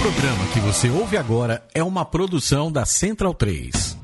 programa 0.00 0.46
que 0.54 0.60
você 0.60 0.88
ouve 0.88 1.18
agora 1.18 1.62
é 1.74 1.82
uma 1.82 2.06
produção 2.06 2.72
da 2.72 2.86
Central 2.86 3.34
3. 3.34 3.98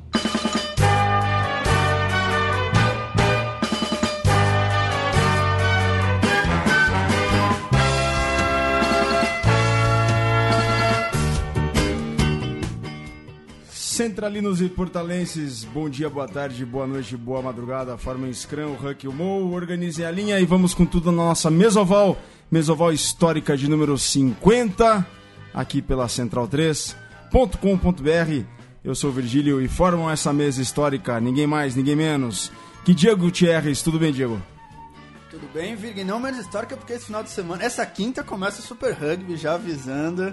Centralinos 13.70 14.60
e 14.60 14.68
portalenses, 14.68 15.64
bom 15.64 15.88
dia, 15.88 16.10
boa 16.10 16.28
tarde, 16.28 16.62
boa 16.66 16.86
noite, 16.86 17.16
boa 17.16 17.40
madrugada. 17.40 17.96
Formem 17.96 18.30
Scrum, 18.34 18.76
o 18.78 18.86
Huck 18.86 19.08
o 19.08 19.12
Mo, 19.12 19.50
organizem 19.54 20.04
a 20.04 20.10
linha 20.10 20.38
e 20.38 20.44
vamos 20.44 20.74
com 20.74 20.84
tudo 20.84 21.10
na 21.10 21.24
nossa 21.24 21.50
mesoval, 21.50 22.18
mesoval 22.50 22.92
histórica 22.92 23.56
de 23.56 23.66
número 23.66 23.96
50, 23.96 25.15
aqui 25.56 25.80
pela 25.80 26.06
central3.com.br. 26.06 28.44
Eu 28.84 28.94
sou 28.94 29.10
o 29.10 29.12
Virgílio 29.12 29.60
e 29.60 29.66
formam 29.66 30.08
essa 30.08 30.32
mesa 30.32 30.62
histórica, 30.62 31.18
ninguém 31.18 31.46
mais, 31.46 31.74
ninguém 31.74 31.96
menos, 31.96 32.52
que 32.84 32.94
Diego 32.94 33.22
Gutierrez. 33.22 33.82
Tudo 33.82 33.98
bem, 33.98 34.12
Diego? 34.12 34.40
Tudo 35.30 35.48
bem, 35.52 35.74
Virgem? 35.74 36.04
Não 36.04 36.20
menos 36.20 36.38
histórica 36.38 36.76
porque 36.76 36.92
esse 36.92 37.06
final 37.06 37.22
de 37.22 37.30
semana, 37.30 37.64
essa 37.64 37.84
quinta 37.84 38.22
começa 38.22 38.60
o 38.60 38.62
Super 38.62 38.92
Rugby, 38.92 39.36
já 39.36 39.54
avisando. 39.54 40.32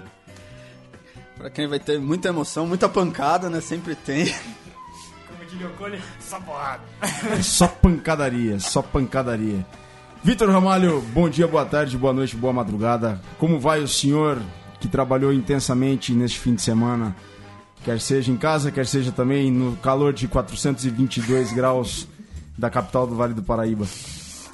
Pra 1.36 1.50
quem 1.50 1.66
vai 1.66 1.80
ter 1.80 1.98
muita 1.98 2.28
emoção, 2.28 2.66
muita 2.66 2.88
pancada, 2.88 3.50
né? 3.50 3.60
Sempre 3.60 3.96
tem. 3.96 4.32
Como 5.26 5.44
diria 5.50 5.66
o 5.66 5.72
Cole, 5.72 6.00
só 6.20 6.38
porrada. 6.38 6.82
Só 7.42 7.66
pancadaria, 7.66 8.60
só 8.60 8.82
pancadaria. 8.82 9.66
Vitor 10.22 10.48
Ramalho, 10.48 11.00
bom 11.12 11.28
dia, 11.28 11.46
boa 11.46 11.66
tarde, 11.66 11.98
boa 11.98 12.12
noite, 12.12 12.36
boa 12.36 12.52
madrugada. 12.52 13.20
Como 13.36 13.58
vai 13.58 13.80
o 13.80 13.88
senhor 13.88 14.40
que 14.84 14.88
trabalhou 14.88 15.32
intensamente 15.32 16.12
neste 16.12 16.38
fim 16.38 16.54
de 16.54 16.60
semana? 16.60 17.16
Quer 17.82 17.98
seja 17.98 18.30
em 18.30 18.36
casa, 18.36 18.70
quer 18.70 18.86
seja 18.86 19.10
também 19.10 19.50
no 19.50 19.76
calor 19.78 20.12
de 20.12 20.28
422 20.28 21.52
graus 21.52 22.06
da 22.56 22.68
capital 22.68 23.06
do 23.06 23.14
Vale 23.14 23.32
do 23.32 23.42
Paraíba. 23.42 23.86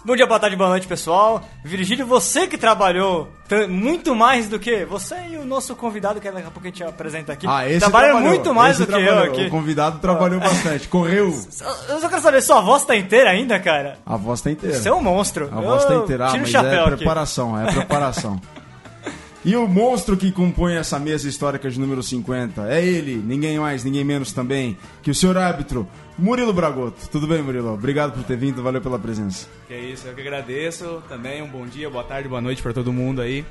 Bom 0.05 0.15
dia, 0.15 0.27
boa 0.27 0.39
tarde, 0.39 0.55
boa 0.55 0.71
noite, 0.71 0.87
pessoal. 0.87 1.43
Virgílio, 1.65 2.07
você 2.07 2.47
que 2.47 2.57
trabalhou 2.57 3.29
muito 3.69 4.15
mais 4.15 4.49
do 4.49 4.59
que 4.59 4.85
você 4.85 5.17
e 5.33 5.37
o 5.37 5.45
nosso 5.45 5.75
convidado, 5.75 6.21
que 6.21 6.31
daqui 6.31 6.47
a 6.47 6.51
pouco 6.51 6.61
a 6.61 6.71
gente 6.71 6.85
apresenta 6.85 7.33
aqui. 7.33 7.47
Ah, 7.49 7.69
esse 7.69 7.81
Trabalham 7.81 8.11
trabalhou, 8.11 8.31
muito 8.31 8.55
mais 8.55 8.77
esse 8.79 8.87
do 8.87 8.93
que 8.97 9.01
eu 9.03 9.05
trabalhou. 9.05 9.35
aqui. 9.35 9.47
O 9.47 9.51
convidado 9.51 9.99
trabalhou 9.99 10.39
bastante, 10.39 10.87
correu. 10.87 11.27
Eu 11.89 12.01
só 12.01 12.09
quero 12.09 12.23
saber, 12.23 12.41
sua 12.41 12.61
voz 12.61 12.85
tá 12.85 12.97
inteira 12.97 13.31
ainda, 13.31 13.59
cara? 13.59 13.99
A 14.07 14.17
voz 14.17 14.41
tá 14.41 14.51
inteira. 14.51 14.77
Você 14.77 14.89
é 14.89 14.95
um 14.95 15.03
monstro. 15.03 15.49
A 15.53 15.61
voz 15.61 15.85
tá 15.85 15.93
Eu 15.93 16.05
inteira, 16.05 16.29
ah, 16.29 16.37
mas 16.39 16.55
é 16.55 16.59
aqui. 16.59 16.97
preparação, 16.97 17.61
é 17.61 17.73
preparação. 17.73 18.41
E 19.43 19.57
o 19.57 19.67
monstro 19.67 20.17
que 20.19 20.31
compõe 20.31 20.75
essa 20.75 20.99
mesa 20.99 21.27
histórica 21.27 21.71
de 21.71 21.81
número 21.81 22.03
50 22.03 22.69
é 22.71 22.85
ele, 22.85 23.17
ninguém 23.17 23.59
mais, 23.59 23.83
ninguém 23.85 24.05
menos 24.05 24.33
também, 24.33 24.77
que 25.03 25.11
o 25.11 25.15
senhor 25.15 25.39
árbitro, 25.39 25.89
Murilo 26.19 26.53
Bragoto. 26.53 27.09
Tudo 27.11 27.27
bem, 27.27 27.43
Murilo? 27.43 27.73
Obrigado 27.73 28.13
por 28.13 28.23
ter 28.25 28.37
vindo, 28.37 28.63
valeu 28.63 28.83
pela 28.83 28.99
presença. 28.99 29.49
Que 29.67 29.73
é 29.73 29.81
isso, 29.81 30.07
eu 30.07 30.15
que 30.15 30.21
agradeço. 30.21 31.03
Também 31.09 31.41
um 31.43 31.49
bom 31.49 31.65
dia, 31.67 31.89
boa 31.89 32.05
tarde, 32.05 32.29
boa 32.29 32.41
noite 32.43 32.61
pra 32.63 32.75
todo 32.75 32.93
mundo 32.93 33.23
aí. 33.23 33.43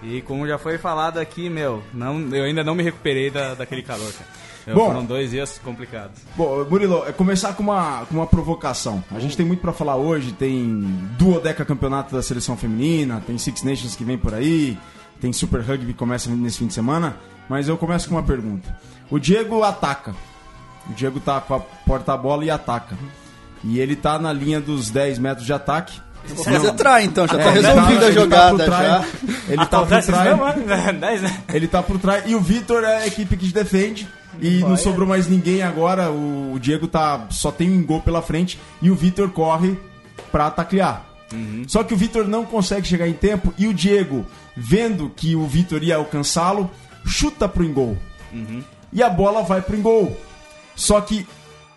E 0.00 0.20
como 0.22 0.46
já 0.46 0.58
foi 0.58 0.78
falado 0.78 1.18
aqui, 1.18 1.48
meu, 1.50 1.82
não, 1.92 2.20
eu 2.34 2.44
ainda 2.44 2.62
não 2.62 2.74
me 2.76 2.82
recuperei 2.84 3.28
da, 3.30 3.54
daquele 3.54 3.82
calor, 3.82 4.12
cara. 4.12 4.30
Eu- 4.64 4.76
Bom. 4.76 4.86
foram 4.86 5.04
dois 5.04 5.30
dias 5.30 5.60
complicados. 5.64 6.20
Bom, 6.36 6.64
Murilo, 6.70 7.02
é 7.04 7.10
começar 7.10 7.52
com 7.54 7.64
uma, 7.64 8.06
com 8.06 8.14
uma 8.14 8.26
provocação. 8.28 9.02
A 9.10 9.18
gente 9.18 9.36
tem 9.36 9.44
muito 9.44 9.58
pra 9.60 9.72
falar 9.72 9.96
hoje, 9.96 10.30
tem 10.32 10.80
duodeca 11.18 11.64
campeonato 11.64 12.14
da 12.14 12.22
seleção 12.22 12.56
feminina, 12.56 13.20
tem 13.26 13.36
Six 13.36 13.64
Nations 13.64 13.96
que 13.96 14.04
vem 14.04 14.16
por 14.16 14.32
aí, 14.34 14.78
tem 15.20 15.32
Super 15.32 15.60
Rugby 15.60 15.86
que 15.92 15.94
começa 15.94 16.28
nesse 16.30 16.58
fim 16.58 16.66
de 16.66 16.74
semana, 16.74 17.16
mas 17.48 17.68
eu 17.68 17.76
começo 17.76 18.08
com 18.08 18.14
uma 18.16 18.22
pergunta. 18.22 18.76
O 19.10 19.18
Diego 19.18 19.62
ataca. 19.62 20.14
O 20.90 20.92
Diego 20.94 21.20
tá 21.20 21.40
com 21.40 21.54
a 21.54 21.60
porta-bola 21.60 22.44
e 22.44 22.50
ataca. 22.50 22.96
E 23.64 23.78
ele 23.78 23.94
tá 23.94 24.18
na 24.18 24.32
linha 24.32 24.60
dos 24.60 24.90
10 24.90 25.18
metros 25.18 25.46
de 25.46 25.52
ataque. 25.52 26.00
Vou 26.26 26.44
fazer 26.44 26.72
try 26.74 27.04
então, 27.04 27.26
já 27.26 27.34
tá 27.36 27.42
É, 27.42 27.48
ele 27.56 27.66
resolvida 27.66 27.82
tá- 27.82 27.88
a 27.88 27.92
ele 27.92 28.14
tá 28.14 28.20
jogada 28.20 28.50
por 28.50 28.64
trás- 28.64 28.86
já. 28.86 29.04
Ele 29.48 29.66
tá 29.66 29.78
por 29.80 29.88
trás. 30.02 30.06
né? 30.66 30.92
Né? 31.20 31.42
Ele 31.52 31.68
tá 31.68 31.82
por 31.82 31.98
trás. 31.98 32.24
E 32.26 32.34
o 32.34 32.40
Vitor 32.40 32.84
é 32.84 32.96
a 33.02 33.06
equipe 33.06 33.36
que 33.36 33.48
te 33.48 33.54
defende. 33.54 34.08
E 34.40 34.60
não 34.60 34.76
sobrou 34.76 35.06
mais 35.06 35.26
ninguém 35.28 35.62
agora. 35.62 36.10
O 36.10 36.56
Diego 36.60 36.86
tá 36.88 37.26
só 37.30 37.50
tem 37.52 37.70
um 37.70 37.84
gol 37.84 38.00
pela 38.00 38.22
frente. 38.22 38.58
E 38.80 38.90
o 38.90 38.94
Vitor 38.94 39.28
corre 39.30 39.76
pra 40.30 40.50
taclear. 40.50 41.02
Só 41.66 41.82
que 41.82 41.94
o 41.94 41.96
Vitor 41.96 42.26
não 42.26 42.44
consegue 42.44 42.86
chegar 42.86 43.08
em 43.08 43.12
tempo. 43.12 43.52
E 43.58 43.66
o 43.66 43.74
Diego, 43.74 44.26
vendo 44.56 45.10
que 45.14 45.34
o 45.34 45.46
Vitor 45.46 45.82
ia 45.82 45.96
alcançá-lo, 45.96 46.70
chuta 47.06 47.48
pro 47.48 47.64
engol. 47.64 47.96
E 48.92 49.02
a 49.02 49.08
bola 49.08 49.42
vai 49.42 49.60
pro 49.60 49.76
engol. 49.76 50.16
Só 50.74 51.00
que 51.00 51.26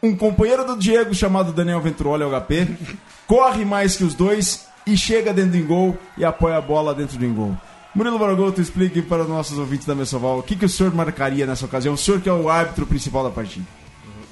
um 0.01 0.15
companheiro 0.15 0.65
do 0.65 0.77
Diego, 0.77 1.13
chamado 1.13 1.51
Daniel 1.51 1.81
Venturoli, 1.81 2.23
HP, 2.23 2.67
corre 3.27 3.65
mais 3.65 3.95
que 3.95 4.03
os 4.03 4.13
dois 4.13 4.67
e 4.85 4.95
chega 4.95 5.33
dentro 5.33 5.51
do 5.51 5.57
engol 5.57 5.97
e 6.17 6.23
apoia 6.23 6.57
a 6.57 6.61
bola 6.61 6.93
dentro 6.93 7.17
do 7.17 7.25
engol. 7.25 7.57
Murilo 7.95 8.19
Bargoto, 8.19 8.59
explique 8.59 9.01
para 9.01 9.23
os 9.23 9.29
nossos 9.29 9.57
ouvintes 9.57 9.85
da 9.85 9.95
Messoval 9.95 10.39
o 10.39 10.43
que, 10.43 10.55
que 10.55 10.65
o 10.65 10.69
senhor 10.69 10.93
marcaria 10.93 11.45
nessa 11.45 11.65
ocasião, 11.65 11.93
o 11.93 11.97
senhor 11.97 12.19
que 12.19 12.27
é 12.27 12.33
o 12.33 12.49
árbitro 12.49 12.85
principal 12.85 13.23
da 13.23 13.29
partida. 13.29 13.65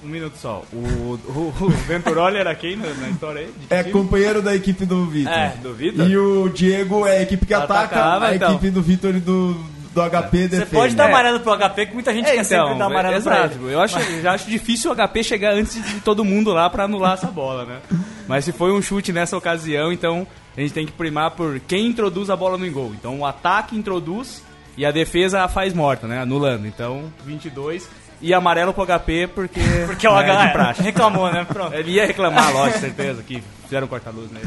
Um 0.04 0.08
minuto 0.08 0.36
só. 0.38 0.64
O, 0.74 0.78
o, 0.78 1.54
o 1.62 1.70
Venturoli 1.70 2.38
era 2.38 2.54
quem 2.56 2.76
na, 2.76 2.94
na 2.94 3.10
história 3.10 3.42
aí? 3.42 3.48
De 3.58 3.68
É 3.74 3.80
time? 3.84 3.94
companheiro 3.94 4.42
da 4.42 4.56
equipe 4.56 4.86
do 4.86 5.06
Vitor. 5.06 5.32
É, 5.34 5.54
do 5.62 5.74
Vitor? 5.74 6.08
E 6.10 6.18
o 6.18 6.50
Diego 6.50 7.06
é 7.08 7.18
a 7.20 7.22
equipe 7.22 7.46
que 7.46 7.54
ataca, 7.54 7.84
Atacava, 7.84 8.26
a 8.28 8.36
então. 8.36 8.52
equipe 8.52 8.70
do 8.70 8.82
Vitor 8.82 9.16
e 9.16 9.20
do, 9.20 9.54
do 9.94 10.02
HP 10.10 10.38
Você 10.38 10.48
defende. 10.50 10.72
pode 10.72 10.96
dar 10.96 11.06
É. 11.06 11.08
amarelo 11.10 11.40
pro 11.40 11.54
HP, 11.58 11.86
que 11.88 11.94
muita 11.94 12.14
gente 12.14 12.28
É, 12.30 12.34
quer 12.36 12.44
sempre 12.44 12.66
então, 12.66 12.78
dar 12.80 12.86
amarelo 12.88 13.14
é, 13.14 13.18
exato. 13.18 13.56
ele. 13.64 13.74
Eu 13.74 13.80
acho, 13.80 14.22
já 14.22 14.34
acho 14.34 14.50
difícil 14.50 14.92
o 14.92 14.96
HP 14.96 15.24
chegar 15.24 15.54
antes 15.54 15.82
de 15.82 16.00
todo 16.02 16.26
mundo 16.26 16.52
lá 16.52 16.70
pra 16.70 16.84
anular 16.84 17.14
essa 17.14 17.28
bola, 17.28 17.64
né? 17.66 17.80
Mas 18.28 18.44
se 18.46 18.52
foi 18.52 18.72
um 18.74 18.82
chute 18.82 19.14
nessa 19.14 19.38
ocasião, 19.38 19.92
então 19.92 20.28
a 20.58 20.60
gente 20.62 20.74
tem 20.74 20.86
que 20.86 20.92
primar 20.92 21.32
por 21.32 21.60
quem 21.62 21.88
introduz 21.88 22.30
a 22.30 22.36
bola 22.36 22.58
no 22.58 22.70
gol. 22.72 22.92
Então 22.94 23.20
o 23.20 23.26
ataque 23.26 23.76
introduz 23.78 24.44
e 24.78 24.86
a 24.86 24.92
defesa 24.92 25.44
a 25.44 25.48
faz 25.48 25.74
morta, 25.74 26.08
né? 26.08 26.20
Anulando. 26.22 26.66
Então 26.68 27.06
22 27.26 27.88
e 28.24 28.34
amarelo 28.34 28.74
pro 28.74 28.86
HP 28.86 29.28
porque 29.28 29.60
Porque 29.86 30.08
o 30.08 30.16
né, 30.16 30.32
H 30.32 30.72
reclamou, 30.82 31.32
né? 31.32 31.46
Pronto. 31.46 31.76
Ele 31.76 31.92
ia 31.92 32.06
reclamar, 32.06 32.52
lógico, 32.52 32.80
certeza, 32.80 33.22
que 33.22 33.44
fizeram 33.64 33.86
corta-luz 33.88 34.32
nele. 34.32 34.46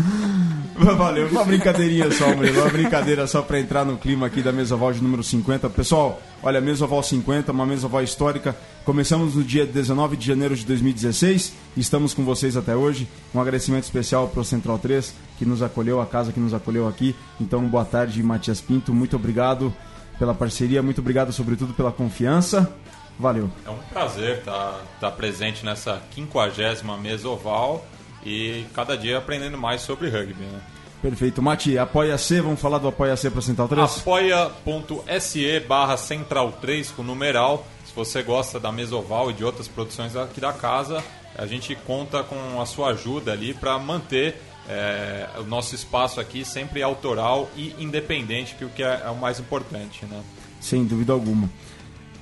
Valeu, 0.77 1.29
uma 1.29 1.45
brincadeirinha 1.45 2.11
só, 2.11 2.35
Murilo, 2.35 2.61
uma 2.61 2.71
brincadeira 2.71 3.27
só 3.27 3.41
pra 3.41 3.59
entrar 3.59 3.85
no 3.85 3.97
clima 3.97 4.27
aqui 4.27 4.43
da 4.43 4.53
Mesoval 4.53 4.93
de 4.93 5.03
número 5.03 5.23
50. 5.23 5.71
Pessoal, 5.71 6.21
olha, 6.43 6.61
Mesoval 6.61 7.03
50, 7.03 7.53
uma 7.53 7.65
Mesoval 7.65 8.03
histórica. 8.03 8.55
Começamos 8.85 9.35
no 9.35 9.43
dia 9.43 9.65
19 9.65 10.17
de 10.17 10.27
janeiro 10.27 10.55
de 10.55 10.67
2016 10.67 11.53
e 11.77 11.81
estamos 11.81 12.13
com 12.13 12.25
vocês 12.25 12.57
até 12.57 12.77
hoje. 12.77 13.09
Um 13.35 13.41
agradecimento 13.41 13.85
especial 13.85 14.29
pro 14.29 14.45
Central 14.45 14.79
3, 14.79 15.15
que 15.39 15.47
nos 15.47 15.63
acolheu, 15.63 16.01
a 16.01 16.07
casa 16.07 16.33
que 16.33 16.41
nos 16.41 16.53
acolheu 16.53 16.87
aqui. 16.87 17.17
Então, 17.41 17.63
boa 17.67 17.85
tarde, 17.85 18.23
Matias 18.23 18.61
Pinto, 18.61 18.93
muito 18.93 19.17
obrigado 19.17 19.73
pela 20.19 20.35
parceria, 20.35 20.83
muito 20.83 21.01
obrigado 21.01 21.33
sobretudo 21.33 21.73
pela 21.73 21.91
confiança. 21.91 22.71
Valeu. 23.19 23.51
É 23.65 23.71
um 23.71 23.79
prazer 23.91 24.39
estar 24.39 25.11
presente 25.17 25.65
nessa 25.65 26.03
50 26.15 26.97
mesa 26.99 27.29
oval 27.29 27.85
e 28.25 28.67
cada 28.75 28.97
dia 28.97 29.19
aprendendo 29.19 29.57
mais 29.57 29.81
sobre 29.81 30.09
rugby. 30.09 30.45
Né? 30.45 30.61
Perfeito. 31.01 31.41
Mati, 31.41 31.79
apoia-se, 31.79 32.41
vamos 32.41 32.61
falar 32.61 32.79
do 32.79 32.89
apoia-se 32.89 33.31
pro 33.31 33.41
Central 33.41 33.69
3? 33.69 33.99
apoia.se 33.99 35.61
barra 35.61 35.97
central 35.97 36.53
3 36.61 36.91
com 36.91 37.03
numeral. 37.03 37.67
Se 37.85 37.95
você 37.95 38.23
gosta 38.23 38.59
da 38.59 38.73
Mesoval 38.73 39.31
e 39.31 39.35
de 39.35 39.45
outras 39.45 39.69
produções 39.69 40.17
aqui 40.17 40.41
da 40.41 40.53
casa, 40.53 41.03
a 41.37 41.47
gente 41.47 41.75
conta 41.87 42.23
com 42.23 42.61
a 42.61 42.67
sua 42.67 42.89
ajuda 42.89 43.33
ali 43.33 43.55
para 43.55 43.79
manter 43.79 44.43
é, 44.69 45.29
o 45.39 45.45
nosso 45.45 45.75
espaço 45.75 46.21
aqui 46.21 46.45
sempre 46.45 46.83
autoral 46.83 47.49
e 47.57 47.75
independente, 47.79 48.55
que 48.55 48.65
o 48.65 48.69
que 48.69 48.83
é, 48.83 49.03
é 49.05 49.11
o 49.11 49.17
mais 49.17 49.39
importante. 49.39 50.05
Né? 50.07 50.21
Sem 50.61 50.85
dúvida 50.85 51.13
alguma. 51.13 51.49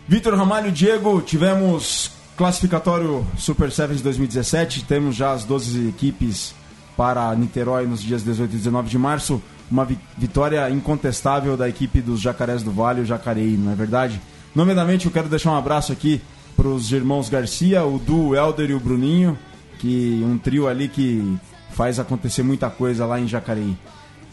Vitor 0.07 0.35
Ramalho, 0.35 0.71
Diego, 0.71 1.21
tivemos 1.23 2.11
classificatório 2.37 3.27
Super 3.39 3.71
Sevens 3.73 4.03
2017, 4.03 4.85
temos 4.85 5.17
já 5.17 5.33
as 5.33 5.45
12 5.45 5.89
equipes 5.89 6.55
para 6.97 7.35
Niterói 7.35 7.87
nos 7.87 8.03
dias 8.03 8.23
18 8.23 8.53
e 8.53 8.57
19 8.59 8.89
de 8.89 8.99
março. 8.99 9.43
Uma 9.71 9.85
vi- 9.85 9.99
vitória 10.19 10.69
incontestável 10.71 11.57
da 11.57 11.69
equipe 11.69 12.01
dos 12.03 12.21
Jacarés 12.21 12.63
do 12.63 12.71
Vale, 12.71 13.01
o 13.01 13.07
Jacareí, 13.07 13.57
não 13.57 13.73
é 13.73 13.75
verdade? 13.75 14.21
Nomeadamente, 14.55 15.07
eu 15.07 15.13
quero 15.13 15.29
deixar 15.29 15.53
um 15.53 15.57
abraço 15.57 15.91
aqui 15.91 16.21
para 16.55 16.69
os 16.69 16.93
irmãos 16.93 17.29
Garcia, 17.29 17.85
o 17.85 17.99
Du, 17.99 18.29
o 18.29 18.37
Helder 18.37 18.71
e 18.71 18.75
o 18.75 18.81
Bruninho, 18.81 19.39
que 19.79 20.23
um 20.25 20.37
trio 20.39 20.69
ali 20.69 20.87
que 20.87 21.37
faz 21.73 21.99
acontecer 21.99 22.43
muita 22.43 22.69
coisa 22.69 23.07
lá 23.07 23.19
em 23.19 23.27
Jacareí. 23.27 23.77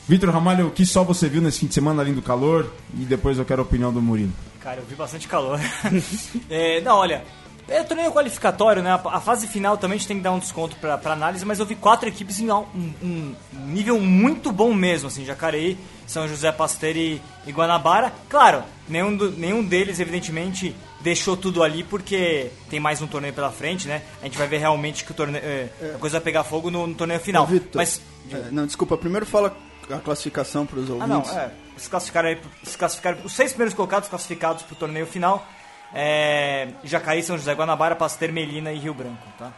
Vitor 0.07 0.29
Ramalho, 0.31 0.67
o 0.67 0.71
que 0.71 0.85
só 0.85 1.03
você 1.03 1.29
viu 1.29 1.41
nesse 1.41 1.59
fim 1.59 1.67
de 1.67 1.73
semana 1.73 2.01
além 2.01 2.13
do 2.13 2.21
calor? 2.21 2.71
E 2.99 3.03
depois 3.05 3.37
eu 3.37 3.45
quero 3.45 3.61
a 3.61 3.65
opinião 3.65 3.91
do 3.93 4.01
Murilo. 4.01 4.33
Cara, 4.63 4.79
eu 4.79 4.85
vi 4.85 4.95
bastante 4.95 5.27
calor. 5.27 5.59
É, 6.49 6.81
não, 6.81 6.97
olha, 6.97 7.23
É 7.67 7.83
torneio 7.83 8.11
qualificatório, 8.11 8.81
né? 8.83 8.91
A, 9.05 9.19
fase 9.21 9.47
final 9.47 9.77
também 9.77 9.95
a 9.95 9.97
gente 9.99 10.07
tem 10.07 10.17
que 10.17 10.23
dar 10.23 10.31
um 10.31 10.39
desconto 10.39 10.75
pra, 10.75 10.97
pra 10.97 11.13
análise, 11.13 11.45
mas 11.45 11.59
eu 11.59 11.65
vi 11.65 11.75
quatro 11.75 12.07
equipes 12.09 12.39
em 12.39 12.51
um, 12.51 12.65
um 13.01 13.35
nível 13.67 13.99
muito 13.99 14.51
bom 14.51 14.73
mesmo, 14.73 15.07
assim, 15.07 15.23
Jacareí, 15.25 15.77
São 16.05 16.27
José 16.27 16.51
Pasteiro 16.51 16.99
e, 16.99 17.21
e 17.47 17.51
Guanabara. 17.51 18.11
Claro, 18.29 18.63
nenhum, 18.89 19.15
do- 19.15 19.31
nenhum 19.31 19.63
deles, 19.63 19.99
evidentemente, 19.99 20.75
deixou 20.99 21.37
tudo 21.37 21.63
ali 21.63 21.83
porque 21.83 22.51
tem 22.69 22.79
mais 22.79 23.01
um 23.01 23.07
torneio 23.07 23.33
pela 23.33 23.51
frente, 23.51 23.87
né? 23.87 24.01
A 24.21 24.25
gente 24.25 24.37
vai 24.37 24.47
ver 24.47 24.57
realmente 24.57 25.05
que 25.05 25.11
o 25.11 25.15
torneio, 25.15 25.43
é, 25.43 25.69
a 25.95 25.97
coisa 25.97 26.17
vai 26.19 26.23
pegar 26.25 26.43
fogo 26.43 26.69
no, 26.69 26.85
no 26.87 26.95
torneio 26.95 27.19
final. 27.21 27.43
Ô, 27.43 27.47
Vitor, 27.47 27.71
Mas 27.75 28.01
é, 28.31 28.49
não, 28.51 28.65
desculpa, 28.65 28.97
primeiro 28.97 29.25
fala 29.25 29.55
a 29.93 29.99
classificação 29.99 30.65
para 30.65 30.79
os 30.79 30.89
Ah, 30.89 31.07
não, 31.07 31.17
ouvintes. 31.17 31.37
é. 31.37 31.51
Se 31.77 31.89
classificaram, 31.89 32.37
se 32.63 32.77
classificaram 32.77 33.17
os 33.23 33.33
seis 33.33 33.51
primeiros 33.51 33.73
colocados 33.73 34.07
classificados 34.09 34.63
para 34.63 34.73
o 34.73 34.77
torneio 34.77 35.05
final. 35.07 35.45
É, 35.93 36.69
Jacareí, 36.83 37.21
São 37.23 37.37
José, 37.37 37.53
Guanabara, 37.53 37.95
Pasteiro, 37.95 38.33
Melina 38.33 38.71
e 38.71 38.77
Rio 38.79 38.93
Branco, 38.93 39.25
tá? 39.37 39.51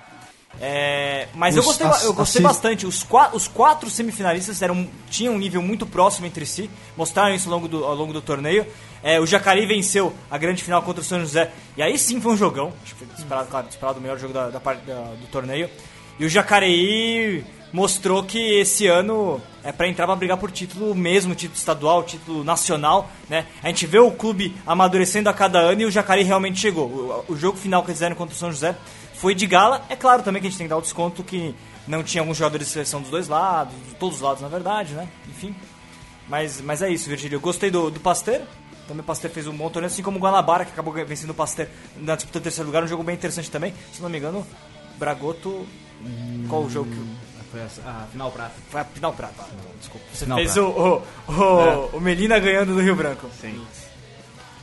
É, 0.61 1.27
mas 1.33 1.55
eu 1.55 1.61
Os- 1.61 1.65
gostei, 1.67 1.87
as- 1.87 2.03
eu 2.03 2.13
gostei 2.13 2.39
as 2.41 2.47
bastante. 2.47 2.85
Os, 2.85 3.01
qua- 3.03 3.31
os 3.33 3.47
quatro 3.47 3.89
semifinalistas 3.89 4.61
eram, 4.61 4.87
tinham 5.09 5.33
um 5.33 5.37
nível 5.39 5.61
muito 5.63 5.85
próximo 5.85 6.27
entre 6.27 6.45
si. 6.45 6.69
Mostraram 6.95 7.33
isso 7.33 7.49
ao 7.49 7.55
longo 7.55 7.67
do, 7.67 7.83
ao 7.83 7.95
longo 7.95 8.13
do 8.13 8.21
torneio. 8.21 8.65
É, 9.01 9.19
o 9.19 9.25
Jacareí 9.25 9.65
venceu 9.65 10.13
a 10.29 10.37
grande 10.37 10.63
final 10.63 10.81
contra 10.83 11.01
o 11.01 11.03
São 11.03 11.19
José. 11.19 11.51
E 11.75 11.81
aí 11.81 11.97
sim 11.97 12.21
foi 12.21 12.33
um 12.33 12.37
jogão. 12.37 12.71
Acho 12.83 12.93
que 12.93 13.05
foi 13.05 13.15
disparado, 13.15 13.47
claro, 13.49 13.67
disparado 13.67 13.99
o 13.99 14.01
melhor 14.01 14.17
jogo 14.19 14.31
da, 14.33 14.49
da 14.49 14.59
da- 14.59 14.73
do 15.19 15.27
torneio. 15.31 15.69
E 16.19 16.25
o 16.25 16.29
Jacareí 16.29 17.43
mostrou 17.73 18.23
que 18.23 18.37
esse 18.59 18.85
ano 18.85 19.41
é 19.63 19.71
para 19.71 19.87
entrar 19.87 20.05
para 20.05 20.15
brigar 20.15 20.37
por 20.37 20.51
título 20.51 20.93
mesmo, 20.93 21.33
título 21.33 21.57
estadual, 21.57 22.03
título 22.03 22.43
nacional, 22.43 23.09
né? 23.27 23.47
A 23.63 23.67
gente 23.67 23.87
vê 23.87 23.97
o 23.97 24.11
clube 24.11 24.55
amadurecendo 24.65 25.27
a 25.27 25.33
cada 25.33 25.59
ano 25.59 25.81
e 25.81 25.85
o 25.85 25.91
Jacareí 25.91 26.23
realmente 26.23 26.59
chegou. 26.59 26.87
O, 27.27 27.33
o 27.33 27.35
jogo 27.35 27.57
final 27.57 27.81
que 27.81 27.87
eles 27.89 27.97
fizeram 27.97 28.15
contra 28.15 28.35
o 28.35 28.37
São 28.37 28.51
José 28.51 28.75
foi 29.15 29.33
de 29.33 29.47
gala. 29.47 29.83
É 29.89 29.95
claro 29.95 30.21
também 30.21 30.39
que 30.39 30.47
a 30.47 30.51
gente 30.51 30.57
tem 30.59 30.67
que 30.67 30.69
dar 30.69 30.77
o 30.77 30.81
desconto 30.81 31.23
que 31.23 31.55
não 31.87 32.03
tinha 32.03 32.21
alguns 32.21 32.37
jogadores 32.37 32.67
de 32.67 32.73
seleção 32.73 33.01
dos 33.01 33.09
dois 33.09 33.27
lados, 33.27 33.73
de 33.87 33.95
todos 33.95 34.17
os 34.17 34.21
lados 34.21 34.41
na 34.43 34.47
verdade, 34.47 34.93
né? 34.93 35.07
Enfim. 35.27 35.55
Mas, 36.29 36.61
mas 36.61 36.81
é 36.83 36.89
isso, 36.89 37.09
Virgílio. 37.09 37.37
Eu 37.37 37.41
gostei 37.41 37.71
do, 37.71 37.89
do 37.89 37.99
Pasteiro. 37.99 38.43
Também 38.87 39.01
o 39.01 39.03
Pasteiro 39.03 39.33
fez 39.33 39.47
um 39.47 39.55
bom 39.55 39.69
torneio, 39.69 39.91
assim 39.91 40.03
como 40.03 40.17
o 40.17 40.21
Guanabara, 40.21 40.63
que 40.63 40.71
acabou 40.71 40.93
vencendo 40.93 41.31
o 41.31 41.33
Pasteiro 41.33 41.71
na 41.97 42.15
disputa 42.15 42.39
do 42.39 42.43
terceiro 42.43 42.67
lugar. 42.67 42.83
Um 42.83 42.87
jogo 42.87 43.01
bem 43.01 43.15
interessante 43.15 43.49
também. 43.49 43.73
Se 43.91 44.01
não 44.01 44.09
me 44.09 44.17
engano, 44.19 44.45
Bragoto. 44.99 45.65
Qual 46.49 46.63
o 46.63 46.69
jogo 46.69 46.91
que. 46.91 47.32
Foi 47.53 47.61
a, 47.61 47.65
a 47.65 48.07
final 48.07 48.31
prata. 48.31 48.53
Foi 48.67 48.81
a 48.81 48.83
final 48.83 49.13
prata. 49.13 49.43
Desculpa. 49.79 50.05
Você 50.11 50.25
Final 50.25 50.37
fez 50.39 50.53
prata. 50.53 50.67
o, 50.67 51.03
o, 51.27 51.31
o, 51.31 51.97
o 51.97 52.01
Melina 52.01 52.39
ganhando 52.39 52.73
do 52.73 52.81
Rio 52.81 52.95
Branco. 52.95 53.29
Sim. 53.39 53.61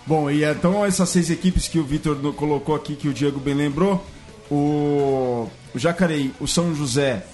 Bom, 0.04 0.28
e 0.28 0.42
então 0.42 0.84
essas 0.84 1.08
seis 1.08 1.30
equipes 1.30 1.68
que 1.68 1.78
o 1.78 1.84
Vitor 1.84 2.16
colocou 2.34 2.74
aqui, 2.74 2.96
que 2.96 3.06
o 3.06 3.14
Diego 3.14 3.38
bem 3.38 3.54
lembrou, 3.54 4.04
o, 4.50 5.48
o 5.72 5.78
Jacareí, 5.78 6.34
o 6.40 6.48
São 6.48 6.74
José, 6.74 7.24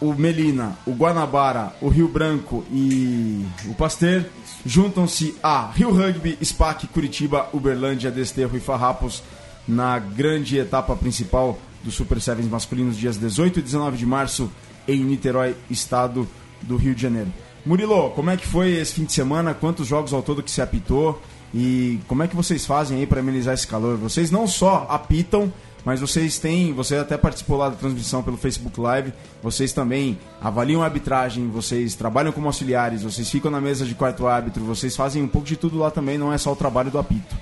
o 0.00 0.12
Melina, 0.12 0.76
o 0.84 0.90
Guanabara, 0.90 1.76
o 1.80 1.88
Rio 1.88 2.08
Branco 2.08 2.64
e 2.72 3.46
o 3.66 3.74
Pasteur 3.74 4.24
juntam-se 4.64 5.36
a 5.40 5.70
Rio 5.70 5.92
Rugby, 5.92 6.36
SPAC, 6.42 6.88
Curitiba, 6.88 7.48
Uberlândia, 7.52 8.10
Desterro 8.10 8.56
e 8.56 8.60
Farrapos 8.60 9.22
na 9.68 9.96
grande 10.00 10.58
etapa 10.58 10.96
principal 10.96 11.56
do 11.86 11.92
Super 11.92 12.20
Sevens 12.20 12.48
masculinos, 12.48 12.96
dias 12.96 13.16
18 13.16 13.60
e 13.60 13.62
19 13.62 13.96
de 13.96 14.04
março, 14.04 14.50
em 14.86 15.02
Niterói, 15.04 15.54
estado 15.70 16.28
do 16.62 16.76
Rio 16.76 16.94
de 16.94 17.00
Janeiro. 17.00 17.32
Murilo, 17.64 18.10
como 18.10 18.30
é 18.30 18.36
que 18.36 18.46
foi 18.46 18.72
esse 18.72 18.94
fim 18.94 19.04
de 19.04 19.12
semana? 19.12 19.54
Quantos 19.54 19.86
jogos 19.86 20.12
ao 20.12 20.22
todo 20.22 20.42
que 20.42 20.50
se 20.50 20.60
apitou? 20.60 21.20
E 21.54 22.00
como 22.08 22.22
é 22.22 22.28
que 22.28 22.36
vocês 22.36 22.66
fazem 22.66 22.98
aí 22.98 23.06
para 23.06 23.20
amenizar 23.20 23.54
esse 23.54 23.66
calor? 23.66 23.96
Vocês 23.96 24.30
não 24.30 24.46
só 24.48 24.86
apitam, 24.90 25.52
mas 25.84 26.00
vocês 26.00 26.38
têm, 26.38 26.72
você 26.72 26.96
até 26.96 27.16
participou 27.16 27.56
lá 27.56 27.68
da 27.68 27.76
transmissão 27.76 28.20
pelo 28.22 28.36
Facebook 28.36 28.80
Live, 28.80 29.12
vocês 29.40 29.72
também 29.72 30.18
avaliam 30.40 30.82
a 30.82 30.86
arbitragem, 30.86 31.48
vocês 31.48 31.94
trabalham 31.94 32.32
como 32.32 32.48
auxiliares, 32.48 33.04
vocês 33.04 33.30
ficam 33.30 33.50
na 33.50 33.60
mesa 33.60 33.84
de 33.84 33.94
quarto 33.94 34.26
árbitro, 34.26 34.64
vocês 34.64 34.96
fazem 34.96 35.22
um 35.22 35.28
pouco 35.28 35.46
de 35.46 35.56
tudo 35.56 35.78
lá 35.78 35.90
também, 35.90 36.18
não 36.18 36.32
é 36.32 36.38
só 36.38 36.52
o 36.52 36.56
trabalho 36.56 36.90
do 36.90 36.98
apito. 36.98 37.36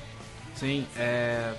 Sim, 0.55 0.87
é, 0.97 1.53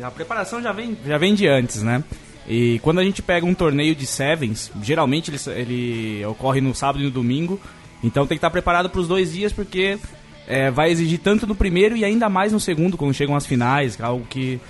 a 0.00 0.10
preparação 0.10 0.62
já 0.62 0.72
vem, 0.72 0.96
já 1.04 1.18
vem 1.18 1.34
de 1.34 1.46
antes, 1.46 1.82
né? 1.82 2.02
E 2.46 2.78
quando 2.80 2.98
a 2.98 3.04
gente 3.04 3.22
pega 3.22 3.46
um 3.46 3.54
torneio 3.54 3.94
de 3.94 4.06
sevens, 4.06 4.70
geralmente 4.82 5.30
ele, 5.30 5.58
ele 5.58 6.26
ocorre 6.26 6.60
no 6.60 6.74
sábado 6.74 7.00
e 7.00 7.04
no 7.04 7.10
domingo, 7.10 7.60
então 8.02 8.26
tem 8.26 8.36
que 8.36 8.38
estar 8.38 8.50
preparado 8.50 8.90
para 8.90 9.00
os 9.00 9.06
dois 9.06 9.32
dias 9.32 9.52
porque 9.52 9.98
é, 10.46 10.70
vai 10.70 10.90
exigir 10.90 11.20
tanto 11.20 11.46
no 11.46 11.54
primeiro 11.54 11.96
e 11.96 12.04
ainda 12.04 12.28
mais 12.28 12.52
no 12.52 12.58
segundo, 12.58 12.96
quando 12.96 13.14
chegam 13.14 13.36
as 13.36 13.46
finais, 13.46 14.00
algo 14.00 14.26
que, 14.28 14.60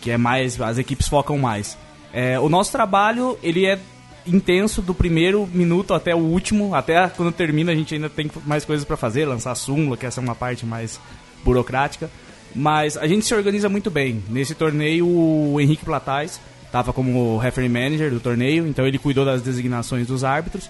que 0.00 0.10
é 0.10 0.16
mais, 0.16 0.60
as 0.60 0.78
equipes 0.78 1.08
focam 1.08 1.38
mais. 1.38 1.78
É, 2.12 2.38
o 2.38 2.48
nosso 2.48 2.72
trabalho, 2.72 3.38
ele 3.42 3.66
é 3.66 3.78
intenso 4.26 4.80
do 4.80 4.94
primeiro 4.94 5.48
minuto 5.52 5.94
até 5.94 6.14
o 6.14 6.18
último, 6.18 6.74
até 6.74 7.08
quando 7.08 7.30
termina 7.30 7.72
a 7.72 7.74
gente 7.74 7.94
ainda 7.94 8.08
tem 8.08 8.30
mais 8.46 8.64
coisas 8.64 8.84
para 8.84 8.96
fazer, 8.96 9.26
lançar 9.26 9.54
súmula, 9.54 9.96
que 9.96 10.06
essa 10.06 10.20
é 10.20 10.22
uma 10.22 10.34
parte 10.34 10.64
mais 10.64 10.98
burocrática. 11.44 12.10
Mas 12.54 12.96
a 12.96 13.06
gente 13.06 13.24
se 13.26 13.34
organiza 13.34 13.68
muito 13.68 13.90
bem. 13.90 14.22
Nesse 14.28 14.54
torneio, 14.54 15.06
o 15.06 15.60
Henrique 15.60 15.84
Platais 15.84 16.40
estava 16.66 16.92
como 16.92 17.36
referee 17.38 17.68
manager 17.68 18.10
do 18.10 18.20
torneio, 18.20 18.66
então 18.66 18.86
ele 18.86 18.98
cuidou 18.98 19.24
das 19.24 19.42
designações 19.42 20.06
dos 20.06 20.22
árbitros. 20.24 20.68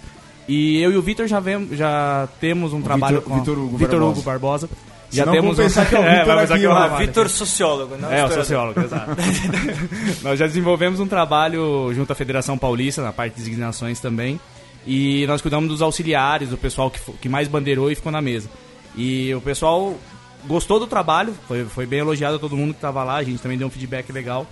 E 0.48 0.80
eu 0.80 0.92
e 0.92 0.96
o 0.96 1.02
Vitor 1.02 1.26
já, 1.26 1.40
vem- 1.40 1.68
já 1.72 2.28
temos 2.40 2.72
um 2.72 2.82
trabalho 2.82 3.18
Vitor- 3.20 3.32
com 3.32 3.38
Vitor 3.40 3.58
Hugo 3.58 3.76
Vitor 3.76 3.90
Barbosa. 3.98 4.12
Hugo 4.12 4.22
Barbosa. 4.22 4.68
Já 5.10 5.22
Senão 5.24 5.32
temos 5.34 5.56
pensar 5.56 5.88
que 5.88 5.94
é 5.94 5.98
o 6.00 6.02
É, 6.04 6.18
Vitor 6.24 6.38
aqui, 6.38 6.64
é 6.64 6.68
o 6.68 6.72
ó. 6.72 6.96
Vitor 6.96 7.28
sociólogo, 7.28 7.96
não 7.96 8.10
É, 8.12 8.24
o 8.24 8.28
historiador. 8.28 8.44
sociólogo, 8.44 8.80
exato. 8.80 9.16
nós 10.22 10.38
já 10.38 10.46
desenvolvemos 10.46 11.00
um 11.00 11.06
trabalho 11.06 11.92
junto 11.94 12.12
à 12.12 12.14
Federação 12.16 12.58
Paulista, 12.58 13.02
na 13.02 13.12
parte 13.12 13.32
de 13.34 13.38
designações 13.44 14.00
também. 14.00 14.40
E 14.86 15.24
nós 15.26 15.40
cuidamos 15.40 15.68
dos 15.68 15.80
auxiliares, 15.80 16.48
do 16.50 16.58
pessoal 16.58 16.90
que, 16.90 16.98
que 17.20 17.28
mais 17.28 17.48
bandeirou 17.48 17.90
e 17.90 17.94
ficou 17.94 18.12
na 18.12 18.20
mesa. 18.20 18.48
E 18.96 19.34
o 19.34 19.40
pessoal 19.40 19.94
gostou 20.46 20.78
do 20.80 20.86
trabalho, 20.86 21.34
foi, 21.48 21.64
foi 21.64 21.86
bem 21.86 22.00
elogiado 22.00 22.38
todo 22.38 22.56
mundo 22.56 22.70
que 22.72 22.78
estava 22.78 23.02
lá, 23.04 23.16
a 23.16 23.22
gente 23.22 23.40
também 23.42 23.56
deu 23.58 23.66
um 23.66 23.70
feedback 23.70 24.10
legal. 24.12 24.46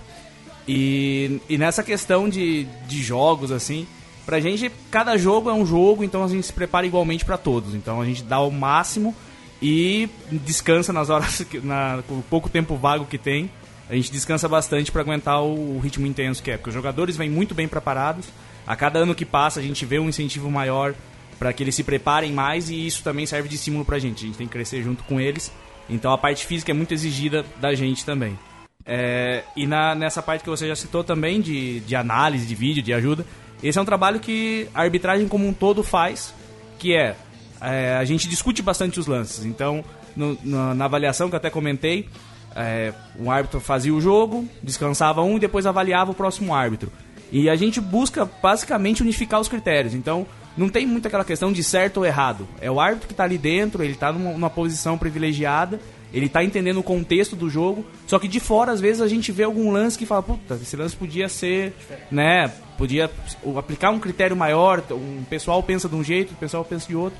E, 0.67 1.39
e 1.49 1.57
nessa 1.57 1.83
questão 1.83 2.29
de, 2.29 2.65
de 2.87 3.01
jogos, 3.01 3.51
assim, 3.51 3.85
pra 4.25 4.39
gente, 4.39 4.71
cada 4.89 5.17
jogo 5.17 5.49
é 5.49 5.53
um 5.53 5.65
jogo, 5.65 6.03
então 6.03 6.23
a 6.23 6.27
gente 6.27 6.45
se 6.47 6.53
prepara 6.53 6.85
igualmente 6.85 7.25
pra 7.25 7.37
todos. 7.37 7.75
Então 7.75 8.01
a 8.01 8.05
gente 8.05 8.23
dá 8.23 8.39
o 8.39 8.49
máximo 8.51 9.13
e 9.61 10.09
descansa 10.31 10.93
nas 10.93 11.09
horas, 11.09 11.43
que- 11.49 11.59
na, 11.59 12.01
com 12.07 12.15
o 12.15 12.23
pouco 12.23 12.49
tempo 12.49 12.75
vago 12.75 13.05
que 13.05 13.17
tem. 13.17 13.49
A 13.89 13.95
gente 13.95 14.11
descansa 14.11 14.47
bastante 14.47 14.91
pra 14.91 15.01
aguentar 15.01 15.41
o, 15.43 15.75
o 15.75 15.79
ritmo 15.79 16.07
intenso 16.07 16.41
que 16.41 16.49
é, 16.49 16.57
porque 16.57 16.69
os 16.69 16.73
jogadores 16.73 17.17
vêm 17.17 17.29
muito 17.29 17.53
bem 17.53 17.67
preparados. 17.67 18.25
A 18.65 18.75
cada 18.77 18.99
ano 18.99 19.13
que 19.13 19.25
passa, 19.25 19.59
a 19.59 19.63
gente 19.63 19.85
vê 19.85 19.99
um 19.99 20.07
incentivo 20.07 20.49
maior 20.49 20.95
para 21.37 21.51
que 21.51 21.61
eles 21.61 21.75
se 21.75 21.83
preparem 21.83 22.31
mais 22.31 22.69
e 22.69 22.87
isso 22.87 23.03
também 23.03 23.25
serve 23.25 23.49
de 23.49 23.55
estímulo 23.55 23.83
pra 23.83 23.99
gente. 23.99 24.23
A 24.23 24.27
gente 24.27 24.37
tem 24.37 24.47
que 24.47 24.53
crescer 24.53 24.81
junto 24.81 25.03
com 25.03 25.19
eles. 25.19 25.51
Então 25.89 26.11
a 26.11 26.17
parte 26.17 26.45
física 26.45 26.71
é 26.71 26.73
muito 26.73 26.93
exigida 26.93 27.45
da 27.59 27.73
gente 27.75 28.05
também. 28.05 28.37
É, 28.85 29.43
e 29.55 29.65
na- 29.65 29.95
nessa 29.95 30.21
parte 30.21 30.43
que 30.43 30.49
você 30.49 30.67
já 30.67 30.75
citou 30.75 31.03
também, 31.03 31.39
de, 31.41 31.79
de 31.81 31.95
análise, 31.95 32.45
de 32.45 32.55
vídeo, 32.55 32.83
de 32.83 32.93
ajuda, 32.93 33.25
esse 33.61 33.77
é 33.77 33.81
um 33.81 33.85
trabalho 33.85 34.19
que 34.19 34.67
a 34.73 34.81
arbitragem 34.81 35.27
como 35.27 35.47
um 35.47 35.53
todo 35.53 35.83
faz, 35.83 36.33
que 36.79 36.93
é, 36.93 37.15
é, 37.61 37.95
a 37.95 38.03
gente 38.03 38.27
discute 38.27 38.61
bastante 38.61 38.99
os 38.99 39.07
lances. 39.07 39.45
Então, 39.45 39.83
no- 40.15 40.37
na, 40.43 40.73
na 40.73 40.85
avaliação 40.85 41.29
que 41.29 41.35
eu 41.35 41.37
até 41.37 41.49
comentei, 41.49 42.09
é, 42.55 42.93
um 43.17 43.31
árbitro 43.31 43.59
fazia 43.59 43.93
o 43.93 44.01
jogo, 44.01 44.47
descansava 44.61 45.21
um 45.21 45.37
e 45.37 45.39
depois 45.39 45.65
avaliava 45.65 46.11
o 46.11 46.13
próximo 46.13 46.53
árbitro. 46.53 46.91
E 47.31 47.49
a 47.49 47.55
gente 47.55 47.79
busca 47.81 48.29
basicamente 48.43 49.01
unificar 49.01 49.39
os 49.39 49.47
critérios. 49.47 49.93
Então, 49.93 50.27
não 50.55 50.69
tem 50.69 50.85
muito 50.85 51.07
aquela 51.07 51.25
questão 51.25 51.51
de 51.51 51.63
certo 51.63 51.97
ou 51.97 52.05
errado. 52.05 52.47
É 52.61 52.69
o 52.69 52.79
árbitro 52.79 53.07
que 53.07 53.13
está 53.13 53.23
ali 53.23 53.37
dentro, 53.37 53.83
ele 53.83 53.93
está 53.93 54.11
numa, 54.11 54.31
numa 54.31 54.49
posição 54.49 54.97
privilegiada, 54.97 55.79
ele 56.13 56.27
está 56.27 56.43
entendendo 56.43 56.79
o 56.79 56.83
contexto 56.83 57.35
do 57.35 57.49
jogo. 57.49 57.83
Só 58.05 58.19
que 58.19 58.27
de 58.27 58.39
fora, 58.39 58.71
às 58.71 58.79
vezes, 58.79 59.01
a 59.01 59.07
gente 59.07 59.31
vê 59.31 59.43
algum 59.43 59.71
lance 59.71 59.97
que 59.97 60.05
fala, 60.05 60.21
puta, 60.21 60.55
esse 60.55 60.75
lance 60.75 60.95
podia 60.95 61.27
ser, 61.27 61.73
né? 62.11 62.51
Podia 62.77 63.09
aplicar 63.57 63.89
um 63.89 63.99
critério 63.99 64.35
maior. 64.35 64.83
Um 64.91 65.23
pessoal 65.27 65.61
pensa 65.63 65.89
de 65.89 65.95
um 65.95 66.03
jeito, 66.03 66.33
o 66.33 66.35
pessoal 66.37 66.63
pensa 66.63 66.87
de 66.87 66.95
outro. 66.95 67.17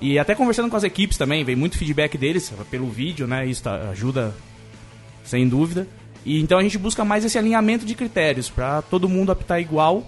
E 0.00 0.18
até 0.18 0.34
conversando 0.34 0.68
com 0.68 0.76
as 0.76 0.82
equipes 0.82 1.16
também, 1.16 1.44
vem 1.44 1.54
muito 1.54 1.78
feedback 1.78 2.18
deles 2.18 2.52
pelo 2.68 2.88
vídeo, 2.88 3.28
né? 3.28 3.46
Isso 3.46 3.62
tá- 3.62 3.90
ajuda 3.90 4.34
sem 5.22 5.48
dúvida. 5.48 5.86
E 6.24 6.40
então 6.40 6.58
a 6.58 6.62
gente 6.62 6.78
busca 6.78 7.04
mais 7.04 7.24
esse 7.24 7.38
alinhamento 7.38 7.86
de 7.86 7.94
critérios 7.94 8.50
para 8.50 8.82
todo 8.82 9.08
mundo 9.08 9.30
apitar 9.30 9.60
igual 9.60 10.04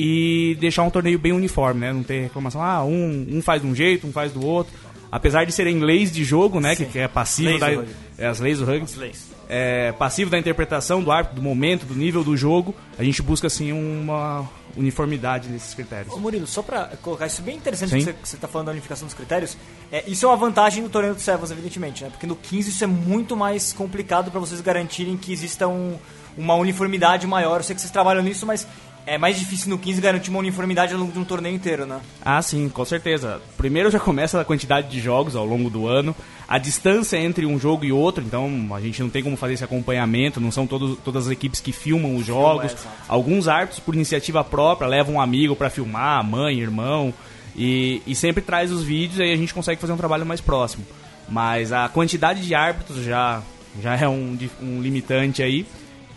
e 0.00 0.56
deixar 0.60 0.84
um 0.84 0.90
torneio 0.90 1.18
bem 1.18 1.32
uniforme, 1.32 1.80
né? 1.80 1.92
Não 1.92 2.04
ter 2.04 2.22
reclamação, 2.22 2.62
ah, 2.62 2.84
um, 2.84 3.26
um 3.30 3.42
faz 3.42 3.60
de 3.60 3.66
um 3.68 3.74
jeito, 3.74 4.06
um 4.06 4.12
faz 4.12 4.30
do 4.32 4.46
outro. 4.46 4.72
apesar 5.10 5.44
de 5.44 5.52
serem 5.52 5.80
leis 5.80 6.12
de 6.12 6.22
jogo, 6.22 6.60
né, 6.60 6.76
que, 6.76 6.84
que 6.84 6.98
é 6.98 7.08
passivo 7.08 7.48
Leis 7.48 7.60
da, 7.60 7.84
é, 8.18 8.26
as 8.28 8.38
leis 8.40 8.58
do 8.58 8.64
rugby, 8.66 8.84
As 8.84 8.94
leis. 8.94 9.26
é, 9.48 9.90
passivo 9.92 10.30
da 10.30 10.38
interpretação 10.38 11.02
do 11.02 11.10
árbitro, 11.10 11.36
do 11.36 11.42
momento, 11.42 11.84
do 11.86 11.94
nível 11.94 12.22
do 12.22 12.36
jogo, 12.36 12.74
a 12.98 13.02
gente 13.02 13.22
busca 13.22 13.46
assim 13.46 13.72
uma 13.72 14.46
uniformidade 14.76 15.48
nesses 15.48 15.72
critérios. 15.74 16.12
Ô 16.14 16.18
Murilo, 16.18 16.46
só 16.46 16.62
pra 16.62 16.90
colocar 17.02 17.26
isso 17.26 17.40
bem 17.42 17.56
interessante 17.56 17.88
Sim. 17.90 17.96
que 17.98 18.04
você, 18.04 18.12
que 18.12 18.28
você 18.28 18.36
tá 18.36 18.46
falando 18.46 18.66
da 18.66 18.72
unificação 18.72 19.06
dos 19.06 19.14
critérios, 19.14 19.56
é, 19.90 20.04
isso 20.06 20.26
é 20.26 20.28
uma 20.28 20.36
vantagem 20.36 20.82
no 20.82 20.90
torneio 20.90 21.14
do 21.14 21.20
Sevens, 21.20 21.50
evidentemente, 21.50 22.04
né? 22.04 22.10
Porque 22.10 22.26
no 22.26 22.36
15 22.36 22.68
isso 22.70 22.84
é 22.84 22.86
muito 22.86 23.36
mais 23.36 23.72
complicado 23.72 24.30
pra 24.30 24.38
vocês 24.38 24.60
garantirem 24.60 25.16
que 25.16 25.32
exista 25.32 25.66
um- 25.66 25.96
uma 26.36 26.54
uniformidade 26.54 27.26
maior. 27.26 27.60
Eu 27.60 27.64
sei 27.64 27.74
que 27.74 27.80
vocês 27.80 27.90
trabalham 27.90 28.22
nisso, 28.22 28.46
mas 28.46 28.68
é 29.14 29.18
mais 29.18 29.38
difícil 29.38 29.70
no 29.70 29.78
15 29.78 30.00
garantir 30.00 30.30
uma 30.30 30.38
uniformidade 30.38 30.92
ao 30.92 31.00
longo 31.00 31.12
de 31.12 31.18
um 31.18 31.24
torneio 31.24 31.54
inteiro, 31.54 31.86
né? 31.86 32.00
Ah, 32.22 32.40
sim, 32.42 32.68
com 32.68 32.84
certeza. 32.84 33.40
Primeiro 33.56 33.90
já 33.90 33.98
começa 33.98 34.40
a 34.40 34.44
quantidade 34.44 34.88
de 34.88 35.00
jogos 35.00 35.34
ao 35.34 35.44
longo 35.46 35.70
do 35.70 35.86
ano, 35.86 36.14
a 36.46 36.58
distância 36.58 37.16
entre 37.16 37.46
um 37.46 37.58
jogo 37.58 37.84
e 37.84 37.92
outro, 37.92 38.22
então 38.24 38.68
a 38.74 38.80
gente 38.80 39.02
não 39.02 39.08
tem 39.08 39.22
como 39.22 39.36
fazer 39.36 39.54
esse 39.54 39.64
acompanhamento, 39.64 40.40
não 40.40 40.50
são 40.50 40.66
todos, 40.66 40.98
todas 41.04 41.26
as 41.26 41.32
equipes 41.32 41.60
que 41.60 41.72
filmam 41.72 42.16
os 42.16 42.26
jogos. 42.26 42.72
é, 42.72 42.74
exato. 42.74 42.88
Alguns 43.08 43.48
árbitros, 43.48 43.80
por 43.80 43.94
iniciativa 43.94 44.44
própria, 44.44 44.86
levam 44.86 45.14
um 45.14 45.20
amigo 45.20 45.56
pra 45.56 45.70
filmar, 45.70 46.22
mãe, 46.22 46.60
irmão, 46.60 47.12
e, 47.56 48.02
e 48.06 48.14
sempre 48.14 48.42
traz 48.42 48.70
os 48.70 48.84
vídeos 48.84 49.18
e 49.18 49.22
aí 49.22 49.32
a 49.32 49.36
gente 49.36 49.54
consegue 49.54 49.80
fazer 49.80 49.92
um 49.92 49.96
trabalho 49.96 50.24
mais 50.24 50.40
próximo. 50.40 50.84
Mas 51.28 51.72
a 51.72 51.88
quantidade 51.88 52.40
de 52.40 52.54
árbitros 52.54 53.04
já, 53.04 53.42
já 53.82 53.96
é 53.96 54.08
um, 54.08 54.38
um 54.62 54.80
limitante 54.80 55.42
aí. 55.42 55.66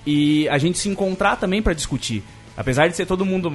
E 0.05 0.47
a 0.49 0.57
gente 0.57 0.79
se 0.79 0.89
encontrar 0.89 1.35
também 1.35 1.61
para 1.61 1.73
discutir. 1.73 2.23
Apesar 2.55 2.87
de 2.87 2.95
ser 2.95 3.05
todo 3.05 3.25
mundo, 3.25 3.51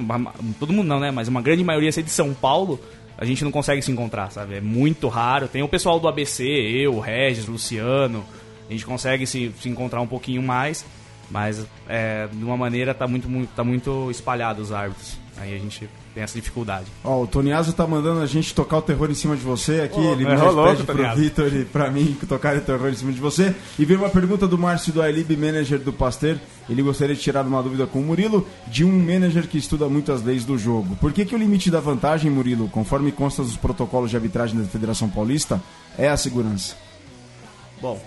todo 0.59 0.73
mundo 0.73 0.87
não, 0.87 0.99
né? 0.99 1.11
Mas 1.11 1.27
uma 1.27 1.41
grande 1.41 1.63
maioria 1.63 1.91
ser 1.91 2.03
de 2.03 2.09
São 2.09 2.33
Paulo, 2.33 2.79
a 3.17 3.25
gente 3.25 3.43
não 3.43 3.51
consegue 3.51 3.81
se 3.81 3.91
encontrar, 3.91 4.31
sabe? 4.31 4.55
É 4.55 4.61
muito 4.61 5.07
raro. 5.07 5.47
Tem 5.47 5.61
o 5.63 5.67
pessoal 5.67 5.99
do 5.99 6.07
ABC, 6.07 6.43
eu, 6.45 6.99
Regis, 6.99 7.47
Luciano, 7.47 8.25
a 8.69 8.71
gente 8.71 8.85
consegue 8.85 9.25
se, 9.25 9.51
se 9.59 9.69
encontrar 9.69 10.01
um 10.01 10.07
pouquinho 10.07 10.41
mais, 10.41 10.85
mas 11.29 11.65
é, 11.87 12.27
de 12.27 12.43
uma 12.43 12.57
maneira 12.57 12.93
tá 12.93 13.07
muito, 13.07 13.29
muito, 13.29 13.49
tá 13.55 13.63
muito 13.63 14.09
espalhado 14.11 14.61
os 14.61 14.71
árbitros. 14.71 15.17
Aí 15.37 15.55
a 15.55 15.57
gente 15.57 15.89
tem 16.17 16.23
essa 16.23 16.33
dificuldade. 16.33 16.87
Ó, 17.03 17.21
o 17.21 17.27
Toniazo 17.27 17.73
tá 17.73 17.85
mandando 17.85 18.21
a 18.21 18.25
gente 18.25 18.51
tocar 18.51 18.77
o 18.77 18.81
terror 18.81 19.11
em 19.11 19.13
cima 19.13 19.37
de 19.37 19.43
você 19.43 19.81
aqui. 19.81 19.99
ele 19.99 20.25
é, 20.25 20.29
mesmo 20.29 20.47
rolou, 20.47 20.65
pede 20.65 20.83
pro. 20.83 21.15
Vitor 21.15 21.53
e 21.53 21.63
pra 21.63 21.91
mim 21.91 22.17
tocar 22.27 22.57
o 22.57 22.61
terror 22.61 22.89
em 22.89 22.95
cima 22.95 23.11
de 23.11 23.19
você. 23.19 23.55
E 23.77 23.85
veio 23.85 23.99
uma 23.99 24.09
pergunta 24.09 24.47
do 24.47 24.57
Márcio 24.57 24.91
do 24.91 25.05
iLib, 25.05 25.37
manager 25.37 25.77
do 25.77 25.93
Pasteur. 25.93 26.37
Ele 26.67 26.81
gostaria 26.81 27.15
de 27.15 27.21
tirar 27.21 27.45
uma 27.45 27.61
dúvida 27.61 27.85
com 27.85 27.99
o 27.99 28.03
Murilo 28.03 28.47
de 28.65 28.83
um 28.83 28.91
manager 28.91 29.47
que 29.47 29.59
estuda 29.59 29.87
muito 29.87 30.11
as 30.11 30.23
leis 30.23 30.43
do 30.43 30.57
jogo. 30.57 30.95
Por 30.95 31.13
que, 31.13 31.23
que 31.23 31.35
o 31.35 31.37
limite 31.37 31.69
da 31.69 31.79
vantagem, 31.79 32.31
Murilo, 32.31 32.67
conforme 32.67 33.11
consta 33.11 33.43
dos 33.43 33.55
protocolos 33.55 34.09
de 34.09 34.15
arbitragem 34.15 34.59
da 34.59 34.65
Federação 34.65 35.07
Paulista, 35.07 35.61
é 35.99 36.09
a 36.09 36.17
segurança? 36.17 36.75
Bom, 37.79 38.03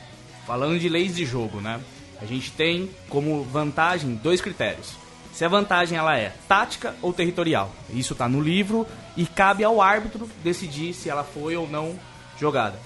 falando 0.49 0.81
de 0.81 0.89
leis 0.89 1.15
de 1.15 1.25
jogo, 1.25 1.61
né? 1.61 1.79
A 2.21 2.27
gente 2.27 2.51
tem 2.51 2.91
como 3.09 3.45
vantagem 3.45 4.17
dois 4.17 4.41
critérios. 4.41 5.00
Se 5.33 5.45
a 5.45 5.49
vantagem 5.49 5.97
ela 5.97 6.17
é 6.19 6.33
tática 6.49 6.95
ou 7.01 7.13
territorial. 7.13 7.73
Isso 7.91 8.13
está 8.13 8.29
no 8.29 8.41
livro 8.41 8.87
e 9.17 9.27
cabe 9.27 9.65
ao 9.65 9.81
árbitro 9.81 10.29
decidir 10.43 10.93
se 10.93 11.09
ela 11.09 11.25
foi 11.25 11.57
ou 11.57 11.69
não 11.69 11.99
jogada. 12.39 12.79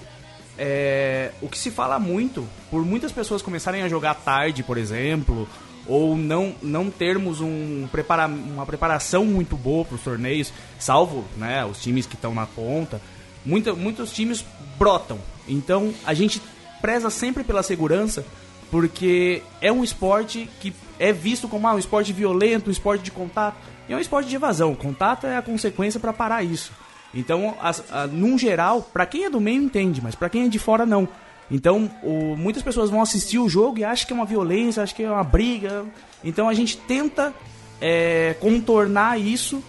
É, 0.57 1.31
o 1.41 1.49
que 1.49 1.57
se 1.57 1.69
fala 1.69 1.99
muito, 1.99 2.47
por 2.71 2.85
muitas 2.85 3.11
pessoas 3.11 3.41
começarem 3.41 3.81
a 3.81 3.89
jogar 3.89 4.13
tarde, 4.15 4.63
por 4.63 4.77
exemplo, 4.77 5.47
ou 5.87 6.17
não, 6.17 6.55
não 6.61 6.89
termos 6.89 7.41
um 7.41 7.87
prepara, 7.91 8.27
uma 8.27 8.65
preparação 8.65 9.25
muito 9.25 9.55
boa 9.55 9.85
para 9.85 9.95
os 9.95 10.01
torneios, 10.01 10.51
salvo 10.79 11.25
né, 11.37 11.65
os 11.65 11.81
times 11.81 12.05
que 12.05 12.15
estão 12.15 12.33
na 12.33 12.45
ponta, 12.45 13.01
muita, 13.45 13.73
muitos 13.73 14.11
times 14.11 14.43
brotam. 14.77 15.19
Então 15.47 15.93
a 16.05 16.13
gente 16.13 16.41
preza 16.81 17.09
sempre 17.09 17.43
pela 17.43 17.63
segurança, 17.63 18.25
porque 18.71 19.41
é 19.61 19.71
um 19.71 19.83
esporte 19.83 20.49
que 20.59 20.73
é 20.99 21.11
visto 21.11 21.47
como 21.47 21.67
ah, 21.67 21.73
um 21.75 21.79
esporte 21.79 22.11
violento, 22.13 22.69
um 22.69 22.71
esporte 22.71 23.03
de 23.03 23.11
contato, 23.11 23.55
e 23.87 23.93
é 23.93 23.95
um 23.95 23.99
esporte 23.99 24.29
de 24.29 24.35
evasão. 24.35 24.73
Contato 24.75 25.27
é 25.27 25.37
a 25.37 25.41
consequência 25.41 25.99
para 25.99 26.11
parar 26.13 26.43
isso. 26.43 26.71
Então, 27.13 27.55
a, 27.61 28.07
num 28.07 28.37
geral, 28.37 28.81
para 28.81 29.05
quem 29.05 29.25
é 29.25 29.29
do 29.29 29.39
meio 29.39 29.61
entende, 29.61 30.01
mas 30.01 30.15
para 30.15 30.29
quem 30.29 30.45
é 30.45 30.47
de 30.49 30.59
fora 30.59 30.85
não. 30.85 31.07
Então, 31.49 31.89
o- 32.03 32.35
muitas 32.35 32.63
pessoas 32.63 32.89
vão 32.89 33.01
assistir 33.01 33.37
o 33.39 33.47
jogo 33.47 33.77
e 33.79 33.83
acham 33.83 34.07
que 34.07 34.13
é 34.13 34.15
uma 34.15 34.25
violência, 34.25 34.81
acham 34.83 34.95
que 34.95 35.03
é 35.03 35.09
uma 35.11 35.23
briga. 35.23 35.85
Então, 36.23 36.49
a 36.49 36.53
gente 36.53 36.75
tenta 36.77 37.33
é, 37.79 38.35
contornar 38.39 39.19
isso, 39.19 39.63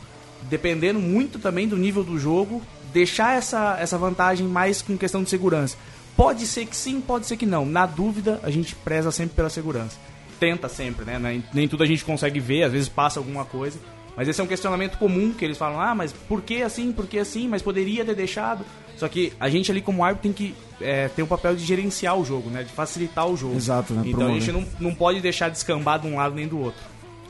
dependendo 0.49 0.99
muito 0.99 1.39
também 1.39 1.69
do 1.69 1.77
nível 1.77 2.03
do 2.03 2.19
jogo, 2.19 2.63
deixar 2.93 3.37
essa, 3.37 3.77
essa 3.79 3.99
vantagem 3.99 4.47
mais 4.47 4.81
com 4.81 4.97
questão 4.97 5.23
de 5.23 5.29
segurança. 5.29 5.77
Pode 6.17 6.47
ser 6.47 6.67
que 6.67 6.77
sim, 6.77 7.01
pode 7.01 7.27
ser 7.27 7.37
que 7.37 7.45
não. 7.47 7.67
Na 7.67 7.85
dúvida, 7.87 8.41
a 8.43 8.51
gente 8.51 8.75
preza 8.75 9.11
sempre 9.11 9.37
pela 9.37 9.51
segurança. 9.51 9.97
Tenta 10.41 10.69
sempre, 10.69 11.05
né? 11.05 11.19
Nem- 11.19 11.45
Nem 11.53 11.69
tudo 11.69 11.83
a 11.83 11.87
gente 11.87 12.05
consegue 12.05 12.41
ver, 12.41 12.63
às 12.65 12.73
vezes 12.73 12.89
passa 12.89 13.21
alguma 13.21 13.45
coisa. 13.45 13.79
Mas 14.17 14.27
esse 14.29 14.41
é 14.41 14.45
um 14.45 14.47
questionamento 14.47 14.97
comum 14.97 15.33
que 15.33 15.45
eles 15.45 15.59
falam: 15.59 15.79
ah, 15.81 15.95
mas 15.95 16.13
por 16.13 16.41
que 16.41 16.63
assim, 16.63 16.91
por 16.91 17.07
que 17.07 17.19
assim, 17.19 17.47
mas 17.49 17.61
poderia 17.63 18.05
ter 18.05 18.15
deixado. 18.15 18.65
Só 18.97 19.09
que 19.09 19.31
a 19.39 19.51
gente 19.51 19.71
ali 19.71 19.83
como 19.83 20.03
árbitro 20.03 20.23
tem 20.23 20.33
que 20.33 20.55
é, 20.81 21.09
ter 21.09 21.23
o 21.23 21.27
papel 21.27 21.55
de 21.55 21.63
gerenciar 21.63 22.17
o 22.19 22.25
jogo, 22.25 22.49
né? 22.49 22.63
De 22.63 22.73
facilitar 22.73 23.27
o 23.29 23.37
jogo. 23.37 23.55
Exato, 23.55 23.93
né? 23.93 24.01
Então 24.07 24.13
a 24.23 24.25
Promover. 24.31 24.41
gente 24.41 24.53
não, 24.53 24.67
não 24.89 24.95
pode 24.95 25.21
deixar 25.21 25.51
descambar 25.51 25.99
de 25.99 26.07
um 26.07 26.17
lado 26.17 26.35
nem 26.35 26.49
do 26.49 26.59
outro. 26.59 26.81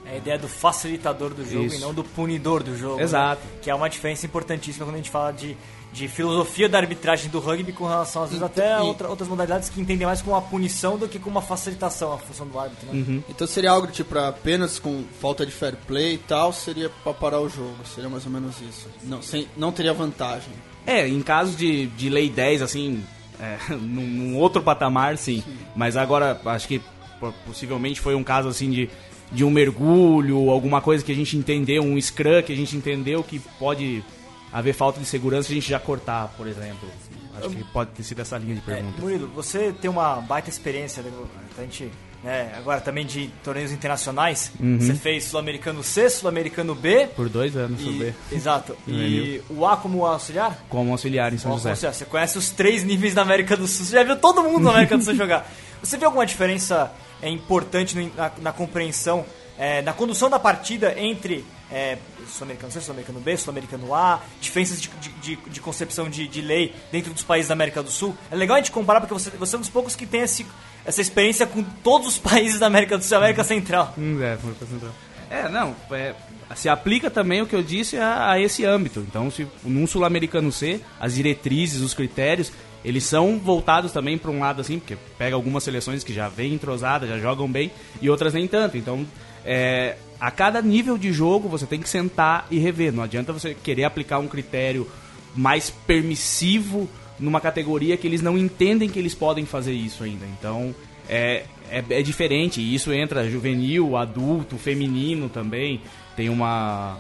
É 0.09 0.15
a 0.15 0.17
ideia 0.19 0.39
do 0.39 0.47
facilitador 0.47 1.31
do 1.35 1.45
jogo 1.45 1.65
Isso. 1.67 1.77
e 1.77 1.79
não 1.81 1.93
do 1.93 2.05
punidor 2.05 2.63
do 2.63 2.77
jogo. 2.79 3.01
Exato. 3.01 3.43
né? 3.45 3.51
Que 3.63 3.69
é 3.69 3.75
uma 3.75 3.89
diferença 3.91 4.25
importantíssima 4.25 4.87
quando 4.87 4.95
a 4.95 4.99
gente 4.99 5.11
fala 5.11 5.33
de, 5.33 5.57
de 5.97 6.09
filosofia 6.09 6.69
da 6.69 6.77
arbitragem 6.79 7.31
do 7.31 7.41
rugby 7.41 7.73
com 7.73 7.87
relação, 7.87 8.23
às 8.25 8.29
vezes, 8.29 8.43
até 8.45 8.75
a 8.75 8.79
e- 8.81 8.83
outra- 8.83 9.09
outras 9.09 9.27
modalidades 9.29 9.71
que 9.71 9.81
entendem 9.81 10.07
mais 10.07 10.21
como 10.21 10.37
uma 10.37 10.43
punição 10.43 10.99
do 10.99 11.09
que 11.09 11.19
como 11.19 11.37
uma 11.37 11.43
facilitação 11.43 12.13
a 12.13 12.19
função 12.19 12.47
do 12.47 12.59
árbitro. 12.61 12.87
Né? 12.93 12.93
Uhum. 13.09 13.23
Então 13.31 13.47
seria 13.47 13.71
algo 13.71 13.87
tipo 13.87 14.17
apenas 14.19 14.79
com 14.79 15.05
falta 15.21 15.47
de 15.47 15.53
fair 15.53 15.75
play 15.87 16.15
e 16.15 16.19
tal, 16.19 16.53
seria 16.53 16.91
pra 17.03 17.15
parar 17.15 17.41
o 17.41 17.49
jogo. 17.49 17.75
Seria 17.95 18.11
mais 18.11 18.27
ou 18.27 18.31
menos 18.33 18.57
isso. 18.61 18.87
Não, 19.05 19.23
sem, 19.23 19.49
não 19.57 19.73
teria 19.73 19.95
vantagem. 19.95 20.53
É, 20.87 21.09
em 21.09 21.23
caso 21.23 21.57
de, 21.57 21.87
de 21.87 22.11
lei 22.11 22.29
10, 22.29 22.61
assim, 22.61 23.03
é, 23.41 23.57
num, 23.75 24.07
num 24.07 24.37
outro 24.37 24.63
patamar, 24.63 25.17
sim. 25.17 25.43
Mas 25.75 25.97
agora, 25.97 26.39
acho 26.45 26.69
que 26.69 26.79
po- 27.19 27.33
possivelmente 27.47 28.01
foi 28.03 28.15
um 28.15 28.23
caso, 28.23 28.49
assim, 28.49 28.71
de, 28.71 28.91
de 29.33 29.43
um 29.45 29.51
mergulho, 29.51 30.51
alguma 30.51 30.81
coisa 30.83 31.03
que 31.03 31.11
a 31.11 31.15
gente 31.15 31.37
entendeu, 31.39 31.83
um 31.83 31.99
scrum 32.01 32.43
que 32.45 32.53
a 32.53 32.57
gente 32.57 32.77
entendeu 32.77 33.25
que 33.25 33.39
pode 33.59 34.05
haver 34.59 34.73
falta 34.75 34.99
de 35.01 35.07
segurança, 35.07 35.51
a 35.51 35.55
gente 35.55 35.69
já 35.69 35.79
cortar, 35.79 36.29
por 36.37 36.47
exemplo. 36.47 36.89
Acho 37.39 37.51
que 37.51 37.65
pode 37.65 37.91
ter 37.91 38.03
sido 38.03 38.21
essa 38.23 38.39
linha 38.39 38.55
de 38.55 38.61
É, 38.63 38.75
pergunta. 38.75 39.01
Murilo, 39.01 39.29
você 39.29 39.71
tem 39.73 39.91
uma 39.91 40.17
baita 40.23 40.49
experiência, 40.49 41.03
né, 41.03 41.13
a 41.59 41.61
gente, 41.61 41.91
né, 42.25 42.55
agora 42.57 42.81
também 42.81 43.05
de 43.05 43.29
torneios 43.45 43.71
internacionais. 43.73 44.51
Uhum. 44.59 44.79
Você 44.81 44.95
fez 44.95 45.25
Sul-Americano 45.25 45.83
C, 45.85 46.09
Sul-Americano 46.09 46.75
B. 46.75 47.09
Por 47.15 47.29
dois 47.29 47.55
anos, 47.55 47.79
E, 47.81 47.85
sobre 47.85 48.15
exato. 48.33 48.75
E 48.89 49.43
o 49.51 49.67
A 49.67 49.77
como 49.77 50.07
auxiliar? 50.07 50.65
como 50.71 50.93
auxiliar 50.93 51.31
em 51.35 51.37
São 51.37 51.51
Ou 51.51 51.59
José. 51.59 51.75
seja, 51.75 51.93
você 51.93 52.05
conhece 52.07 52.39
os 52.39 52.49
três 52.49 52.83
níveis 52.83 53.13
da 53.13 53.21
América 53.21 53.55
do 53.55 53.67
Sul. 53.69 53.85
Você 53.85 53.93
já 53.93 54.03
viu 54.03 54.17
todo 54.17 54.43
mundo 54.43 54.65
na 54.65 54.71
América 54.71 54.97
do 54.97 55.05
Sul 55.05 55.13
jogar. 55.17 55.47
Você 55.83 55.99
vê 55.99 56.07
alguma 56.07 56.25
diferença 56.25 56.91
é, 57.21 57.29
importante 57.29 57.95
na, 58.17 58.33
na 58.41 58.53
compreensão, 58.53 59.27
é, 59.59 59.83
na 59.83 59.93
condução 59.93 60.31
da 60.31 60.39
partida 60.39 60.99
entre 60.99 61.45
é, 61.71 61.99
Sul-Americano 62.29 62.73
C, 62.73 62.81
Sul-Americano 62.81 63.21
B, 63.21 63.37
Sul-Americano 63.37 63.95
A, 63.95 64.21
diferenças 64.41 64.81
de, 64.81 64.89
de, 65.21 65.37
de- 65.37 65.61
concepção 65.61 66.09
de, 66.09 66.29
de 66.29 66.41
lei 66.41 66.75
dentro 66.93 67.13
dos 67.13 67.23
países 67.23 67.49
da 67.49 67.55
América 67.55 67.83
do 67.83 67.91
Sul? 67.91 68.17
É 68.31 68.37
legal 68.37 68.57
a 68.57 68.61
gente 68.61 68.71
comparar 68.71 69.01
porque 69.01 69.15
você, 69.15 69.31
você 69.31 69.57
é 69.57 69.59
um 69.59 69.61
dos 69.63 69.71
poucos 69.71 69.97
que 69.97 70.07
tem 70.07 70.21
esse, 70.21 70.47
essa 70.85 71.01
experiência 71.01 71.47
com 71.47 71.63
todos 71.63 72.07
os 72.09 72.19
países 72.19 72.61
da 72.61 72.67
América 72.67 72.97
do 72.97 73.05
Sul 73.05 73.17
e 73.17 73.19
América 73.19 73.45
Central. 73.45 73.95
Hum, 73.99 74.23
é, 74.23 74.37
pra 74.37 74.67
central. 74.67 74.93
É, 75.29 75.49
não, 75.49 75.75
é, 75.91 76.15
se 76.55 76.69
aplica 76.69 77.11
também 77.11 77.43
o 77.43 77.47
que 77.47 77.57
eu 77.57 77.63
disse 77.63 77.97
a, 77.99 78.31
a 78.31 78.41
esse 78.41 78.65
âmbito. 78.65 79.01
Então, 79.01 79.31
se 79.31 79.47
num 79.65 79.87
sul-americano 79.87 80.53
C, 80.53 80.81
as 81.01 81.15
diretrizes, 81.15 81.81
os 81.81 81.95
critérios, 81.95 82.53
eles 82.85 83.03
são 83.03 83.39
voltados 83.39 83.91
também 83.91 84.17
para 84.17 84.31
um 84.31 84.39
lado 84.39 84.61
assim, 84.61 84.79
porque 84.79 84.97
pega 85.19 85.35
algumas 85.35 85.65
seleções 85.65 86.05
que 86.05 86.15
já 86.15 86.29
vêm 86.29 86.55
entrosadas, 86.55 87.09
já 87.09 87.19
jogam 87.19 87.51
bem, 87.51 87.73
e 88.01 88.09
outras 88.09 88.33
nem 88.33 88.47
tanto. 88.47 88.77
Então, 88.77 89.05
é, 89.45 89.97
a 90.21 90.31
cada 90.31 90.63
nível 90.63 90.97
de 90.97 91.13
jogo 91.13 91.49
você 91.49 91.67
tem 91.67 91.81
que 91.81 91.89
sentar 91.89 92.47
e 92.51 92.59
rever. 92.59 92.93
Não 92.93 93.03
adianta 93.03 93.33
você 93.33 93.55
querer 93.55 93.85
aplicar 93.85 94.19
um 94.19 94.29
critério 94.29 94.89
mais 95.35 95.71
permissivo 95.71 96.89
numa 97.19 97.41
categoria 97.41 97.97
que 97.97 98.07
eles 98.07 98.23
não 98.23 98.37
entendem 98.37 98.89
que 98.89 98.99
eles 98.99 99.15
podem 99.15 99.45
fazer 99.45 99.73
isso 99.73 100.03
ainda. 100.03 100.25
Então 100.39 100.75
é, 101.09 101.45
é, 101.71 101.85
é 101.91 102.03
diferente. 102.03 102.61
E 102.61 102.75
isso 102.75 102.93
entra 102.93 103.29
juvenil, 103.29 103.97
adulto, 103.97 104.57
feminino 104.57 105.29
também. 105.29 105.81
Tem 106.17 106.29
uma 106.29 106.99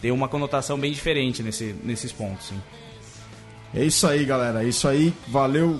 tem 0.00 0.10
uma 0.10 0.28
conotação 0.28 0.78
bem 0.78 0.92
diferente 0.92 1.42
nesse, 1.42 1.74
nesses 1.84 2.10
pontos. 2.10 2.46
Sim. 2.46 2.60
É 3.74 3.84
isso 3.84 4.06
aí, 4.06 4.24
galera. 4.24 4.64
É 4.64 4.68
isso 4.68 4.88
aí. 4.88 5.12
Valeu 5.28 5.78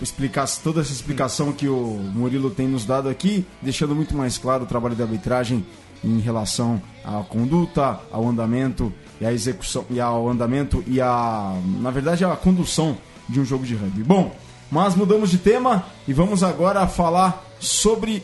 explicar 0.00 0.48
toda 0.62 0.80
essa 0.80 0.92
explicação 0.92 1.52
que 1.52 1.68
o 1.68 1.76
Murilo 2.14 2.50
tem 2.50 2.66
nos 2.66 2.84
dado 2.84 3.08
aqui, 3.08 3.44
deixando 3.62 3.94
muito 3.94 4.16
mais 4.16 4.36
claro 4.36 4.64
o 4.64 4.66
trabalho 4.66 4.96
da 4.96 5.04
arbitragem 5.04 5.64
em 6.04 6.18
relação 6.20 6.80
à 7.04 7.22
conduta, 7.22 8.00
ao 8.10 8.26
andamento 8.26 8.92
e 9.20 9.26
à 9.26 9.32
execução 9.32 9.84
e 9.90 10.00
ao 10.00 10.28
andamento 10.28 10.82
e 10.86 11.00
a, 11.00 11.54
na 11.80 11.90
verdade, 11.90 12.24
a 12.24 12.34
condução 12.36 12.96
de 13.28 13.40
um 13.40 13.44
jogo 13.44 13.64
de 13.64 13.74
rugby. 13.74 14.02
Bom, 14.02 14.34
mas 14.70 14.94
mudamos 14.94 15.30
de 15.30 15.38
tema 15.38 15.84
e 16.06 16.12
vamos 16.12 16.42
agora 16.42 16.86
falar 16.86 17.44
sobre 17.58 18.22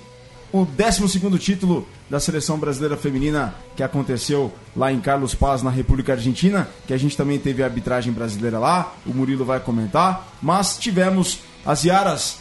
o 0.53 0.65
12 0.65 1.39
título 1.39 1.87
da 2.09 2.21
seleção 2.21 2.59
brasileira 2.59 2.97
feminina 2.97 3.55
que 3.75 3.83
aconteceu 3.83 4.53
lá 4.77 4.93
em 4.93 5.01
Carlos 5.01 5.35
Paz, 5.35 5.63
na 5.63 5.71
República 5.71 6.13
Argentina, 6.13 6.69
que 6.87 6.95
a 6.95 6.97
gente 6.97 7.17
também 7.17 7.39
teve 7.39 7.63
a 7.63 7.67
arbitragem 7.67 8.13
brasileira 8.13 8.59
lá, 8.59 8.95
o 9.05 9.11
Murilo 9.11 9.45
vai 9.45 9.61
comentar, 9.61 10.29
mas 10.41 10.79
tivemos 10.79 11.41
as 11.65 11.85
Iaras, 11.85 12.39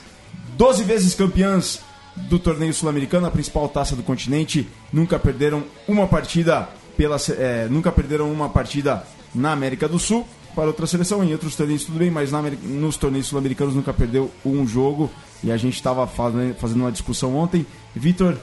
12 0.55 0.83
vezes 0.83 1.15
campeãs 1.15 1.81
do 2.15 2.39
torneio 2.39 2.73
sul-americano, 2.73 3.27
a 3.27 3.31
principal 3.31 3.67
taça 3.67 3.95
do 3.95 4.03
continente, 4.03 4.67
nunca 4.91 5.19
perderam 5.19 5.63
uma 5.87 6.07
partida 6.07 6.69
pela 6.95 7.17
é, 7.37 7.67
nunca 7.69 7.91
perderam 7.91 8.31
uma 8.31 8.49
partida 8.49 9.05
na 9.33 9.51
América 9.51 9.87
do 9.87 9.99
Sul 9.99 10.25
para 10.55 10.65
outra 10.67 10.87
seleção, 10.87 11.23
em 11.23 11.33
outros 11.33 11.55
torneios 11.55 11.83
tudo 11.83 11.99
bem, 11.99 12.09
mas 12.09 12.31
na, 12.31 12.41
nos 12.41 12.95
torneios 12.95 13.27
sul-americanos 13.27 13.75
nunca 13.75 13.93
perdeu 13.93 14.31
um 14.45 14.65
jogo 14.65 15.11
e 15.43 15.51
a 15.51 15.57
gente 15.57 15.75
estava 15.75 16.07
fazendo 16.07 16.81
uma 16.81 16.91
discussão 16.91 17.35
ontem. 17.35 17.65
Vitor, 17.93 18.37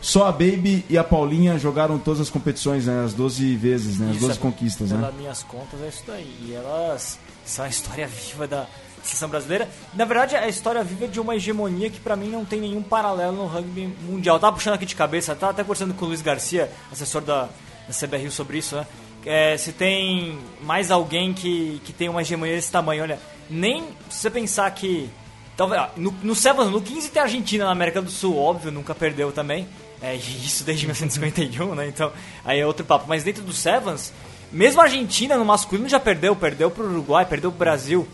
só 0.00 0.26
a 0.26 0.32
Baby 0.32 0.84
e 0.90 0.98
a 0.98 1.04
Paulinha 1.04 1.56
jogaram 1.60 1.96
todas 1.96 2.20
as 2.20 2.28
competições, 2.28 2.86
né? 2.86 3.04
As 3.04 3.14
12 3.14 3.54
vezes, 3.54 4.00
né? 4.00 4.10
As 4.10 4.16
Isso, 4.16 4.26
12 4.26 4.38
conquistas, 4.40 4.90
né? 4.90 4.98
Pelas 4.98 5.14
minhas 5.14 5.42
contas 5.44 5.80
é 5.80 5.88
isso 5.88 6.02
daí. 6.04 6.36
E 6.42 6.52
elas 6.52 7.20
são 7.44 7.64
a 7.64 7.68
história 7.68 8.08
viva 8.28 8.48
da 8.48 8.66
seleção 9.02 9.28
brasileira. 9.28 9.68
Na 9.94 10.04
verdade, 10.04 10.34
é 10.34 10.38
a 10.38 10.48
história 10.48 10.82
viva 10.82 11.08
de 11.08 11.20
uma 11.20 11.36
hegemonia 11.36 11.90
que 11.90 12.00
pra 12.00 12.16
mim 12.16 12.28
não 12.28 12.44
tem 12.44 12.60
nenhum 12.60 12.82
paralelo 12.82 13.36
no 13.36 13.46
rugby 13.46 13.92
mundial. 14.02 14.38
Tava 14.38 14.54
puxando 14.54 14.74
aqui 14.74 14.86
de 14.86 14.94
cabeça, 14.94 15.34
tava 15.34 15.52
até 15.52 15.62
conversando 15.62 15.94
com 15.94 16.04
o 16.04 16.08
Luiz 16.08 16.22
Garcia, 16.22 16.70
assessor 16.90 17.22
da, 17.22 17.48
da 17.88 18.06
CBRU 18.06 18.30
sobre 18.30 18.58
isso, 18.58 18.76
né? 18.76 18.86
É, 19.24 19.56
se 19.56 19.72
tem 19.72 20.38
mais 20.62 20.90
alguém 20.90 21.32
que, 21.32 21.80
que 21.84 21.92
tem 21.92 22.08
uma 22.08 22.22
hegemonia 22.22 22.56
desse 22.56 22.72
tamanho, 22.72 23.02
olha, 23.02 23.18
nem 23.48 23.84
se 24.08 24.18
você 24.18 24.30
pensar 24.30 24.70
que. 24.72 25.08
Talvez, 25.56 25.82
no, 25.96 26.10
no 26.22 26.34
Sevens, 26.34 26.70
no 26.70 26.80
15 26.80 27.10
tem 27.10 27.20
a 27.20 27.24
Argentina 27.26 27.66
na 27.66 27.72
América 27.72 28.00
do 28.00 28.10
Sul, 28.10 28.36
óbvio, 28.36 28.72
nunca 28.72 28.94
perdeu 28.94 29.30
também. 29.30 29.68
É, 30.00 30.14
isso 30.16 30.64
desde 30.64 30.86
1951, 30.86 31.74
né? 31.74 31.86
Então, 31.86 32.10
aí 32.44 32.58
é 32.58 32.66
outro 32.66 32.84
papo. 32.84 33.04
Mas 33.06 33.22
dentro 33.22 33.42
do 33.42 33.52
Sevens, 33.52 34.12
mesmo 34.50 34.80
a 34.80 34.84
Argentina 34.84 35.36
no 35.36 35.44
masculino 35.44 35.88
já 35.88 36.00
perdeu, 36.00 36.34
perdeu 36.34 36.70
pro 36.70 36.84
Uruguai, 36.84 37.24
perdeu 37.24 37.50
pro 37.50 37.58
Brasil, 37.58 38.08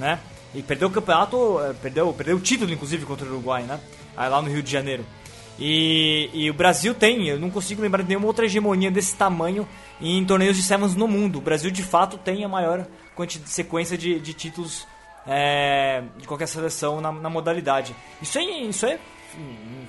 né? 0.00 0.18
E 0.52 0.62
perdeu 0.62 0.88
o 0.88 0.90
campeonato, 0.90 1.60
é, 1.60 1.72
perdeu, 1.74 2.12
perdeu 2.12 2.36
o 2.36 2.40
título, 2.40 2.72
inclusive, 2.72 3.06
contra 3.06 3.26
o 3.26 3.30
Uruguai, 3.30 3.62
né? 3.62 3.78
Aí 4.16 4.28
lá 4.28 4.42
no 4.42 4.50
Rio 4.50 4.62
de 4.62 4.70
Janeiro. 4.70 5.04
E, 5.58 6.30
e, 6.32 6.50
o 6.50 6.54
Brasil 6.54 6.94
tem, 6.94 7.28
eu 7.28 7.38
não 7.38 7.50
consigo 7.50 7.82
lembrar 7.82 8.02
de 8.02 8.08
nenhuma 8.08 8.26
outra 8.26 8.46
hegemonia 8.46 8.90
desse 8.90 9.14
tamanho 9.14 9.68
em 10.00 10.24
torneios 10.24 10.56
de 10.56 10.62
Sevens 10.62 10.96
no 10.96 11.06
mundo. 11.06 11.36
O 11.38 11.42
Brasil 11.42 11.70
de 11.70 11.82
fato 11.82 12.16
tem 12.16 12.42
a 12.42 12.48
maior 12.48 12.86
sequência 13.44 13.98
de, 13.98 14.18
de 14.18 14.32
títulos 14.32 14.86
é, 15.26 16.02
de 16.16 16.26
qualquer 16.26 16.48
seleção 16.48 17.02
na, 17.02 17.12
na, 17.12 17.28
modalidade. 17.28 17.94
Isso 18.22 18.38
é, 18.38 18.42
isso 18.42 18.86
é 18.86 18.98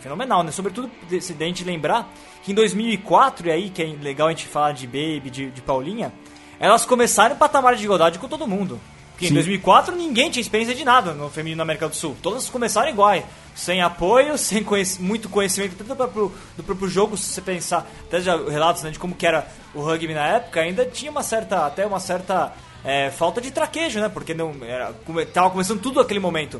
fenomenal, 0.02 0.44
né? 0.44 0.52
Sobretudo 0.52 0.92
se 1.22 1.34
a 1.34 1.46
gente 1.46 1.64
lembrar 1.64 2.12
que 2.44 2.52
em 2.52 2.56
2004, 2.56 3.48
e 3.48 3.52
aí 3.52 3.70
que 3.70 3.82
é 3.82 3.86
legal 3.86 4.28
a 4.28 4.32
gente 4.32 4.48
falar 4.48 4.74
de 4.74 4.86
Baby, 4.86 5.30
de, 5.30 5.52
de 5.52 5.62
Paulinha, 5.62 6.12
elas 6.60 6.86
começaram 6.86 7.34
em 7.34 7.38
patamar 7.38 7.76
de 7.76 7.86
igualdade 7.86 8.20
com 8.20 8.28
todo 8.28 8.46
mundo. 8.46 8.80
Porque 9.22 9.28
Sim. 9.28 9.34
em 9.34 9.36
2004 9.36 9.96
ninguém 9.96 10.32
tinha 10.32 10.42
experiência 10.42 10.74
de 10.74 10.84
nada 10.84 11.14
no 11.14 11.30
feminino 11.30 11.58
na 11.58 11.64
América 11.64 11.88
do 11.88 11.96
Sul. 11.96 12.18
Todas 12.24 12.50
começaram 12.50 12.90
iguais 12.90 13.24
sem 13.54 13.80
apoio, 13.80 14.36
sem 14.40 14.64
conhec 14.64 15.00
muito 15.00 15.30
conhecimento 15.30 15.76
tanto 15.76 15.90
do 15.90 15.96
próprio, 15.96 16.32
do 16.58 16.64
próprio 16.64 16.90
jogo, 16.90 17.16
se 17.16 17.32
você 17.32 17.40
pensar, 17.40 17.88
até 18.08 18.20
já 18.20 18.36
relatos 18.36 18.82
né, 18.82 18.90
de 18.90 18.98
como 18.98 19.14
que 19.14 19.28
era 19.28 19.48
o 19.76 19.82
rugby 19.82 20.16
na 20.16 20.26
época, 20.26 20.62
ainda 20.62 20.86
tinha 20.86 21.12
uma 21.12 21.22
certa, 21.22 21.68
até 21.68 21.86
uma 21.86 22.00
certa 22.00 22.52
é, 22.84 23.12
falta 23.12 23.40
de 23.40 23.52
traquejo, 23.52 24.00
né? 24.00 24.10
Porque 24.10 24.34
não 24.34 24.56
era, 24.64 24.92
tava 25.32 25.52
começando 25.52 25.80
tudo 25.80 26.00
naquele 26.00 26.20
momento. 26.20 26.60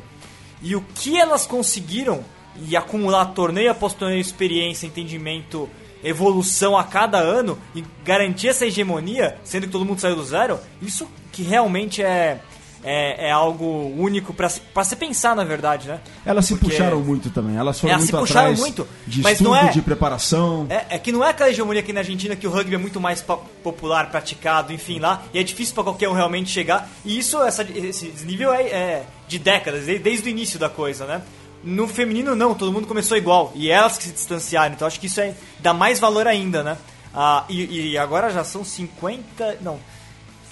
E 0.62 0.76
o 0.76 0.84
que 0.94 1.18
elas 1.18 1.44
conseguiram 1.44 2.24
e 2.68 2.76
acumular 2.76 3.26
torneio 3.26 3.72
após 3.72 3.92
torneio, 3.92 4.20
experiência, 4.20 4.86
entendimento, 4.86 5.68
evolução 6.04 6.78
a 6.78 6.84
cada 6.84 7.18
ano 7.18 7.58
e 7.74 7.82
garantir 8.04 8.48
essa 8.48 8.66
hegemonia, 8.66 9.36
sendo 9.42 9.66
que 9.66 9.72
todo 9.72 9.84
mundo 9.84 10.00
saiu 10.00 10.14
do 10.14 10.24
zero, 10.24 10.60
isso 10.80 11.08
que 11.32 11.42
realmente 11.42 12.04
é 12.04 12.40
é, 12.84 13.28
é 13.28 13.30
algo 13.30 13.64
único 13.96 14.34
para 14.34 14.48
se 14.48 14.96
pensar, 14.96 15.36
na 15.36 15.44
verdade, 15.44 15.88
né? 15.88 16.00
Elas 16.26 16.46
se 16.46 16.54
Porque 16.54 16.70
puxaram 16.70 17.00
muito 17.00 17.30
também. 17.30 17.56
Elas 17.56 17.78
foram 17.78 17.94
elas 17.94 18.04
muito 18.04 18.14
se 18.14 18.20
puxaram 18.20 18.52
atrás 18.52 18.60
muito, 18.60 18.88
de 19.06 19.22
mas 19.22 19.32
estudo, 19.32 19.50
não 19.50 19.56
é, 19.56 19.70
de 19.70 19.82
preparação. 19.82 20.66
É, 20.68 20.86
é, 20.90 20.98
que 20.98 21.12
não 21.12 21.24
é 21.24 21.30
aquela 21.30 21.50
hegemonia 21.50 21.80
aqui 21.80 21.92
na 21.92 22.00
Argentina 22.00 22.34
que 22.34 22.46
o 22.46 22.50
rugby 22.50 22.74
é 22.74 22.78
muito 22.78 23.00
mais 23.00 23.22
popular, 23.22 24.10
praticado, 24.10 24.72
enfim, 24.72 24.98
lá. 24.98 25.22
E 25.32 25.38
é 25.38 25.42
difícil 25.42 25.74
para 25.74 25.84
qualquer 25.84 26.08
um 26.08 26.12
realmente 26.12 26.50
chegar. 26.50 26.88
E 27.04 27.18
isso, 27.18 27.40
essa, 27.42 27.62
esse 27.62 28.12
nível 28.24 28.52
é, 28.52 28.62
é 28.62 29.06
de 29.28 29.38
décadas, 29.38 29.86
desde 29.86 30.28
o 30.28 30.30
início 30.30 30.58
da 30.58 30.68
coisa, 30.68 31.06
né? 31.06 31.22
No 31.62 31.86
feminino, 31.86 32.34
não, 32.34 32.54
todo 32.54 32.72
mundo 32.72 32.88
começou 32.88 33.16
igual. 33.16 33.52
E 33.54 33.70
elas 33.70 33.96
que 33.96 34.04
se 34.04 34.12
distanciaram. 34.12 34.74
Então 34.74 34.86
acho 34.86 34.98
que 34.98 35.06
isso 35.06 35.20
é, 35.20 35.34
dá 35.60 35.72
mais 35.72 36.00
valor 36.00 36.26
ainda, 36.26 36.64
né? 36.64 36.76
Ah, 37.14 37.44
e, 37.48 37.90
e 37.90 37.98
agora 37.98 38.30
já 38.30 38.42
são 38.42 38.64
50. 38.64 39.58
Não, 39.60 39.78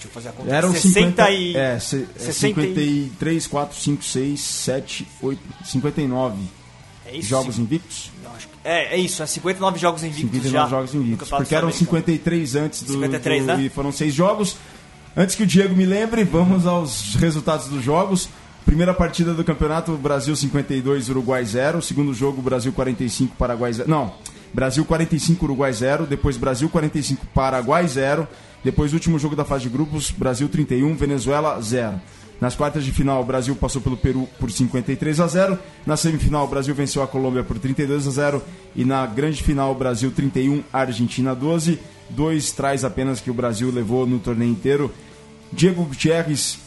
Deixa 0.01 0.07
eu 0.07 0.11
fazer 0.11 0.29
a 0.29 0.31
conta. 0.31 0.51
Eram 0.51 0.71
60 0.71 1.25
50, 1.25 1.31
e... 1.31 1.55
É, 1.55 1.79
se, 1.79 2.07
é 2.15 2.31
53, 2.31 3.47
4, 3.47 3.77
5, 3.77 4.03
6, 4.03 4.39
7, 4.39 5.07
8, 5.21 5.41
59 5.63 6.41
é 7.05 7.17
isso, 7.17 7.29
jogos 7.29 7.59
invictos. 7.59 8.11
É, 8.63 8.95
é 8.95 8.97
isso, 8.97 9.21
é 9.21 9.25
59 9.25 9.79
jogos 9.79 10.03
invictos 10.03 10.41
59 10.41 10.51
já. 10.51 10.67
jogos 10.67 10.95
invictos, 10.95 11.29
porque 11.29 11.53
eram 11.53 11.71
53 11.71 12.55
antes 12.55 12.83
do... 12.83 12.93
53, 12.93 13.41
do, 13.41 13.47
né? 13.47 13.61
E 13.63 13.69
foram 13.69 13.91
6 13.91 14.13
jogos. 14.13 14.57
Antes 15.15 15.35
que 15.35 15.43
o 15.43 15.45
Diego 15.45 15.75
me 15.75 15.85
lembre, 15.85 16.23
vamos 16.23 16.65
aos 16.65 17.15
resultados 17.15 17.67
dos 17.67 17.83
jogos. 17.83 18.29
Primeira 18.65 18.93
partida 18.93 19.33
do 19.33 19.43
campeonato, 19.43 19.91
Brasil 19.97 20.35
52, 20.35 21.09
Uruguai 21.09 21.43
0. 21.43 21.81
Segundo 21.81 22.13
jogo, 22.13 22.41
Brasil 22.41 22.71
45, 22.71 23.35
Paraguai 23.35 23.73
0. 23.73 23.89
Não, 23.89 24.13
Brasil 24.53 24.83
45, 24.85 25.45
Uruguai 25.45 25.73
0. 25.73 26.05
Depois 26.05 26.37
Brasil 26.37 26.69
45, 26.69 27.25
Paraguai 27.33 27.87
0. 27.87 28.27
Depois, 28.63 28.93
último 28.93 29.17
jogo 29.17 29.35
da 29.35 29.43
fase 29.43 29.63
de 29.63 29.69
grupos, 29.69 30.11
Brasil 30.11 30.47
31, 30.47 30.95
Venezuela 30.95 31.59
0. 31.61 31.99
Nas 32.39 32.55
quartas 32.55 32.83
de 32.83 32.91
final, 32.91 33.21
o 33.21 33.25
Brasil 33.25 33.55
passou 33.55 33.81
pelo 33.81 33.95
Peru 33.95 34.27
por 34.39 34.51
53 34.51 35.19
a 35.19 35.27
0. 35.27 35.59
Na 35.85 35.95
semifinal, 35.95 36.45
o 36.45 36.47
Brasil 36.47 36.73
venceu 36.73 37.03
a 37.03 37.07
Colômbia 37.07 37.43
por 37.43 37.59
32 37.59 38.07
a 38.07 38.11
0. 38.11 38.43
E 38.75 38.83
na 38.83 39.05
grande 39.05 39.43
final, 39.43 39.71
o 39.71 39.75
Brasil 39.75 40.11
31, 40.11 40.63
Argentina 40.73 41.35
12. 41.35 41.79
Dois 42.09 42.51
traz 42.51 42.83
apenas 42.83 43.21
que 43.21 43.29
o 43.29 43.33
Brasil 43.33 43.71
levou 43.71 44.07
no 44.07 44.19
torneio 44.19 44.51
inteiro. 44.51 44.91
Diego 45.53 45.83
Gutierrez, 45.83 46.57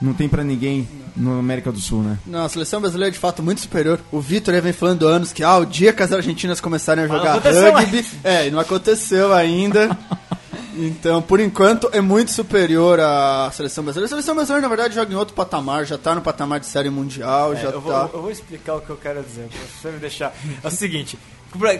não 0.00 0.12
tem 0.12 0.28
para 0.28 0.44
ninguém 0.44 0.88
no 1.16 1.38
América 1.38 1.72
do 1.72 1.80
Sul, 1.80 2.02
né? 2.02 2.18
Não, 2.26 2.44
a 2.44 2.48
seleção 2.48 2.80
brasileira 2.80 3.10
é 3.10 3.12
de 3.12 3.18
fato 3.18 3.42
muito 3.42 3.60
superior. 3.60 4.00
O 4.12 4.20
Vitor 4.20 4.60
vem 4.60 4.72
falando 4.72 5.06
anos 5.06 5.32
que 5.32 5.42
ah, 5.42 5.56
o 5.56 5.64
dia 5.64 5.92
que 5.92 6.02
as 6.02 6.12
argentinas 6.12 6.60
começarem 6.60 7.04
a 7.04 7.08
jogar 7.08 7.38
rugby. 7.38 8.04
É, 8.22 8.50
não 8.50 8.60
aconteceu 8.60 9.32
ainda. 9.32 9.96
Então, 10.78 11.22
por 11.22 11.40
enquanto, 11.40 11.88
é 11.90 12.02
muito 12.02 12.30
superior 12.30 13.00
à 13.00 13.50
seleção 13.50 13.82
brasileira. 13.82 14.06
A 14.06 14.10
seleção 14.10 14.34
brasileira, 14.34 14.60
na 14.60 14.68
verdade, 14.68 14.94
joga 14.94 15.10
em 15.10 15.16
outro 15.16 15.34
patamar, 15.34 15.86
já 15.86 15.94
está 15.94 16.14
no 16.14 16.20
patamar 16.20 16.60
de 16.60 16.66
série 16.66 16.90
mundial, 16.90 17.54
é, 17.54 17.56
já 17.56 17.68
eu 17.68 17.72
tá... 17.72 17.78
Vou, 17.78 18.10
eu 18.12 18.22
vou 18.22 18.30
explicar 18.30 18.74
o 18.74 18.80
que 18.82 18.90
eu 18.90 18.96
quero 18.96 19.22
dizer, 19.22 19.48
se 19.50 19.80
você 19.80 19.90
me 19.90 19.98
deixar. 19.98 20.34
É 20.62 20.68
o 20.68 20.70
seguinte, 20.70 21.18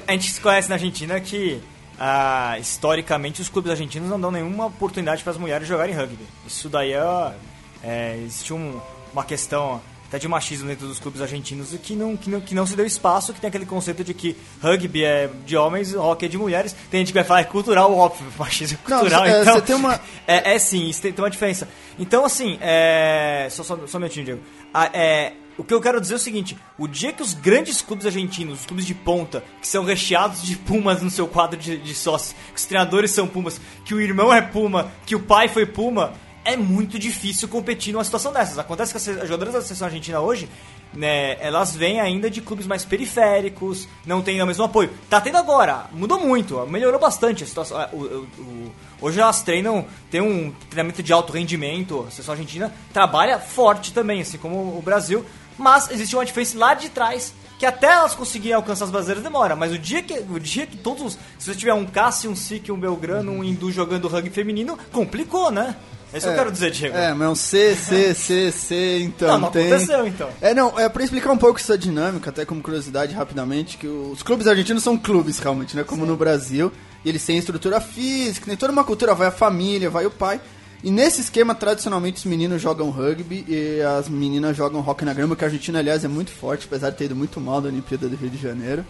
a 0.06 0.12
gente 0.12 0.32
se 0.32 0.40
conhece 0.40 0.70
na 0.70 0.76
Argentina 0.76 1.20
que, 1.20 1.60
ah, 2.00 2.56
historicamente, 2.58 3.42
os 3.42 3.50
clubes 3.50 3.70
argentinos 3.70 4.08
não 4.08 4.18
dão 4.18 4.30
nenhuma 4.30 4.64
oportunidade 4.64 5.22
para 5.22 5.32
as 5.32 5.38
mulheres 5.38 5.68
jogarem 5.68 5.94
rugby. 5.94 6.26
Isso 6.46 6.70
daí 6.70 6.92
é... 6.92 7.34
é 7.82 8.18
existe 8.24 8.52
um, 8.52 8.80
uma 9.12 9.24
questão 9.24 9.80
até 10.06 10.18
de 10.18 10.28
machismo 10.28 10.68
dentro 10.68 10.86
dos 10.86 10.98
clubes 10.98 11.20
argentinos 11.20 11.74
que 11.82 11.94
não, 11.94 12.16
que 12.16 12.30
não, 12.30 12.40
que 12.40 12.54
não 12.54 12.66
se 12.66 12.76
deu 12.76 12.86
espaço, 12.86 13.34
que 13.34 13.40
tem 13.40 13.48
aquele 13.48 13.66
conceito 13.66 14.04
de 14.04 14.14
que 14.14 14.36
rugby 14.62 15.04
é 15.04 15.28
de 15.44 15.56
homens, 15.56 15.94
hockey 15.94 16.26
é 16.26 16.28
de 16.28 16.38
mulheres. 16.38 16.74
Tem 16.90 17.00
gente 17.00 17.08
que 17.08 17.14
vai 17.14 17.24
falar 17.24 17.40
é 17.40 17.44
cultural, 17.44 17.92
óbvio, 17.92 18.26
machismo 18.38 18.78
é 18.84 18.88
cultural. 18.88 19.26
Não, 19.26 19.42
então, 19.42 19.56
é, 19.56 19.60
tem 19.60 19.76
uma... 19.76 20.00
é, 20.26 20.54
é 20.54 20.58
sim, 20.58 20.88
isso 20.88 21.02
tem, 21.02 21.12
tem, 21.12 21.24
uma 21.24 21.30
diferença. 21.30 21.68
Então, 21.98 22.24
assim, 22.24 22.56
é... 22.60 23.48
só, 23.50 23.62
só, 23.62 23.78
só 23.86 23.98
um 23.98 24.00
minutinho, 24.00 24.24
Diego. 24.24 24.42
Ah, 24.72 24.90
é... 24.92 25.32
O 25.58 25.64
que 25.64 25.72
eu 25.72 25.80
quero 25.80 25.98
dizer 26.02 26.12
é 26.12 26.16
o 26.16 26.20
seguinte: 26.20 26.54
o 26.78 26.86
dia 26.86 27.14
que 27.14 27.22
os 27.22 27.32
grandes 27.32 27.80
clubes 27.80 28.04
argentinos, 28.04 28.60
os 28.60 28.66
clubes 28.66 28.84
de 28.84 28.92
ponta, 28.92 29.42
que 29.58 29.66
são 29.66 29.84
recheados 29.84 30.42
de 30.42 30.54
pumas 30.54 31.00
no 31.00 31.08
seu 31.08 31.26
quadro 31.26 31.58
de, 31.58 31.78
de 31.78 31.94
sócios, 31.94 32.34
que 32.52 32.58
os 32.58 32.66
treinadores 32.66 33.10
são 33.10 33.26
pumas, 33.26 33.58
que 33.82 33.94
o 33.94 34.00
irmão 34.00 34.30
é 34.30 34.42
puma, 34.42 34.92
que 35.06 35.16
o 35.16 35.20
pai 35.20 35.48
foi 35.48 35.64
puma, 35.64 36.12
é 36.46 36.56
muito 36.56 36.96
difícil 36.98 37.48
competir 37.48 37.92
numa 37.92 38.04
situação 38.04 38.32
dessas. 38.32 38.56
Acontece 38.58 38.92
que 38.92 38.98
as 38.98 39.28
jogadoras 39.28 39.52
da 39.52 39.60
seleção 39.60 39.88
argentina 39.88 40.20
hoje, 40.20 40.48
né, 40.94 41.36
elas 41.44 41.74
vêm 41.74 42.00
ainda 42.00 42.30
de 42.30 42.40
clubes 42.40 42.66
mais 42.66 42.84
periféricos, 42.84 43.88
não 44.06 44.22
tem 44.22 44.40
o 44.40 44.46
mesmo 44.46 44.62
apoio. 44.62 44.90
Tá 45.10 45.20
tendo 45.20 45.38
agora, 45.38 45.86
mudou 45.92 46.20
muito, 46.20 46.64
melhorou 46.66 47.00
bastante 47.00 47.42
a 47.42 47.46
situação. 47.46 47.76
O, 47.92 47.96
o, 47.96 48.28
o, 48.38 48.72
hoje 49.00 49.20
elas 49.20 49.42
treinam, 49.42 49.84
tem 50.08 50.20
um 50.20 50.52
treinamento 50.70 51.02
de 51.02 51.12
alto 51.12 51.32
rendimento, 51.32 52.06
a 52.06 52.10
seleção 52.12 52.32
argentina 52.32 52.72
trabalha 52.92 53.40
forte 53.40 53.92
também, 53.92 54.20
assim 54.20 54.38
como 54.38 54.78
o 54.78 54.82
Brasil, 54.82 55.26
mas 55.58 55.90
existe 55.90 56.14
uma 56.14 56.24
diferença 56.24 56.56
lá 56.56 56.74
de 56.74 56.88
trás 56.88 57.34
que 57.58 57.66
até 57.66 57.86
elas 57.86 58.14
conseguirem 58.14 58.54
alcançar 58.54 58.84
as 58.84 58.90
brasileiras 58.90 59.24
demora, 59.24 59.56
mas 59.56 59.72
o 59.72 59.78
dia 59.78 60.02
que, 60.02 60.12
o 60.30 60.38
dia 60.38 60.66
que 60.66 60.76
todos, 60.76 61.18
se 61.38 61.46
você 61.46 61.54
tiver 61.54 61.72
um 61.72 61.86
Cássio, 61.86 62.30
um 62.30 62.36
Sique, 62.36 62.70
um 62.70 62.78
Belgrano, 62.78 63.32
um 63.32 63.42
Hindu 63.42 63.72
jogando 63.72 64.08
rugby 64.08 64.30
feminino, 64.30 64.78
complicou, 64.92 65.50
né? 65.50 65.74
É 66.16 66.18
isso 66.18 66.26
que 66.26 66.32
eu 66.32 66.36
quero 66.36 66.50
dizer, 66.50 66.70
Diego. 66.70 66.96
É, 66.96 67.12
mas 67.12 67.28
é 67.28 67.30
um 67.30 67.34
C, 67.34 67.74
C, 67.74 68.14
C, 68.14 68.50
C, 68.50 69.00
então. 69.02 69.28
Não, 69.28 69.38
não 69.40 69.50
tem... 69.50 69.66
aconteceu, 69.66 70.06
então. 70.06 70.28
É, 70.40 70.54
não, 70.54 70.78
é 70.78 70.88
pra 70.88 71.04
explicar 71.04 71.30
um 71.30 71.36
pouco 71.36 71.60
essa 71.60 71.76
dinâmica, 71.76 72.30
até 72.30 72.44
como 72.44 72.62
curiosidade 72.62 73.14
rapidamente, 73.14 73.76
que 73.76 73.86
os 73.86 74.22
clubes 74.22 74.46
argentinos 74.46 74.82
são 74.82 74.96
clubes 74.96 75.38
realmente, 75.38 75.76
né? 75.76 75.84
Como 75.84 76.06
no 76.06 76.16
Brasil. 76.16 76.72
E 77.04 77.08
eles 77.08 77.24
têm 77.24 77.36
estrutura 77.36 77.80
física, 77.80 78.46
tem 78.46 78.56
toda 78.56 78.72
uma 78.72 78.82
cultura, 78.82 79.14
vai 79.14 79.28
a 79.28 79.30
família, 79.30 79.90
vai 79.90 80.06
o 80.06 80.10
pai. 80.10 80.40
E 80.82 80.90
nesse 80.90 81.20
esquema, 81.20 81.54
tradicionalmente, 81.54 82.18
os 82.18 82.24
meninos 82.24 82.60
jogam 82.62 82.90
rugby 82.90 83.44
e 83.46 83.80
as 83.82 84.08
meninas 84.08 84.56
jogam 84.56 84.80
hockey 84.80 85.04
na 85.04 85.12
grama, 85.12 85.36
que 85.36 85.44
a 85.44 85.48
Argentina, 85.48 85.78
aliás, 85.78 86.04
é 86.04 86.08
muito 86.08 86.30
forte, 86.30 86.66
apesar 86.66 86.90
de 86.90 86.96
ter 86.96 87.04
ido 87.04 87.16
muito 87.16 87.40
mal 87.40 87.60
da 87.60 87.68
Olimpíada 87.68 88.08
do 88.08 88.16
Rio 88.16 88.30
de 88.30 88.38
Janeiro. 88.38 88.84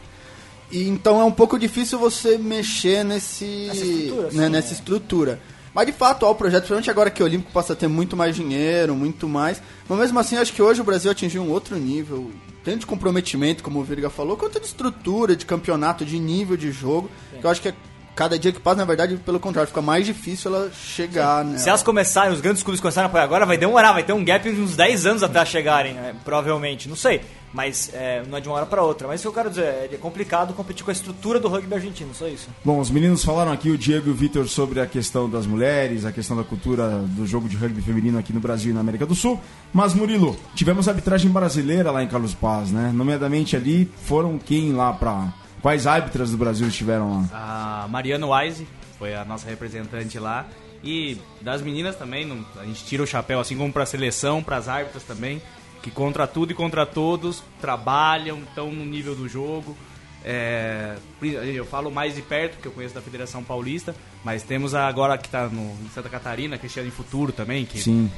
E, 0.71 0.89
então 0.89 1.21
é 1.21 1.25
um 1.25 1.31
pouco 1.33 1.59
difícil 1.59 1.99
você 1.99 2.39
mexer 2.39 3.05
nesse, 3.05 3.67
Nessa 3.69 3.85
estrutura, 3.85 4.23
né, 4.33 4.45
sim, 4.45 4.51
nessa 4.51 4.69
é. 4.69 4.73
estrutura. 4.73 5.41
Mas 5.77 5.85
de 5.85 5.93
fato, 5.93 6.25
há 6.25 6.31
o 6.31 6.35
projeto, 6.35 6.61
principalmente 6.61 6.91
agora 6.91 7.11
que 7.11 7.23
o 7.23 7.27
Olímpico 7.27 7.53
passa 7.53 7.75
a 7.75 7.77
ter 7.77 7.87
muito 7.87 8.17
mais 8.17 8.35
dinheiro, 8.35 8.97
muito 8.97 9.29
mais. 9.29 9.61
Mas 9.87 9.99
mesmo 9.99 10.19
assim, 10.19 10.39
acho 10.39 10.51
que 10.55 10.63
hoje 10.63 10.81
o 10.81 10.85
Brasil 10.85 11.11
atingiu 11.11 11.43
um 11.43 11.51
outro 11.51 11.77
nível, 11.77 12.31
tanto 12.65 12.79
de 12.79 12.87
comprometimento, 12.87 13.63
como 13.63 13.79
o 13.79 13.85
Virga 13.85 14.09
falou, 14.09 14.39
quanto 14.39 14.59
de 14.59 14.65
estrutura, 14.65 15.37
de 15.37 15.45
campeonato, 15.45 16.03
de 16.03 16.19
nível 16.19 16.57
de 16.57 16.73
jogo. 16.73 17.11
Que 17.39 17.45
eu 17.45 17.51
acho 17.51 17.61
que 17.61 17.69
é, 17.69 17.75
cada 18.15 18.39
dia 18.39 18.53
que 18.53 18.59
passa, 18.59 18.79
na 18.79 18.87
verdade, 18.87 19.19
pelo 19.19 19.39
contrário, 19.39 19.69
fica 19.69 19.83
mais 19.83 20.07
difícil 20.07 20.51
ela 20.51 20.71
chegar, 20.73 21.45
né? 21.45 21.59
Se 21.59 21.69
elas 21.69 21.83
começarem, 21.83 22.33
os 22.33 22.41
grandes 22.41 22.63
clubes 22.63 22.81
começarem 22.81 23.05
a 23.05 23.09
apoiar 23.09 23.25
agora, 23.25 23.45
vai 23.45 23.59
demorar, 23.59 23.93
vai 23.93 24.03
ter 24.03 24.15
um 24.15 24.25
gap 24.25 24.51
de 24.51 24.59
uns 24.59 24.75
10 24.75 25.05
anos 25.05 25.23
até 25.23 25.45
chegarem, 25.45 25.93
né? 25.93 26.17
provavelmente. 26.25 26.89
Não 26.89 26.97
sei, 26.97 27.21
mas 27.57 27.91
é, 27.95 28.23
não 28.29 28.37
é 28.37 28.41
de 28.43 28.49
uma 28.49 28.57
hora 28.57 28.67
pra 28.67 28.83
outra. 28.83 29.09
Mas 29.09 29.21
o 29.21 29.23
que 29.23 29.29
eu 29.29 29.33
quero 29.33 29.49
dizer, 29.49 29.65
é 29.91 29.97
complicado 29.99 30.53
competir 30.53 30.85
com 30.85 30.91
a 30.91 30.93
estrutura 30.93 31.41
do 31.41 31.49
rugby 31.49 31.75
argentino, 31.75 32.15
só 32.15 32.29
isso. 32.29 32.49
Bom, 32.63 32.79
os 32.79 32.91
meninos 32.91 33.25
falaram 33.25 33.51
aqui, 33.51 33.71
o 33.71 33.79
Diego 33.79 34.09
e 34.09 34.11
o 34.11 34.15
Vitor, 34.15 34.47
sobre 34.47 34.79
a 34.79 34.87
questão 34.87 35.29
das 35.29 35.47
mulheres, 35.47 36.05
a 36.05 36.13
questão 36.13 36.37
da 36.37 36.45
cultura 36.45 36.87
do 37.17 37.27
jogo 37.27 37.49
de 37.49 37.57
rugby 37.57 37.81
feminino 37.81 38.19
aqui 38.19 38.31
no 38.31 38.41
Brasil 38.41 38.73
e 38.73 38.75
na 38.75 38.81
América 38.81 39.07
do 39.07 39.15
Sul. 39.15 39.41
Mas, 39.73 39.95
Murilo, 39.95 40.37
tivemos 40.55 40.87
arbitragem 40.87 41.31
brasileira 41.31 41.91
lá 41.91 42.03
em 42.03 42.09
Carlos 42.09 42.35
Paz, 42.35 42.71
né? 42.71 42.93
Nomeadamente 42.95 43.57
ali, 43.57 43.91
foram 44.05 44.39
quem 44.39 44.73
lá 44.75 44.93
pra. 44.93 45.33
Quais 45.63 45.87
árbitras 45.87 46.31
do 46.31 46.37
Brasil 46.37 46.69
estiveram 46.69 47.11
lá? 47.33 47.85
A 47.85 47.89
Mariana 47.89 48.27
Wise 48.27 48.67
foi 48.99 49.15
a 49.15 49.25
nossa 49.25 49.49
representante 49.49 50.19
lá. 50.19 50.47
E 50.85 51.17
das 51.41 51.63
meninas 51.63 51.97
também, 51.97 52.27
não- 52.27 52.45
a 52.61 52.65
gente 52.67 52.85
tira 52.85 53.03
o 53.03 53.07
chapéu, 53.07 53.41
assim 53.41 53.57
como 53.57 53.73
para 53.73 53.83
a 53.85 53.87
seleção, 53.87 54.43
para 54.43 54.59
as 54.59 54.69
árbitras 54.69 55.03
também, 55.05 55.41
que 55.87 55.91
contra 55.93 56.27
tudo 56.27 56.51
e 56.51 56.55
contra 56.55 56.85
todos 56.85 57.45
trabalham, 57.61 58.41
estão 58.41 58.73
no 58.73 58.85
nível 58.85 59.15
do 59.15 59.29
jogo. 59.29 59.77
É, 60.25 60.97
eu 61.23 61.65
falo 61.65 61.93
mais 61.93 62.17
de 62.17 62.23
perto, 62.23 62.61
que 62.61 62.67
eu 62.67 62.73
conheço 62.73 62.93
da 62.93 63.01
Federação 63.01 63.45
Paulista, 63.45 63.95
mas 64.25 64.43
temos 64.43 64.75
agora 64.75 65.17
que 65.17 65.29
está 65.29 65.47
em 65.47 65.89
Santa 65.95 66.09
Catarina, 66.09 66.59
Cristiane 66.59 66.91
Futuro 66.91 67.31
também, 67.31 67.65
que 67.65 67.81
Sim. 67.81 68.11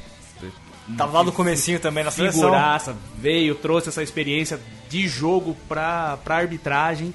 Tava 0.97 1.19
lá 1.19 1.23
no 1.23 1.31
comecinho 1.31 1.79
também 1.79 2.03
na 2.03 2.09
seleção. 2.09 2.41
figuraça, 2.41 2.97
veio, 3.15 3.53
trouxe 3.53 3.89
essa 3.89 4.01
experiência 4.01 4.59
de 4.89 5.07
jogo 5.07 5.55
pra, 5.67 6.17
pra 6.23 6.37
arbitragem, 6.37 7.13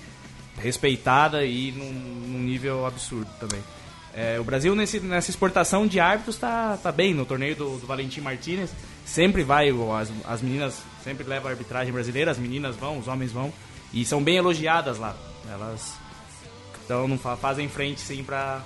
respeitada 0.63 1.45
e 1.45 1.73
num, 1.73 1.93
num 2.29 2.39
nível 2.39 2.87
absurdo 2.87 3.29
também. 3.41 3.61
É, 4.15 4.39
o 4.39 4.45
Brasil 4.45 4.77
nesse, 4.77 5.01
nessa 5.01 5.31
exportação 5.31 5.85
de 5.85 5.99
árbitros 5.99 6.37
tá, 6.37 6.79
tá 6.81 6.93
bem, 6.93 7.13
no 7.13 7.27
torneio 7.27 7.57
do, 7.57 7.79
do 7.79 7.87
Valentim 7.89 8.21
Martinez, 8.21 8.71
sempre 9.05 9.43
vai, 9.43 9.71
as, 9.71 10.13
as 10.27 10.43
meninas 10.43 10.75
sempre 11.03 11.25
levam 11.25 11.49
a 11.49 11.53
arbitragem 11.53 11.93
brasileira, 11.93 12.31
as 12.31 12.39
meninas 12.39 12.77
vão, 12.77 12.99
os 12.99 13.09
homens 13.09 13.33
vão, 13.33 13.53
e 13.93 14.05
são 14.05 14.23
bem 14.23 14.37
elogiadas 14.37 14.99
lá. 14.99 15.15
Elas 15.51 15.95
então, 16.85 17.09
não 17.09 17.19
fa- 17.19 17.37
fazem 17.37 17.69
frente 17.69 18.01
sim 18.01 18.23
para 18.23 18.63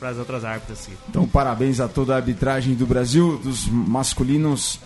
as 0.00 0.16
outras 0.16 0.44
árbitras. 0.44 0.78
Sim. 0.78 0.92
Então, 1.08 1.26
parabéns 1.26 1.80
a 1.80 1.88
toda 1.88 2.14
a 2.14 2.16
arbitragem 2.16 2.74
do 2.74 2.86
Brasil, 2.86 3.38
dos 3.38 3.66
masculinos, 3.68 4.80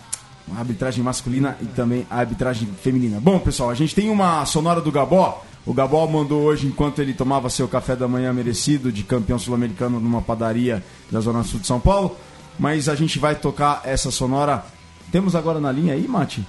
a 0.53 0.59
arbitragem 0.59 1.03
masculina 1.03 1.57
e 1.61 1.65
também 1.65 2.05
a 2.09 2.17
arbitragem 2.17 2.67
feminina. 2.81 3.19
Bom, 3.21 3.39
pessoal, 3.39 3.69
a 3.69 3.75
gente 3.75 3.95
tem 3.95 4.09
uma 4.09 4.45
sonora 4.45 4.81
do 4.81 4.91
Gabó. 4.91 5.43
O 5.65 5.73
Gabó 5.73 6.05
mandou 6.07 6.41
hoje, 6.41 6.67
enquanto 6.67 6.99
ele 7.01 7.13
tomava 7.13 7.49
seu 7.49 7.69
café 7.69 7.95
da 7.95 8.05
manhã 8.05 8.33
merecido 8.33 8.91
de 8.91 9.01
campeão 9.03 9.39
sul-americano 9.39 9.97
numa 9.97 10.21
padaria 10.21 10.83
da 11.09 11.21
Zona 11.21 11.41
Sul 11.43 11.61
de 11.61 11.67
São 11.67 11.79
Paulo. 11.79 12.17
Mas 12.59 12.89
a 12.89 12.95
gente 12.95 13.17
vai 13.17 13.35
tocar 13.35 13.81
essa 13.85 14.11
sonora. 14.11 14.65
Temos 15.13 15.35
agora 15.35 15.59
na 15.59 15.71
linha 15.71 15.93
aí, 15.93 16.07
Mate? 16.07 16.43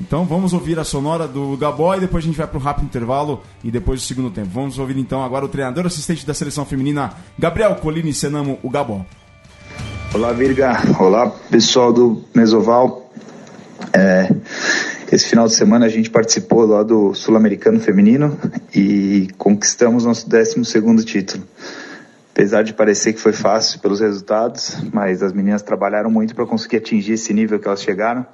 Então 0.00 0.24
vamos 0.24 0.52
ouvir 0.52 0.76
a 0.76 0.82
sonora 0.82 1.28
do 1.28 1.56
Gabó 1.56 1.94
e 1.94 2.00
depois 2.00 2.24
a 2.24 2.26
gente 2.26 2.36
vai 2.36 2.48
para 2.48 2.58
um 2.58 2.60
rápido 2.60 2.86
intervalo 2.86 3.40
e 3.62 3.70
depois 3.70 4.00
do 4.00 4.04
segundo 4.04 4.28
tempo. 4.28 4.48
Vamos 4.52 4.76
ouvir 4.76 4.98
então 4.98 5.22
agora 5.22 5.44
o 5.44 5.48
treinador 5.48 5.86
assistente 5.86 6.26
da 6.26 6.34
seleção 6.34 6.66
feminina, 6.66 7.12
Gabriel 7.38 7.76
Colini 7.76 8.12
Senamo, 8.12 8.58
o 8.60 8.68
Gabó. 8.68 9.06
Olá, 10.12 10.32
Virga. 10.32 10.82
Olá, 10.98 11.30
pessoal 11.48 11.92
do 11.92 12.24
Mesoval. 12.34 13.08
É, 13.92 14.34
esse 15.12 15.28
final 15.28 15.46
de 15.46 15.54
semana 15.54 15.86
a 15.86 15.88
gente 15.88 16.10
participou 16.10 16.66
lá 16.66 16.82
do 16.82 17.14
Sul-Americano 17.14 17.78
Feminino 17.78 18.36
e 18.74 19.28
conquistamos 19.38 20.04
nosso 20.04 20.28
12º 20.28 21.04
título. 21.04 21.44
Apesar 22.32 22.62
de 22.62 22.72
parecer 22.72 23.12
que 23.12 23.20
foi 23.20 23.32
fácil 23.32 23.78
pelos 23.80 24.00
resultados, 24.00 24.76
mas 24.90 25.22
as 25.22 25.32
meninas 25.32 25.60
trabalharam 25.60 26.10
muito 26.10 26.34
para 26.34 26.46
conseguir 26.46 26.78
atingir 26.78 27.12
esse 27.12 27.32
nível 27.34 27.60
que 27.60 27.68
elas 27.68 27.82
chegaram 27.82 28.26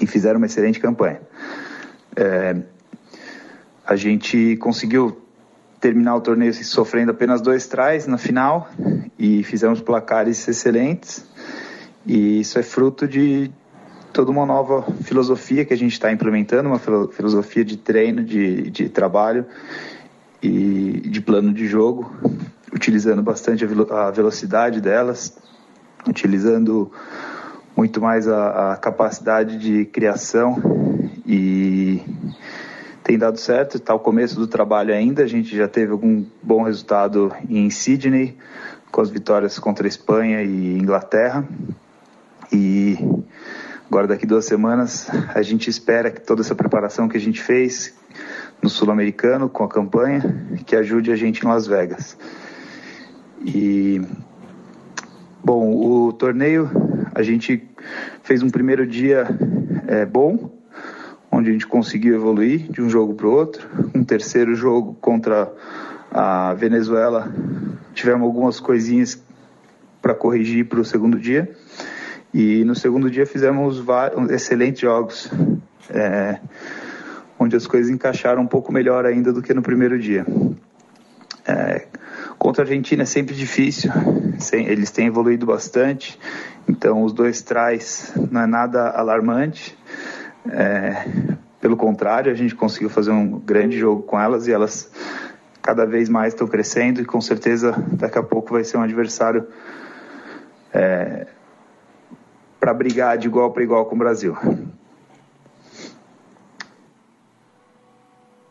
e 0.00 0.06
fizeram 0.06 0.38
uma 0.38 0.46
excelente 0.46 0.80
campanha. 0.80 1.20
É, 2.16 2.56
a 3.86 3.94
gente 3.94 4.56
conseguiu 4.56 5.20
terminar 5.78 6.16
o 6.16 6.20
torneio 6.22 6.54
sofrendo 6.54 7.10
apenas 7.10 7.42
dois 7.42 7.66
trás 7.66 8.06
na 8.06 8.16
final 8.16 8.70
e 9.18 9.42
fizemos 9.42 9.82
placares 9.82 10.48
excelentes. 10.48 11.26
E 12.06 12.40
isso 12.40 12.58
é 12.58 12.62
fruto 12.62 13.06
de 13.06 13.50
toda 14.14 14.30
uma 14.30 14.46
nova 14.46 14.82
filosofia 15.02 15.64
que 15.66 15.74
a 15.74 15.76
gente 15.76 15.92
está 15.92 16.10
implementando, 16.10 16.70
uma 16.70 16.78
filo- 16.78 17.08
filosofia 17.08 17.64
de 17.64 17.76
treino, 17.76 18.24
de, 18.24 18.70
de 18.70 18.88
trabalho 18.88 19.44
e 20.42 21.02
de 21.06 21.20
plano 21.20 21.52
de 21.52 21.66
jogo, 21.66 22.10
utilizando 22.74 23.22
bastante 23.22 23.64
a, 23.64 23.68
velo- 23.68 23.92
a 23.92 24.10
velocidade 24.10 24.80
delas, 24.80 25.38
utilizando 26.06 26.90
muito 27.76 28.00
mais 28.00 28.26
a, 28.26 28.72
a 28.72 28.76
capacidade 28.76 29.56
de 29.56 29.84
criação 29.86 30.60
e 31.24 32.02
tem 33.04 33.16
dado 33.16 33.38
certo, 33.38 33.76
está 33.76 33.94
o 33.94 33.98
começo 33.98 34.34
do 34.36 34.46
trabalho 34.46 34.92
ainda, 34.92 35.22
a 35.22 35.26
gente 35.26 35.56
já 35.56 35.68
teve 35.68 35.92
algum 35.92 36.24
bom 36.42 36.62
resultado 36.62 37.32
em 37.48 37.70
Sydney, 37.70 38.36
com 38.90 39.00
as 39.00 39.10
vitórias 39.10 39.58
contra 39.58 39.86
a 39.86 39.88
Espanha 39.88 40.42
e 40.42 40.78
Inglaterra, 40.78 41.46
e 42.52 42.98
agora 43.88 44.06
daqui 44.06 44.26
duas 44.26 44.44
semanas 44.44 45.08
a 45.34 45.42
gente 45.42 45.68
espera 45.68 46.10
que 46.10 46.20
toda 46.20 46.42
essa 46.42 46.54
preparação 46.54 47.08
que 47.08 47.16
a 47.16 47.20
gente 47.20 47.42
fez 47.42 47.94
no 48.62 48.68
Sul-Americano 48.68 49.48
com 49.48 49.64
a 49.64 49.68
campanha, 49.68 50.46
que 50.64 50.74
ajude 50.74 51.12
a 51.12 51.16
gente 51.16 51.44
em 51.44 51.48
Las 51.48 51.66
Vegas. 51.66 52.16
E 53.44 54.00
Bom, 55.44 55.76
o 55.76 56.10
torneio 56.10 56.70
a 57.14 57.22
gente 57.22 57.68
fez 58.22 58.42
um 58.42 58.48
primeiro 58.48 58.86
dia 58.86 59.28
é, 59.86 60.06
bom, 60.06 60.50
onde 61.30 61.50
a 61.50 61.52
gente 61.52 61.66
conseguiu 61.66 62.14
evoluir 62.14 62.72
de 62.72 62.80
um 62.80 62.88
jogo 62.88 63.12
para 63.12 63.26
o 63.26 63.30
outro. 63.30 63.68
Um 63.94 64.02
terceiro 64.02 64.54
jogo 64.54 64.94
contra 65.02 65.52
a 66.10 66.54
Venezuela, 66.54 67.30
tivemos 67.92 68.22
algumas 68.22 68.58
coisinhas 68.58 69.22
para 70.00 70.14
corrigir 70.14 70.64
para 70.66 70.80
o 70.80 70.84
segundo 70.84 71.18
dia. 71.18 71.54
E 72.32 72.64
no 72.64 72.74
segundo 72.74 73.10
dia 73.10 73.26
fizemos 73.26 73.78
vários, 73.78 74.30
excelentes 74.30 74.80
jogos, 74.80 75.30
é, 75.90 76.40
onde 77.38 77.54
as 77.54 77.66
coisas 77.66 77.90
encaixaram 77.90 78.40
um 78.40 78.46
pouco 78.46 78.72
melhor 78.72 79.04
ainda 79.04 79.30
do 79.30 79.42
que 79.42 79.52
no 79.52 79.60
primeiro 79.60 79.98
dia. 79.98 80.24
É, 81.46 81.86
contra 82.44 82.62
a 82.62 82.66
Argentina 82.66 83.04
é 83.04 83.06
sempre 83.06 83.34
difícil, 83.34 83.90
eles 84.52 84.90
têm 84.90 85.06
evoluído 85.06 85.46
bastante, 85.46 86.20
então 86.68 87.02
os 87.02 87.10
dois 87.10 87.40
trás 87.40 88.12
não 88.30 88.42
é 88.42 88.46
nada 88.46 88.90
alarmante. 88.90 89.74
É, 90.50 91.06
pelo 91.58 91.74
contrário, 91.74 92.30
a 92.30 92.34
gente 92.34 92.54
conseguiu 92.54 92.90
fazer 92.90 93.12
um 93.12 93.38
grande 93.38 93.78
jogo 93.78 94.02
com 94.02 94.20
elas 94.20 94.46
e 94.46 94.52
elas 94.52 94.92
cada 95.62 95.86
vez 95.86 96.10
mais 96.10 96.34
estão 96.34 96.46
crescendo 96.46 97.00
e 97.00 97.06
com 97.06 97.18
certeza 97.18 97.72
daqui 97.92 98.18
a 98.18 98.22
pouco 98.22 98.52
vai 98.52 98.62
ser 98.62 98.76
um 98.76 98.82
adversário 98.82 99.46
para 102.60 102.74
brigar 102.74 103.16
de 103.16 103.26
igual 103.26 103.52
para 103.52 103.62
igual 103.62 103.86
com 103.86 103.94
o 103.94 103.98
Brasil. 103.98 104.36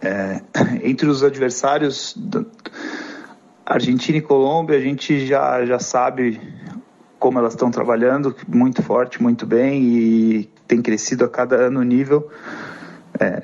É, 0.02 0.42
entre 0.82 1.08
os 1.08 1.24
adversários 1.24 2.18
Argentina 3.66 4.18
e 4.18 4.22
Colômbia, 4.22 4.78
a 4.78 4.82
gente 4.82 5.26
já, 5.26 5.66
já 5.66 5.80
sabe 5.80 6.40
como 7.18 7.40
elas 7.40 7.54
estão 7.54 7.72
trabalhando, 7.72 8.36
muito 8.48 8.84
forte, 8.84 9.22
muito 9.22 9.46
bem 9.46 9.84
e 9.84 10.50
tem 10.68 10.82
crescido 10.82 11.24
a 11.24 11.30
cada 11.30 11.56
ano 11.56 11.80
o 11.80 11.84
nível. 11.84 12.30
É, 13.18 13.44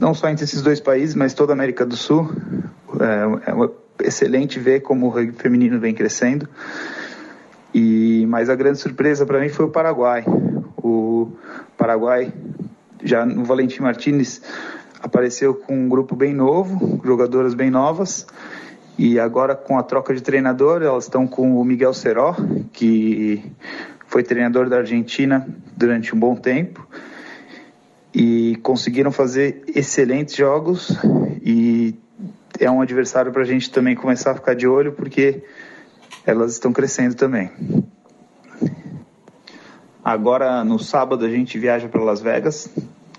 não 0.00 0.12
só 0.14 0.28
entre 0.28 0.44
esses 0.44 0.62
dois 0.62 0.80
países, 0.80 1.14
mas 1.14 1.34
toda 1.34 1.52
a 1.52 1.54
América 1.54 1.86
do 1.86 1.96
Sul. 1.96 2.28
É, 3.00 3.50
é 3.52 4.06
excelente 4.06 4.58
ver 4.58 4.80
como 4.80 5.06
o 5.06 5.08
rugby 5.10 5.32
feminino 5.32 5.78
vem 5.78 5.94
crescendo. 5.94 6.48
E 7.72 8.26
mas 8.28 8.50
a 8.50 8.56
grande 8.56 8.78
surpresa 8.78 9.24
para 9.24 9.40
mim 9.40 9.48
foi 9.48 9.66
o 9.66 9.70
Paraguai. 9.70 10.24
O 10.82 11.30
Paraguai 11.76 12.32
já 13.04 13.24
no 13.24 13.44
Valentim 13.44 13.82
Martinez 13.82 14.42
apareceu 15.00 15.54
com 15.54 15.84
um 15.84 15.88
grupo 15.88 16.16
bem 16.16 16.34
novo, 16.34 17.00
jogadoras 17.04 17.54
bem 17.54 17.70
novas. 17.70 18.26
E 18.98 19.20
agora 19.20 19.54
com 19.54 19.78
a 19.78 19.82
troca 19.84 20.12
de 20.12 20.20
treinador, 20.20 20.82
elas 20.82 21.04
estão 21.04 21.24
com 21.24 21.60
o 21.60 21.64
Miguel 21.64 21.94
Seró, 21.94 22.34
que 22.72 23.44
foi 24.08 24.24
treinador 24.24 24.68
da 24.68 24.78
Argentina 24.78 25.46
durante 25.76 26.12
um 26.12 26.18
bom 26.18 26.34
tempo. 26.34 26.84
E 28.12 28.56
conseguiram 28.56 29.12
fazer 29.12 29.62
excelentes 29.72 30.34
jogos. 30.34 30.98
E 31.44 31.94
é 32.58 32.68
um 32.68 32.80
adversário 32.80 33.30
para 33.30 33.42
a 33.42 33.44
gente 33.44 33.70
também 33.70 33.94
começar 33.94 34.32
a 34.32 34.34
ficar 34.34 34.54
de 34.54 34.66
olho 34.66 34.92
porque 34.92 35.44
elas 36.26 36.54
estão 36.54 36.72
crescendo 36.72 37.14
também. 37.14 37.52
Agora 40.04 40.64
no 40.64 40.78
sábado 40.78 41.24
a 41.24 41.28
gente 41.28 41.56
viaja 41.56 41.88
para 41.88 42.02
Las 42.02 42.20
Vegas. 42.20 42.68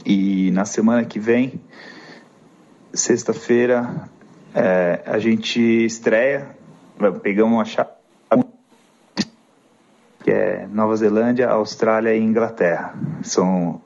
E 0.05 0.51
na 0.51 0.65
semana 0.65 1.05
que 1.05 1.19
vem, 1.19 1.61
sexta-feira, 2.93 4.09
é, 4.53 5.01
a 5.05 5.19
gente 5.19 5.59
estreia, 5.85 6.55
pegamos 7.21 7.53
uma 7.53 7.65
chave 7.65 7.99
que 10.29 10.31
é 10.31 10.67
Nova 10.71 10.95
Zelândia, 10.95 11.49
Austrália 11.49 12.13
e 12.15 12.21
Inglaterra. 12.21 12.93
São 13.23 13.81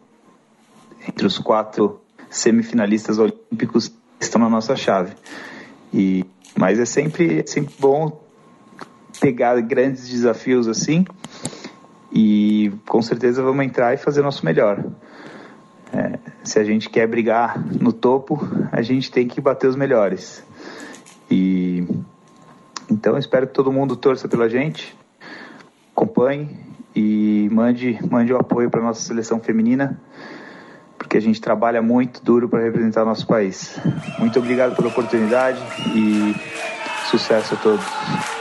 entre 1.08 1.26
os 1.26 1.38
quatro 1.38 2.02
semifinalistas 2.30 3.20
olímpicos 3.20 3.88
que 3.88 3.96
estão 4.26 4.42
na 4.42 4.50
nossa 4.50 4.76
chave. 4.76 5.14
E, 5.94 6.26
mas 6.58 6.80
é 6.80 6.86
sempre, 6.86 7.40
é 7.40 7.46
sempre 7.46 7.74
bom 7.80 8.22
pegar 9.22 9.60
grandes 9.62 10.10
desafios 10.10 10.68
assim 10.68 11.06
e 12.12 12.72
com 12.88 13.02
certeza 13.02 13.42
vamos 13.42 13.66
entrar 13.66 13.94
e 13.94 13.98
fazer 13.98 14.22
nosso 14.22 14.46
melhor. 14.46 14.84
É, 15.94 16.20
se 16.44 16.60
a 16.60 16.64
gente 16.64 16.90
quer 16.90 17.08
brigar 17.08 17.58
no 17.80 17.94
topo, 17.94 18.40
a 18.72 18.82
gente 18.82 19.12
tem 19.12 19.28
que 19.28 19.40
bater 19.40 19.68
os 19.68 19.76
melhores. 19.76 20.44
E 21.34 21.88
então 22.92 23.18
espero 23.18 23.48
que 23.48 23.54
todo 23.54 23.72
mundo 23.72 23.96
torça 23.96 24.28
pela 24.28 24.48
gente, 24.48 24.96
acompanhe 25.92 26.48
e 26.96 27.50
mande, 27.52 27.98
mande 28.08 28.32
o 28.32 28.38
apoio 28.38 28.70
para 28.70 28.80
nossa 28.80 29.02
seleção 29.02 29.40
feminina, 29.40 30.00
porque 30.96 31.18
a 31.18 31.20
gente 31.20 31.42
trabalha 31.42 31.82
muito 31.82 32.24
duro 32.24 32.48
para 32.48 32.62
representar 32.62 33.04
nosso 33.04 33.26
país. 33.26 33.80
Muito 34.20 34.38
obrigado 34.38 34.76
pela 34.76 34.90
oportunidade 34.90 35.60
e 35.96 36.36
sucesso 37.10 37.56
a 37.56 37.58
todos. 37.58 38.33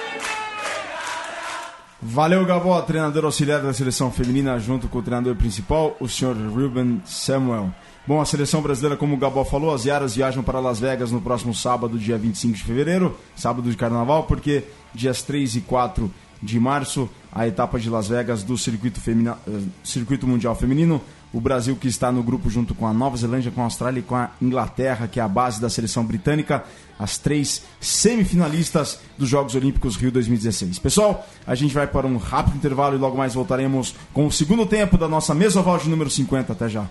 Valeu, 2.05 2.45
Gabó, 2.45 2.83
treinador 2.83 3.25
auxiliar 3.25 3.63
da 3.63 3.73
seleção 3.73 4.11
feminina, 4.11 4.59
junto 4.59 4.89
com 4.89 4.99
o 4.99 5.03
treinador 5.03 5.37
principal, 5.37 5.97
o 6.01 6.09
senhor 6.09 6.35
Ruben 6.35 7.01
Samuel. 7.05 7.73
Bom, 8.05 8.21
a 8.21 8.25
seleção 8.25 8.61
brasileira, 8.61 8.97
como 8.97 9.15
o 9.15 9.17
Gabó 9.17 9.45
falou, 9.45 9.73
as 9.73 9.85
Yaras 9.85 10.17
viajam 10.17 10.43
para 10.43 10.59
Las 10.59 10.81
Vegas 10.81 11.13
no 11.13 11.21
próximo 11.21 11.55
sábado, 11.55 11.97
dia 11.97 12.19
25 12.19 12.57
de 12.57 12.65
fevereiro, 12.65 13.17
sábado 13.37 13.71
de 13.71 13.77
carnaval, 13.77 14.25
porque 14.25 14.65
dias 14.93 15.23
3 15.23 15.55
e 15.55 15.61
4 15.61 16.13
de 16.43 16.59
março, 16.59 17.09
a 17.31 17.47
etapa 17.47 17.79
de 17.79 17.89
Las 17.89 18.09
Vegas 18.09 18.43
do 18.43 18.59
circuito, 18.59 19.01
femina, 19.01 19.39
uh, 19.47 19.63
circuito 19.85 20.27
mundial 20.27 20.57
feminino. 20.57 21.01
O 21.33 21.41
Brasil 21.41 21.75
que 21.77 21.89
está 21.89 22.13
no 22.13 22.23
grupo 22.23 22.51
junto 22.51 22.75
com 22.75 22.87
a 22.87 22.93
Nova 22.93 23.17
Zelândia, 23.17 23.51
com 23.51 23.63
a 23.63 23.65
Austrália 23.65 24.01
e 24.01 24.03
com 24.03 24.15
a 24.15 24.31
Inglaterra, 24.41 25.09
que 25.09 25.19
é 25.19 25.23
a 25.23 25.29
base 25.29 25.61
da 25.61 25.71
seleção 25.71 26.05
britânica, 26.05 26.65
as 26.99 27.19
três 27.19 27.63
semifinalistas 27.81 29.01
dos 29.17 29.29
Jogos 29.29 29.55
Olímpicos 29.55 29.97
Rio 29.97 30.13
2016. 30.13 30.79
Pessoal, 30.79 31.27
a 31.47 31.55
gente 31.55 31.75
vai 31.75 31.87
para 31.87 32.07
um 32.07 32.17
rápido 32.17 32.57
intervalo 32.57 32.95
e 32.95 32.99
logo 32.99 33.17
mais 33.17 33.35
voltaremos 33.35 33.95
com 34.13 34.27
o 34.27 34.33
segundo 34.33 34.67
tempo 34.67 34.99
da 34.99 35.09
nossa 35.09 35.35
mesoval 35.35 35.79
de 35.79 35.89
número 35.89 36.11
50. 36.11 36.53
Até 36.53 36.69
já. 36.69 36.87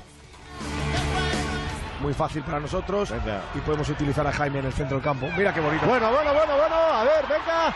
Muy 2.01 2.13
fácil 2.13 2.43
para 2.43 2.59
nosotros 2.59 3.11
Venga. 3.11 3.41
y 3.55 3.59
podemos 3.59 3.87
utilizar 3.89 4.25
a 4.27 4.31
Jaime 4.31 4.59
en 4.59 4.65
el 4.65 4.73
centro 4.73 4.97
del 4.97 5.03
campo. 5.03 5.27
Mira 5.37 5.53
qué 5.53 5.59
bonito. 5.59 5.85
Bueno, 5.85 6.09
bueno, 6.11 6.33
bueno, 6.33 6.57
bueno. 6.57 6.75
A 6.75 7.03
ver, 7.03 7.25
venga. 7.27 7.73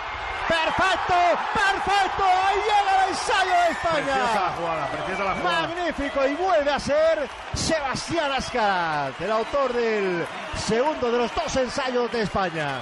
Perfecto, 0.48 1.16
perfecto. 1.54 2.24
Ahí 2.24 2.56
llega 2.58 3.04
el 3.04 3.10
ensayo 3.10 3.50
de 3.50 3.76
Preciosa 3.76 3.94
la 3.94 4.10
España. 4.12 4.54
jugada, 4.58 4.88
preciosa 4.88 5.24
la 5.24 5.34
jugada. 5.36 5.62
Magnífico 5.68 6.28
y 6.28 6.36
vuelve 6.36 6.72
a 6.72 6.80
ser 6.80 7.30
Sebastián 7.54 8.32
Ascarat, 8.32 9.22
el 9.22 9.32
autor 9.32 9.74
del 9.74 10.26
segundo 10.56 11.12
de 11.12 11.18
los 11.18 11.34
dos 11.34 11.56
ensayos 11.56 12.12
de 12.12 12.22
España. 12.22 12.80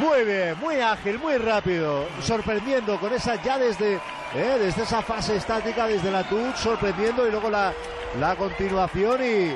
Muy 0.00 0.24
bien, 0.24 0.58
muy 0.58 0.80
ágil, 0.80 1.18
muy 1.18 1.36
rápido, 1.36 2.06
sorprendiendo 2.20 2.98
con 2.98 3.12
esa 3.12 3.34
ya 3.42 3.58
desde, 3.58 3.94
eh, 4.34 4.56
desde 4.58 4.82
esa 4.82 5.00
fase 5.02 5.36
estática, 5.36 5.86
desde 5.86 6.10
la 6.10 6.24
touch, 6.24 6.56
sorprendiendo 6.56 7.26
y 7.26 7.30
luego 7.30 7.48
la, 7.50 7.72
la 8.20 8.34
continuación 8.36 9.20
y, 9.22 9.54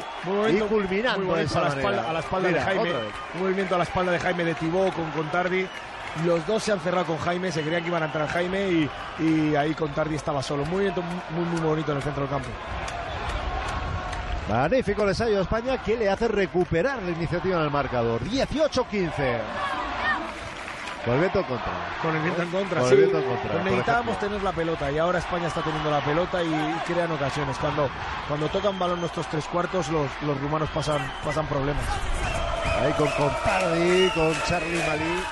y 0.50 0.60
culminando 0.60 1.34
de 1.34 1.44
esa 1.44 1.60
a 1.60 1.62
la 1.62 1.68
manera. 1.70 1.80
espalda, 1.90 2.10
a 2.10 2.12
la 2.12 2.20
espalda 2.20 2.48
Mira, 2.48 2.60
de 2.60 2.66
Jaime. 2.66 2.90
Un 3.34 3.42
movimiento 3.42 3.74
a 3.74 3.78
la 3.78 3.84
espalda 3.84 4.12
de 4.12 4.18
Jaime 4.18 4.44
de 4.44 4.54
Tibó 4.54 4.92
con 4.92 5.10
Contardi. 5.12 5.66
Los 6.24 6.44
dos 6.46 6.62
se 6.62 6.72
han 6.72 6.80
cerrado 6.80 7.06
con 7.06 7.18
Jaime, 7.18 7.52
se 7.52 7.62
creían 7.62 7.82
que 7.82 7.88
iban 7.88 8.02
a 8.02 8.06
entrar 8.06 8.28
Jaime 8.28 8.68
y, 8.68 8.90
y 9.20 9.54
ahí 9.56 9.74
Contardi 9.74 10.16
estaba 10.16 10.42
solo. 10.42 10.64
Un 10.64 10.70
movimiento 10.70 11.02
muy, 11.02 11.44
muy 11.44 11.60
bonito 11.60 11.92
en 11.92 11.98
el 11.98 12.02
centro 12.02 12.22
del 12.22 12.30
campo. 12.30 12.48
Magnífico 14.48 15.02
el 15.04 15.10
ensayo 15.10 15.36
de 15.36 15.42
España 15.42 15.78
que 15.78 15.96
le 15.96 16.10
hace 16.10 16.26
recuperar 16.26 17.00
la 17.02 17.10
iniciativa 17.12 17.58
en 17.58 17.64
el 17.64 17.70
marcador. 17.70 18.20
18-15. 18.24 19.38
Con 21.04 21.14
el 21.14 21.20
viento 21.20 21.38
en 21.40 21.44
contra. 21.46 21.72
Con 22.02 22.16
el 22.16 22.22
viento 22.22 22.42
en 22.42 22.50
contra, 22.50 22.80
Con 22.80 22.88
sí. 22.88 22.94
el 22.94 23.00
viento 23.00 23.18
en 23.18 23.24
contra, 23.24 23.48
Pues 23.50 23.62
por 23.62 23.64
necesitábamos 23.64 24.18
tener 24.18 24.42
la 24.42 24.52
pelota 24.52 24.92
y 24.92 24.98
ahora 24.98 25.18
España 25.18 25.48
está 25.48 25.62
teniendo 25.62 25.90
la 25.90 26.04
pelota 26.04 26.42
y, 26.42 26.48
y 26.48 26.74
crean 26.86 27.10
ocasiones. 27.12 27.56
Cuando, 27.58 27.88
cuando 28.28 28.48
tocan 28.48 28.78
balón 28.78 29.00
nuestros 29.00 29.26
tres 29.28 29.44
cuartos, 29.46 29.88
los, 29.88 30.08
los 30.22 30.40
rumanos 30.40 30.68
pasan, 30.70 31.00
pasan 31.24 31.46
problemas. 31.46 31.84
Aí 32.82 32.92
com 32.94 33.06
Contardi, 33.06 34.10
com 34.14 34.32
Charlie 34.46 34.78
Mali. 34.86 35.22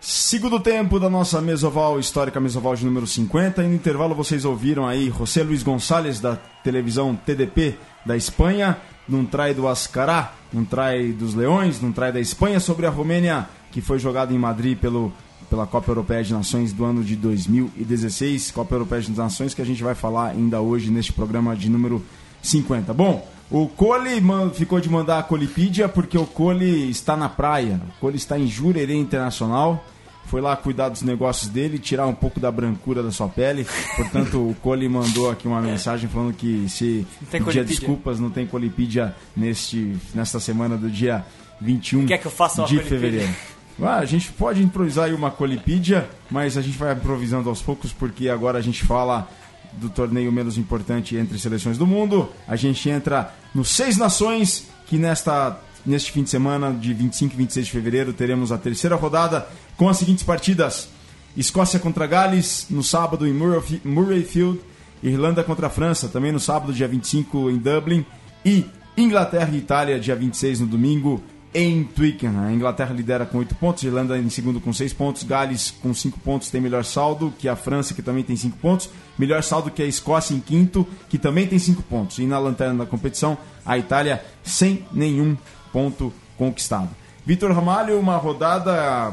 Segundo 0.00 0.60
tempo 0.60 1.00
da 1.00 1.08
nossa 1.08 1.40
mesoval, 1.40 1.98
histórica 1.98 2.38
mesoval 2.38 2.76
de 2.76 2.84
número 2.84 3.06
50. 3.06 3.62
E 3.62 3.66
no 3.66 3.74
intervalo 3.74 4.14
vocês 4.14 4.44
ouviram 4.44 4.86
aí 4.86 5.10
José 5.10 5.42
Luiz 5.42 5.62
Gonçalves, 5.62 6.20
da 6.20 6.36
televisão 6.62 7.16
TDP 7.16 7.78
da 8.04 8.14
Espanha, 8.14 8.76
num 9.08 9.24
trai 9.24 9.54
do 9.54 9.66
Ascará, 9.66 10.32
num 10.52 10.64
trai 10.64 11.12
dos 11.12 11.34
Leões, 11.34 11.80
num 11.80 11.90
trai 11.92 12.12
da 12.12 12.20
Espanha 12.20 12.60
sobre 12.60 12.84
a 12.86 12.90
Romênia, 12.90 13.48
que 13.74 13.80
foi 13.80 13.98
jogado 13.98 14.32
em 14.32 14.38
Madrid 14.38 14.78
pelo, 14.78 15.12
pela 15.50 15.66
Copa 15.66 15.90
Europeia 15.90 16.22
de 16.22 16.32
Nações 16.32 16.72
do 16.72 16.84
ano 16.84 17.02
de 17.02 17.16
2016. 17.16 18.52
Copa 18.52 18.72
Europeia 18.76 19.02
de 19.02 19.10
Nações 19.10 19.52
que 19.52 19.60
a 19.60 19.64
gente 19.66 19.82
vai 19.82 19.96
falar 19.96 20.28
ainda 20.28 20.60
hoje 20.60 20.92
neste 20.92 21.12
programa 21.12 21.56
de 21.56 21.68
número 21.68 22.00
50. 22.40 22.94
Bom, 22.94 23.28
o 23.50 23.66
Cole 23.66 24.22
ficou 24.54 24.78
de 24.78 24.88
mandar 24.88 25.18
a 25.18 25.22
Colipídia 25.24 25.88
porque 25.88 26.16
o 26.16 26.24
Cole 26.24 26.88
está 26.88 27.16
na 27.16 27.28
praia. 27.28 27.80
O 27.96 28.00
Cole 28.00 28.16
está 28.16 28.38
em 28.38 28.46
Jurerê 28.46 28.94
Internacional. 28.94 29.84
Foi 30.26 30.40
lá 30.40 30.54
cuidar 30.56 30.88
dos 30.88 31.02
negócios 31.02 31.48
dele, 31.50 31.76
tirar 31.76 32.06
um 32.06 32.14
pouco 32.14 32.38
da 32.38 32.52
brancura 32.52 33.02
da 33.02 33.10
sua 33.10 33.28
pele. 33.28 33.66
Portanto, 33.96 34.38
o 34.38 34.54
Cole 34.62 34.88
mandou 34.88 35.28
aqui 35.28 35.48
uma 35.48 35.60
mensagem 35.60 36.08
falando 36.08 36.32
que 36.32 36.68
se 36.68 37.04
Colipídia. 37.28 37.64
desculpas, 37.64 38.20
não 38.20 38.30
tem 38.30 38.46
Colipídia 38.46 39.16
neste, 39.36 39.96
nesta 40.14 40.38
semana 40.38 40.76
do 40.76 40.88
dia 40.88 41.26
21 41.60 42.06
Quer 42.06 42.18
que 42.18 42.26
eu 42.26 42.30
faça 42.30 42.62
uma 42.62 42.68
de 42.68 42.76
Colipídia? 42.76 43.00
fevereiro. 43.00 43.34
Ah, 43.82 43.96
a 43.98 44.04
gente 44.04 44.30
pode 44.32 44.62
improvisar 44.62 45.06
aí 45.06 45.12
uma 45.14 45.30
Colipídia, 45.30 46.08
mas 46.30 46.56
a 46.56 46.62
gente 46.62 46.78
vai 46.78 46.92
improvisando 46.92 47.48
aos 47.48 47.60
poucos 47.60 47.92
porque 47.92 48.28
agora 48.28 48.58
a 48.58 48.62
gente 48.62 48.84
fala 48.84 49.28
do 49.72 49.88
torneio 49.88 50.30
menos 50.30 50.56
importante 50.56 51.16
entre 51.16 51.38
seleções 51.38 51.76
do 51.76 51.86
mundo. 51.86 52.28
A 52.46 52.54
gente 52.54 52.88
entra 52.88 53.34
nos 53.54 53.70
Seis 53.70 53.96
Nações, 53.96 54.68
que 54.86 54.96
nesta, 54.96 55.58
neste 55.84 56.12
fim 56.12 56.22
de 56.22 56.30
semana, 56.30 56.72
de 56.72 56.94
25 56.94 57.34
e 57.34 57.36
26 57.36 57.66
de 57.66 57.72
fevereiro, 57.72 58.12
teremos 58.12 58.52
a 58.52 58.58
terceira 58.58 58.94
rodada 58.94 59.48
com 59.76 59.88
as 59.88 59.96
seguintes 59.96 60.22
partidas: 60.22 60.88
Escócia 61.36 61.80
contra 61.80 62.06
Gales, 62.06 62.66
no 62.70 62.82
sábado 62.84 63.26
em 63.26 63.32
Murray- 63.32 63.80
Murrayfield, 63.84 64.60
Irlanda 65.02 65.42
contra 65.42 65.68
França, 65.68 66.06
também 66.08 66.30
no 66.30 66.38
sábado, 66.38 66.72
dia 66.72 66.86
25, 66.86 67.50
em 67.50 67.56
Dublin, 67.58 68.06
e 68.44 68.64
Inglaterra 68.96 69.50
e 69.52 69.56
Itália, 69.58 69.98
dia 69.98 70.14
26, 70.14 70.60
no 70.60 70.66
domingo, 70.68 71.20
em 71.54 71.84
Twickenham. 71.84 72.44
A 72.44 72.52
Inglaterra 72.52 72.92
lidera 72.92 73.24
com 73.24 73.38
8 73.38 73.54
pontos, 73.54 73.84
Irlanda 73.84 74.18
em 74.18 74.28
segundo 74.28 74.60
com 74.60 74.72
6 74.72 74.92
pontos, 74.92 75.22
Gales 75.22 75.70
com 75.70 75.94
5 75.94 76.18
pontos 76.18 76.50
tem 76.50 76.60
melhor 76.60 76.84
saldo 76.84 77.32
que 77.38 77.48
a 77.48 77.54
França, 77.54 77.94
que 77.94 78.02
também 78.02 78.24
tem 78.24 78.34
5 78.34 78.58
pontos, 78.58 78.90
melhor 79.16 79.42
saldo 79.42 79.70
que 79.70 79.82
a 79.82 79.86
Escócia 79.86 80.34
em 80.34 80.40
quinto, 80.40 80.86
que 81.08 81.16
também 81.16 81.46
tem 81.46 81.58
5 81.58 81.82
pontos. 81.84 82.18
E 82.18 82.26
na 82.26 82.38
lanterna 82.38 82.84
da 82.84 82.90
competição, 82.90 83.38
a 83.64 83.78
Itália 83.78 84.24
sem 84.42 84.84
nenhum 84.92 85.36
ponto 85.72 86.12
conquistado. 86.36 86.90
Vitor 87.24 87.52
Ramalho, 87.52 87.98
uma 87.98 88.16
rodada. 88.16 89.10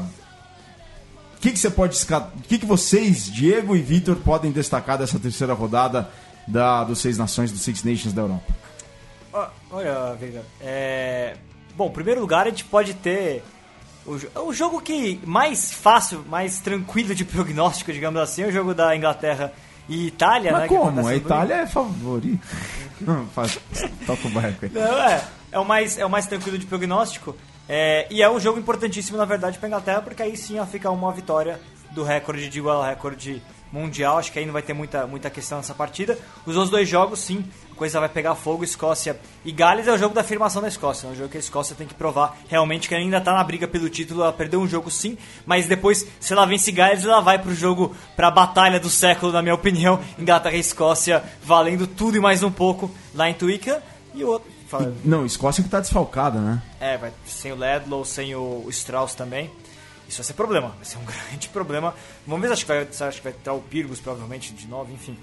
O 1.36 1.40
que, 1.40 1.52
que 1.52 1.58
você 1.58 1.70
pode 1.70 1.96
O 1.96 2.42
que, 2.42 2.58
que 2.58 2.66
vocês, 2.66 3.24
Diego 3.32 3.74
e 3.74 3.80
Vitor, 3.80 4.16
podem 4.16 4.52
destacar 4.52 4.98
dessa 4.98 5.18
terceira 5.18 5.54
rodada 5.54 6.10
da, 6.46 6.84
dos 6.84 6.98
Seis 6.98 7.16
Nações, 7.16 7.50
dos 7.50 7.62
Six 7.62 7.82
Nations 7.84 8.12
da 8.12 8.22
Europa? 8.22 8.52
Ó, 9.32 9.48
Olha, 9.70 10.14
Veiga, 10.14 10.44
é... 10.60 11.36
Bom, 11.82 11.88
em 11.88 11.92
primeiro 11.92 12.20
lugar, 12.20 12.46
a 12.46 12.50
gente 12.50 12.64
pode 12.64 12.94
ter 12.94 13.42
O, 14.06 14.46
o 14.46 14.54
jogo 14.54 14.80
que 14.80 15.18
mais 15.26 15.72
fácil, 15.72 16.24
mais 16.28 16.60
tranquilo 16.60 17.12
de 17.12 17.24
prognóstico, 17.26 17.92
digamos 17.92 18.20
assim, 18.20 18.42
é 18.42 18.46
o 18.46 18.52
jogo 18.52 18.72
da 18.72 18.94
Inglaterra 18.94 19.52
e 19.88 20.06
Itália, 20.06 20.52
né? 20.52 20.58
Mas 20.58 20.68
que 20.68 20.76
como? 20.76 20.90
acontece 20.90 21.08
A 21.08 21.16
Itália 21.16 21.54
é 21.54 21.66
favorito. 21.66 22.46
Não, 23.02 23.26
faz. 23.26 23.58
Toca 24.06 24.28
o 24.28 24.30
barco 24.30 24.64
aí. 24.64 24.70
Não, 24.72 25.02
é. 25.02 25.24
É 25.50 25.58
o 25.58 25.64
mais, 25.64 25.98
é 25.98 26.06
o 26.06 26.10
mais 26.10 26.26
tranquilo 26.26 26.56
de 26.56 26.66
prognóstico. 26.66 27.36
É, 27.68 28.06
e 28.10 28.22
é 28.22 28.30
um 28.30 28.38
jogo 28.38 28.60
importantíssimo, 28.60 29.18
na 29.18 29.24
verdade, 29.24 29.58
para 29.58 29.68
Inglaterra, 29.68 30.02
porque 30.02 30.22
aí 30.22 30.36
sim 30.36 30.64
fica 30.66 30.88
uma 30.88 31.10
vitória 31.10 31.60
do 31.90 32.04
recorde 32.04 32.48
de 32.48 32.58
igual 32.58 32.80
recorde 32.80 33.42
mundial. 33.72 34.18
Acho 34.18 34.30
que 34.30 34.38
aí 34.38 34.46
não 34.46 34.52
vai 34.52 34.62
ter 34.62 34.72
muita, 34.72 35.06
muita 35.06 35.30
questão 35.30 35.58
nessa 35.58 35.74
partida. 35.74 36.16
Os 36.46 36.54
outros 36.54 36.70
dois 36.70 36.88
jogos, 36.88 37.18
sim, 37.20 37.44
a 37.71 37.71
coisa 37.82 37.98
vai 37.98 38.08
pegar 38.08 38.36
fogo. 38.36 38.62
Escócia 38.62 39.18
e 39.44 39.50
Gales 39.50 39.88
é 39.88 39.92
o 39.92 39.98
jogo 39.98 40.14
da 40.14 40.20
afirmação 40.20 40.62
da 40.62 40.68
Escócia. 40.68 41.08
É 41.08 41.10
um 41.10 41.16
jogo 41.16 41.28
que 41.28 41.36
a 41.36 41.40
Escócia 41.40 41.74
tem 41.74 41.84
que 41.84 41.94
provar 41.94 42.38
realmente 42.48 42.88
que 42.88 42.94
ainda 42.94 43.20
tá 43.20 43.32
na 43.34 43.42
briga 43.42 43.66
pelo 43.66 43.90
título. 43.90 44.22
Ela 44.22 44.32
perdeu 44.32 44.60
um 44.60 44.68
jogo, 44.68 44.88
sim, 44.88 45.18
mas 45.44 45.66
depois, 45.66 46.06
se 46.20 46.32
ela 46.32 46.46
vence 46.46 46.70
Gales, 46.70 47.04
ela 47.04 47.20
vai 47.20 47.40
pro 47.40 47.52
jogo, 47.52 47.92
pra 48.14 48.30
batalha 48.30 48.78
do 48.78 48.88
século, 48.88 49.32
na 49.32 49.42
minha 49.42 49.54
opinião. 49.54 49.98
Inglaterra 50.16 50.54
e 50.54 50.60
Escócia 50.60 51.24
valendo 51.42 51.88
tudo 51.88 52.16
e 52.16 52.20
mais 52.20 52.44
um 52.44 52.52
pouco 52.52 52.88
lá 53.14 53.28
em 53.28 53.34
Twickenham. 53.34 53.82
E 54.14 54.22
o 54.22 54.28
outro. 54.28 54.48
fala- 54.68 54.94
Não, 55.04 55.26
Escócia 55.26 55.64
que 55.64 55.68
tá 55.68 55.80
desfalcada, 55.80 56.38
né? 56.38 56.62
é, 56.78 56.96
vai 56.96 57.12
sem 57.26 57.50
o 57.50 57.56
Ledlow, 57.56 58.04
sem 58.04 58.32
o 58.36 58.64
Strauss 58.70 59.14
também. 59.16 59.50
Isso 60.08 60.18
vai 60.18 60.24
ser 60.26 60.34
problema, 60.34 60.68
vai 60.76 60.84
ser 60.84 60.98
um 60.98 61.04
grande 61.28 61.48
problema. 61.48 61.94
Vamos 62.26 62.46
ver, 62.46 62.52
acho 62.52 62.62
que 62.64 62.68
vai, 62.68 62.82
acho 63.08 63.20
que 63.20 63.28
vai 63.28 63.54
o 63.56 63.60
Pirgos 63.60 63.98
provavelmente 63.98 64.52
de 64.52 64.68
novo, 64.68 64.92
enfim. 64.92 65.16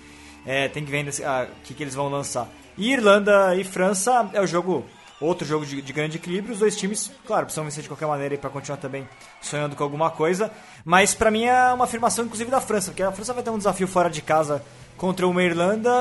É, 0.46 0.68
tem 0.68 0.84
que 0.84 0.92
ver 0.92 0.98
ainda 0.98 1.12
ah, 1.26 1.48
o 1.50 1.64
que, 1.64 1.74
que 1.74 1.84
eles 1.84 1.96
vão 1.96 2.10
lançar. 2.10 2.48
E 2.78 2.94
Irlanda 2.94 3.56
e 3.56 3.64
França 3.64 4.30
é 4.34 4.42
o 4.42 4.48
jogo, 4.48 4.86
outro 5.20 5.46
jogo 5.46 5.66
de, 5.66 5.82
de 5.82 5.94
grande 5.94 6.18
equilíbrio. 6.18 6.54
Os 6.54 6.60
dois 6.60 6.78
times, 6.78 7.12
claro, 7.26 7.46
precisam 7.46 7.66
vencer 7.66 7.84
de 7.84 7.90
qualquer 7.90 8.08
maneira 8.08 8.38
para 8.38 8.50
continuar 8.50 8.78
também 8.78 9.08
sonhando 9.42 9.76
com 9.76 9.84
alguma 9.84 10.10
coisa. 10.10 10.52
Mas 10.86 11.14
pra 11.14 11.30
mim 11.30 11.46
é 11.46 11.74
uma 11.74 11.84
afirmação, 11.86 12.26
inclusive, 12.26 12.50
da 12.50 12.62
França, 12.62 12.92
porque 12.92 13.04
a 13.04 13.12
França 13.12 13.34
vai 13.34 13.44
ter 13.44 13.50
um 13.50 13.58
desafio 13.58 13.88
fora 13.88 14.10
de 14.10 14.22
casa 14.22 14.64
contra 15.00 15.28
uma 15.28 15.42
Irlanda 15.42 15.92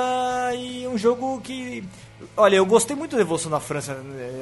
e 0.54 0.86
um 0.86 0.98
jogo 0.98 1.40
que. 1.40 1.84
Olha, 2.36 2.56
eu 2.56 2.66
gostei 2.66 2.96
muito 2.96 3.14
da 3.14 3.22
evolução 3.22 3.50
da 3.50 3.60
França. 3.60 3.96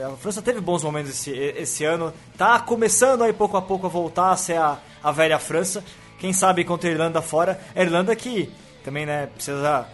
A 0.07 0.17
França 0.17 0.41
teve 0.41 0.61
bons 0.61 0.83
momentos 0.83 1.11
esse, 1.11 1.31
esse 1.31 1.85
ano. 1.85 2.13
Tá 2.37 2.59
começando 2.59 3.23
aí 3.23 3.33
pouco 3.33 3.57
a 3.57 3.63
pouco 3.63 3.87
a 3.87 3.91
voltar 3.91 4.31
a 4.31 4.37
ser 4.37 4.59
a, 4.59 4.79
a 5.03 5.13
velha 5.13 5.39
França. 5.39 5.85
Quem 6.19 6.33
sabe 6.33 6.65
contra 6.65 6.89
a 6.89 6.93
Irlanda 6.93 7.21
fora. 7.21 7.61
A 7.75 7.83
Irlanda 7.83 8.17
que 8.17 8.51
também 8.87 9.05
né, 9.05 9.27
precisa, 9.27 9.85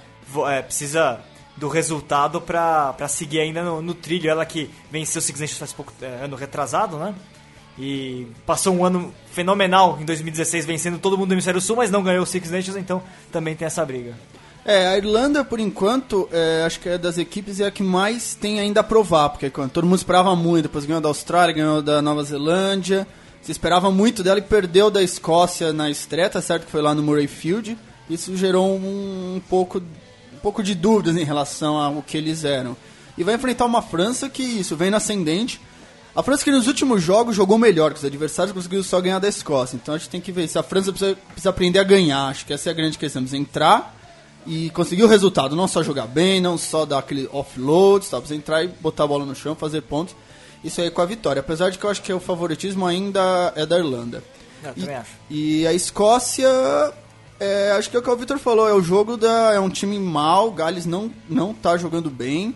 é, 0.51 0.61
precisa 0.61 1.19
do 1.57 1.67
resultado 1.67 2.43
pra 2.43 2.95
seguir 3.09 3.41
ainda 3.41 3.63
no, 3.63 3.81
no 3.81 3.95
trilho. 3.95 4.29
Ela 4.29 4.45
que 4.45 4.71
venceu 4.91 5.19
o 5.19 5.23
Six 5.23 5.41
Nations 5.41 5.59
faz 5.59 5.73
pouco 5.73 5.95
é, 6.03 6.25
ano 6.25 6.37
retrasado, 6.37 6.99
né? 6.99 7.15
E 7.79 8.27
passou 8.45 8.75
um 8.75 8.85
ano 8.85 9.15
fenomenal 9.31 9.99
em 9.99 10.05
2016, 10.05 10.67
vencendo 10.67 10.99
todo 10.99 11.17
mundo 11.17 11.29
do 11.29 11.35
Hemisfério 11.35 11.59
Sul, 11.59 11.77
mas 11.77 11.91
não 11.91 12.03
ganhou 12.03 12.23
o 12.23 12.27
Six 12.27 12.51
Nations, 12.51 12.77
então 12.77 13.03
também 13.33 13.57
tem 13.57 13.65
essa 13.65 13.83
briga. 13.83 14.15
É, 14.63 14.89
a 14.89 14.99
Irlanda, 14.99 15.43
por 15.43 15.59
enquanto, 15.59 16.29
é, 16.31 16.65
acho 16.67 16.79
que 16.79 16.91
é 16.91 16.99
das 16.99 17.17
equipes 17.17 17.61
é 17.61 17.67
a 17.67 17.71
que 17.71 17.83
mais 17.83 18.35
tem 18.35 18.61
ainda 18.61 18.81
a 18.81 18.85
provar, 18.85 19.31
porque 19.31 19.49
todo 19.51 19.85
mundo 19.85 19.97
esperava 19.97 20.37
muito, 20.37 20.65
depois 20.65 20.85
ganhou 20.85 21.01
da 21.01 21.09
Austrália, 21.09 21.55
ganhou 21.55 21.81
da 21.81 22.03
Nova 22.03 22.23
Zelândia, 22.23 23.07
se 23.41 23.51
esperava 23.51 23.91
muito 23.91 24.23
dela 24.23 24.39
e 24.39 24.43
perdeu 24.43 24.91
da 24.91 25.03
Escócia 25.03 25.73
na 25.73 25.89
estreia, 25.89 26.29
tá 26.29 26.43
certo 26.43 26.67
que 26.67 26.71
foi 26.71 26.83
lá 26.83 26.95
no 26.95 27.03
Murray 27.03 27.27
Field, 27.27 27.77
isso 28.15 28.37
gerou 28.37 28.77
um, 28.77 29.37
um 29.37 29.43
pouco, 29.49 29.79
um 29.79 30.39
pouco 30.43 30.63
de 30.63 30.75
dúvidas 30.75 31.17
em 31.17 31.25
relação 31.25 31.77
ao 31.77 32.03
que 32.03 32.17
eles 32.17 32.45
eram. 32.45 32.77
E 33.17 33.23
vai 33.25 33.35
enfrentar 33.35 33.65
uma 33.67 33.83
França 33.83 34.29
que, 34.29 34.43
isso, 34.43 34.77
vem 34.77 34.91
na 34.91 34.97
ascendente, 34.97 35.61
a 36.15 36.23
França 36.23 36.45
que 36.45 36.51
nos 36.51 36.67
últimos 36.67 37.03
jogos 37.03 37.35
jogou 37.35 37.57
melhor 37.57 37.93
que 37.93 37.99
os 37.99 38.05
adversários, 38.05 38.55
conseguiu 38.55 38.83
só 38.83 39.01
ganhar 39.01 39.19
da 39.19 39.29
Escócia. 39.29 39.77
Então 39.77 39.95
a 39.95 39.99
gente 39.99 40.11
tem 40.11 40.21
que 40.21 40.31
ver 40.31 40.47
se 40.49 40.59
a 40.59 40.63
França 40.63 40.93
precisa, 40.93 41.17
precisa 41.29 41.51
aprender 41.51 41.79
a 41.79 41.85
ganhar. 41.85 42.27
Acho 42.29 42.45
que 42.45 42.53
essa 42.53 42.69
é 42.69 42.73
a 42.73 42.75
grande 42.75 42.99
questão. 42.99 43.23
Precisa 43.23 43.41
entrar 43.41 43.97
e 44.47 44.69
conseguir 44.71 45.05
o 45.05 45.09
resultado. 45.09 45.57
Não 45.57 45.67
só 45.67 45.83
jogar 45.83 46.07
bem, 46.07 46.39
não 46.41 46.59
só 46.59 46.85
dar 46.85 46.99
aquele 46.99 47.29
offload, 47.33 48.07
tá? 48.07 48.19
Precisa 48.19 48.37
entrar 48.39 48.63
e 48.63 48.69
botar 48.69 49.05
a 49.05 49.07
bola 49.07 49.25
no 49.25 49.35
chão, 49.35 49.55
fazer 49.55 49.81
pontos. 49.83 50.15
Isso 50.63 50.81
aí 50.83 50.91
com 50.91 51.01
a 51.01 51.07
vitória. 51.07 51.41
Apesar 51.41 51.71
de 51.71 51.79
que 51.79 51.85
eu 51.85 51.91
acho 51.91 52.03
que 52.03 52.13
o 52.13 52.21
favoritismo 52.21 52.87
ainda 52.87 53.53
é 53.57 53.65
da 53.65 53.79
Irlanda. 53.79 54.23
Eu 54.63 54.73
E, 54.77 54.81
também 54.81 54.97
acho. 54.97 55.11
e 55.31 55.67
a 55.67 55.73
Escócia, 55.73 56.49
é, 57.43 57.73
acho 57.73 57.91
que 57.91 57.97
é 57.97 57.99
o 57.99 58.03
que 58.03 58.11
o 58.11 58.17
Victor 58.17 58.39
falou, 58.39 58.69
é 58.69 58.73
o 58.73 58.83
jogo 58.83 59.17
da. 59.17 59.53
É 59.53 59.61
um 59.61 59.69
time 59.69 59.99
mal, 59.99 60.49
o 60.49 60.53
Gales 60.53 60.87
não, 60.87 61.11
não 61.29 61.53
tá 61.53 61.77
jogando 61.77 62.11
bem. 62.11 62.55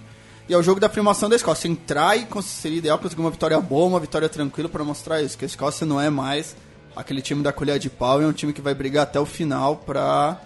E 0.48 0.54
é 0.54 0.56
o 0.56 0.62
jogo 0.62 0.78
da 0.78 0.86
afirmação 0.86 1.28
da 1.28 1.34
Escócia. 1.34 1.66
Entrar 1.66 2.16
e 2.16 2.26
seria 2.42 2.78
ideal 2.78 2.98
conseguir 2.98 3.20
uma 3.20 3.30
vitória 3.30 3.58
boa, 3.60 3.86
uma 3.86 3.98
vitória 3.98 4.28
tranquila 4.28 4.68
para 4.68 4.84
mostrar 4.84 5.20
isso. 5.20 5.36
Que 5.36 5.44
a 5.44 5.46
Escócia 5.46 5.84
não 5.84 6.00
é 6.00 6.08
mais 6.08 6.54
aquele 6.94 7.20
time 7.20 7.42
da 7.42 7.52
colher 7.52 7.78
de 7.78 7.90
pau, 7.90 8.22
é 8.22 8.26
um 8.26 8.32
time 8.32 8.52
que 8.52 8.60
vai 8.60 8.74
brigar 8.74 9.02
até 9.02 9.20
o 9.20 9.26
final 9.26 9.76
pra, 9.76 10.40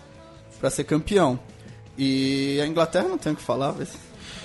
pra 0.59 0.69
ser 0.69 0.85
campeão. 0.85 1.39
E 1.97 2.59
a 2.61 2.67
Inglaterra 2.67 3.09
não 3.09 3.19
tem 3.19 3.33
o 3.33 3.37
que 3.37 3.43
falar, 3.43 3.71
vai 3.71 3.87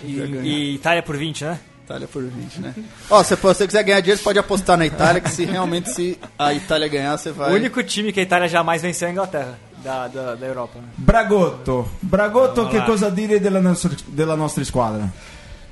E, 0.03 0.19
e 0.19 0.75
Itália 0.75 1.01
por 1.01 1.17
20, 1.17 1.45
né? 1.45 1.59
Itália 1.85 2.07
por 2.07 2.23
20, 2.23 2.61
né? 2.61 2.73
Ó, 3.09 3.23
se 3.23 3.35
você 3.35 3.65
quiser 3.65 3.83
ganhar 3.83 4.01
dinheiro, 4.01 4.17
você 4.17 4.23
pode 4.23 4.39
apostar 4.39 4.77
na 4.77 4.85
Itália, 4.85 5.21
que 5.21 5.29
se 5.29 5.45
realmente 5.45 5.89
se 5.91 6.19
a 6.37 6.53
Itália 6.53 6.87
ganhar, 6.87 7.17
você 7.17 7.31
vai. 7.31 7.51
O 7.51 7.55
único 7.55 7.81
time 7.83 8.11
que 8.11 8.19
a 8.19 8.23
Itália 8.23 8.47
jamais 8.47 8.81
venceu 8.81 9.07
é 9.07 9.09
a 9.09 9.13
Inglaterra, 9.13 9.59
da, 9.85 10.07
da, 10.07 10.35
da 10.35 10.45
Europa. 10.45 10.79
Né? 10.79 10.87
Bragotto. 10.97 11.87
Bragotto, 12.01 12.55
Vamos 12.63 12.71
che 12.71 12.77
lá. 12.79 12.85
cosa 12.85 13.09
dire 13.11 13.39
della 13.39 13.61
nostra, 13.61 13.91
della 14.07 14.35
nostra 14.35 14.63
squadra? 14.65 15.07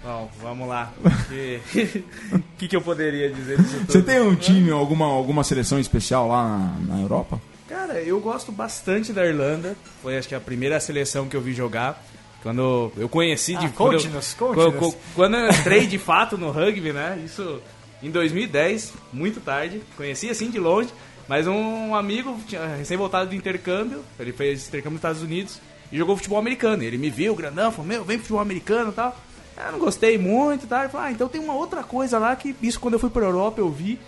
Bom, 0.04 0.30
vamos 0.42 0.68
lá. 0.68 0.92
O 1.04 1.10
que, 2.58 2.68
que 2.68 2.76
eu 2.76 2.82
poderia 2.82 3.32
dizer 3.32 3.58
disso 3.62 3.78
tudo? 3.80 3.92
Você 3.92 4.02
tem 4.02 4.22
um 4.22 4.36
time, 4.36 4.70
alguma, 4.72 5.06
alguma 5.06 5.44
seleção 5.44 5.80
especial 5.80 6.28
lá 6.28 6.48
na, 6.48 6.96
na 6.96 7.02
Europa? 7.02 7.40
Cara, 7.68 7.94
eu 8.02 8.20
gosto 8.20 8.52
bastante 8.52 9.12
da 9.12 9.26
Irlanda. 9.26 9.76
Foi 10.02 10.18
acho 10.18 10.28
que 10.28 10.36
a 10.36 10.40
primeira 10.40 10.80
seleção 10.80 11.28
que 11.28 11.36
eu 11.36 11.42
vi 11.42 11.54
jogar. 11.54 12.04
Quando 12.44 12.92
eu 12.98 13.08
conheci 13.08 13.56
de 13.56 13.66
Ah, 13.68 13.70
quando 13.74 13.94
eu- 13.94 14.00
conte-nos. 14.00 14.34
quando- 14.34 14.96
quando 15.16 15.36
eu 15.38 15.50
entrei 15.50 15.88
de 15.88 15.98
fato 15.98 16.38
no 16.38 16.52
rugby, 16.52 16.92
né? 16.92 17.18
Isso 17.26 17.62
em 18.04 18.12
2010, 18.12 18.94
muito 19.14 19.40
tarde. 19.40 19.82
Conheci 19.96 20.30
assim 20.30 20.52
de 20.52 20.60
longe, 20.60 20.90
mas 21.34 21.48
um 21.48 21.96
amigo 21.96 22.40
tinha 22.48 22.64
recém 22.76 22.96
voltado 22.96 23.32
do 23.32 23.36
intercâmbio, 23.36 24.04
ele 24.20 24.32
fez 24.32 24.68
intercâmbio 24.68 24.92
nos 24.92 25.00
Estados 25.00 25.24
Unidos 25.24 25.60
e 25.92 25.98
jogou 25.98 26.16
futebol 26.16 26.38
americano. 26.38 26.84
Ele 26.84 26.96
me 26.96 27.10
viu, 27.10 27.34
grandão, 27.34 27.72
falou: 27.72 27.88
"Meu, 27.88 28.04
vem 28.04 28.20
futebol 28.20 28.40
americano", 28.40 28.92
e 28.92 28.94
tal. 28.94 29.18
Eu 29.58 29.72
não 29.72 29.80
gostei 29.80 30.16
muito, 30.16 30.66
e 30.66 30.68
tal. 30.68 30.82
Ele 30.82 30.90
falou: 30.90 31.08
"Ah, 31.08 31.12
então 31.12 31.28
tem 31.28 31.42
uma 31.42 31.56
outra 31.56 31.82
coisa 31.82 32.20
lá 32.20 32.36
que 32.36 32.56
isso 32.62 32.80
quando 32.80 32.94
eu 32.94 33.00
fui 33.00 33.10
pra 33.10 33.26
Europa 33.26 33.60
eu 33.60 33.72
vi 33.72 34.00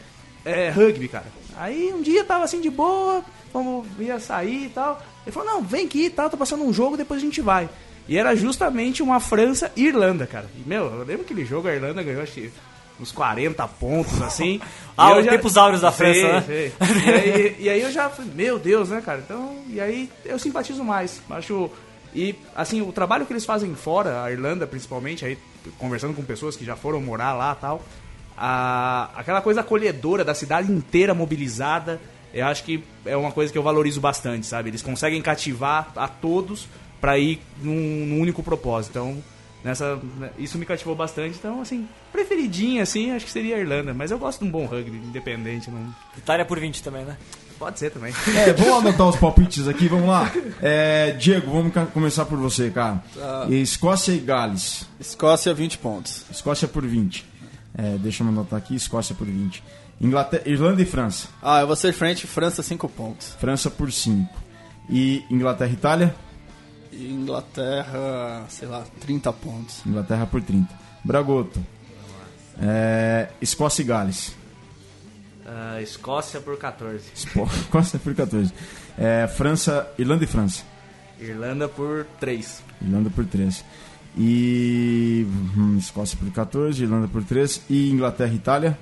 é, 0.46 0.70
rugby, 0.70 1.08
cara. 1.08 1.26
Aí 1.58 1.92
um 1.92 2.04
dia 2.04 2.24
tava 2.24 2.44
assim 2.44 2.62
de 2.62 2.70
boa, 2.70 3.26
vamos, 3.52 3.88
ia 3.98 4.20
sair 4.20 4.66
e 4.66 4.70
tal. 4.70 5.02
Ele 5.26 5.32
falou, 5.32 5.52
não, 5.52 5.64
vem 5.64 5.88
aqui 5.88 6.06
e 6.06 6.10
tal, 6.12 6.30
tô 6.30 6.38
passando 6.38 6.64
um 6.64 6.72
jogo, 6.72 6.96
depois 6.96 7.20
a 7.20 7.26
gente 7.26 7.42
vai. 7.42 7.68
E 8.08 8.20
era 8.20 8.36
justamente 8.36 9.02
uma 9.02 9.20
França 9.20 9.72
Irlanda, 9.76 10.28
cara. 10.28 10.46
E, 10.56 10.70
meu, 10.70 10.86
eu 10.86 11.04
lembro 11.04 11.24
aquele 11.24 11.44
jogo, 11.44 11.68
a 11.68 11.74
Irlanda 11.74 12.04
ganhou, 12.04 12.22
acho 12.22 12.34
que 12.34 12.52
uns 13.00 13.12
40 13.12 13.68
pontos, 13.68 14.22
assim. 14.22 14.60
Ah, 14.98 15.18
os 15.18 15.26
tempos 15.26 15.58
áureos 15.58 15.82
da 15.82 15.92
França, 15.92 16.14
Sei, 16.14 16.32
né? 16.32 16.42
sei. 16.48 16.74
E, 16.80 17.12
aí, 17.12 17.56
e 17.60 17.70
aí 17.70 17.82
eu 17.82 17.92
já 17.92 18.10
falei, 18.10 18.32
meu 18.34 18.58
Deus, 18.58 18.88
né, 18.88 19.02
cara? 19.02 19.20
Então, 19.20 19.58
e 19.68 19.78
aí 19.82 20.10
eu 20.24 20.40
simpatizo 20.40 20.86
mais. 20.86 21.22
Acho. 21.30 21.70
E, 22.14 22.34
assim, 22.56 22.82
o 22.82 22.94
trabalho 22.94 23.26
que 23.26 23.34
eles 23.34 23.44
fazem 23.44 23.76
fora, 23.76 24.24
a 24.24 24.32
Irlanda 24.32 24.66
principalmente, 24.66 25.26
aí 25.26 25.38
conversando 25.78 26.14
com 26.14 26.24
pessoas 26.24 26.56
que 26.56 26.64
já 26.64 26.78
foram 26.78 27.02
morar 27.02 27.34
lá 27.34 27.54
e 27.58 27.62
tal, 27.62 27.84
a, 28.38 29.10
aquela 29.16 29.42
coisa 29.42 29.60
acolhedora 29.60 30.24
da 30.24 30.34
cidade 30.34 30.72
inteira 30.72 31.14
mobilizada, 31.14 32.00
eu 32.34 32.46
acho 32.46 32.64
que 32.64 32.82
é 33.06 33.18
uma 33.18 33.34
coisa 33.34 33.52
que 33.52 33.58
eu 33.58 33.64
valorizo 33.64 34.00
bastante, 34.00 34.46
sabe? 34.46 34.70
Eles 34.70 34.82
conseguem 34.82 35.22
cativar 35.22 35.92
a 35.94 36.08
todos 36.08 36.70
pra 37.00 37.18
ir 37.18 37.42
num, 37.62 38.06
num 38.06 38.22
único 38.22 38.42
propósito. 38.42 38.92
Então, 38.92 39.24
nessa, 39.66 40.00
isso 40.38 40.60
me 40.60 40.66
cativou 40.66 40.96
bastante. 40.96 41.38
Então, 41.40 41.60
assim, 41.60 41.88
preferidinha, 42.12 42.84
assim, 42.84 43.12
acho 43.12 43.26
que 43.26 43.32
seria 43.32 43.56
a 43.56 43.60
Irlanda. 43.60 43.94
Mas 43.94 44.12
eu 44.12 44.20
gosto 44.20 44.40
de 44.40 44.46
um 44.46 44.52
bom 44.52 44.66
rugby, 44.66 44.98
independente. 44.98 45.72
Não... 45.72 45.94
Itália 46.16 46.46
por 46.46 46.60
20 46.60 46.84
também, 46.84 47.04
né? 47.04 47.18
Pode 47.58 47.80
ser 47.80 47.90
também. 47.90 48.14
É, 48.36 48.54
vamos 48.54 48.86
anotar 48.86 49.08
os 49.08 49.16
palpites 49.16 49.68
aqui, 49.68 49.88
vamos 49.88 50.08
lá. 50.08 50.32
É, 50.62 51.12
Diego, 51.12 51.52
vamos 51.52 51.74
começar 51.94 52.26
por 52.26 52.38
você, 52.38 52.70
cara. 52.70 53.02
Escócia 53.50 54.12
e 54.12 54.20
Gales. 54.20 54.86
Escócia, 55.00 55.54
20 55.54 55.78
pontos. 55.80 56.26
Escócia 56.30 56.68
por 56.68 56.86
20. 56.86 57.26
É, 57.78 57.98
deixa 57.98 58.24
eu 58.24 58.28
anotar 58.28 58.60
aqui, 58.60 58.76
Escócia 58.76 59.16
por 59.16 59.26
20. 59.26 59.64
Inglaterra, 60.00 60.44
Irlanda 60.46 60.82
e 60.82 60.86
França. 60.86 61.30
Ah, 61.42 61.62
eu 61.62 61.68
vou 61.68 61.76
ser 61.76 61.94
frente, 61.94 62.28
França, 62.28 62.62
5 62.62 62.90
pontos. 62.90 63.36
França 63.40 63.72
por 63.72 63.90
5. 63.92 64.30
E 64.90 65.24
Inglaterra 65.32 65.72
e 65.72 65.74
Itália? 65.74 66.16
E 66.96 67.12
Inglaterra, 67.12 68.46
sei 68.50 68.68
lá, 68.68 68.84
30 69.02 69.34
pontos. 69.34 69.86
Inglaterra 69.86 70.26
por 70.26 70.42
30. 70.42 70.74
Bragotto. 71.04 71.60
É, 72.62 73.30
Escócia 73.42 73.82
e 73.82 73.86
Gales. 73.86 74.34
Ah, 75.46 75.80
Escócia 75.82 76.40
por 76.40 76.58
14. 76.58 77.04
Espo- 77.14 77.44
Escócia 77.54 78.00
por 78.00 78.16
14. 78.16 78.54
É, 78.98 79.28
França, 79.28 79.92
Irlanda 79.98 80.24
e 80.24 80.28
França. 80.28 80.64
Irlanda 81.20 81.68
por 81.68 82.06
3. 82.20 82.64
Irlanda 82.82 83.10
por 83.10 83.26
3. 83.26 83.64
E. 84.18 85.28
hum, 85.58 85.78
Escócia 85.78 86.18
por 86.18 86.32
14, 86.32 86.82
Irlanda 86.84 87.08
por 87.10 87.24
3. 87.24 87.64
E 87.70 87.90
Inglaterra 87.90 88.32
e 88.32 88.36
Itália? 88.36 88.78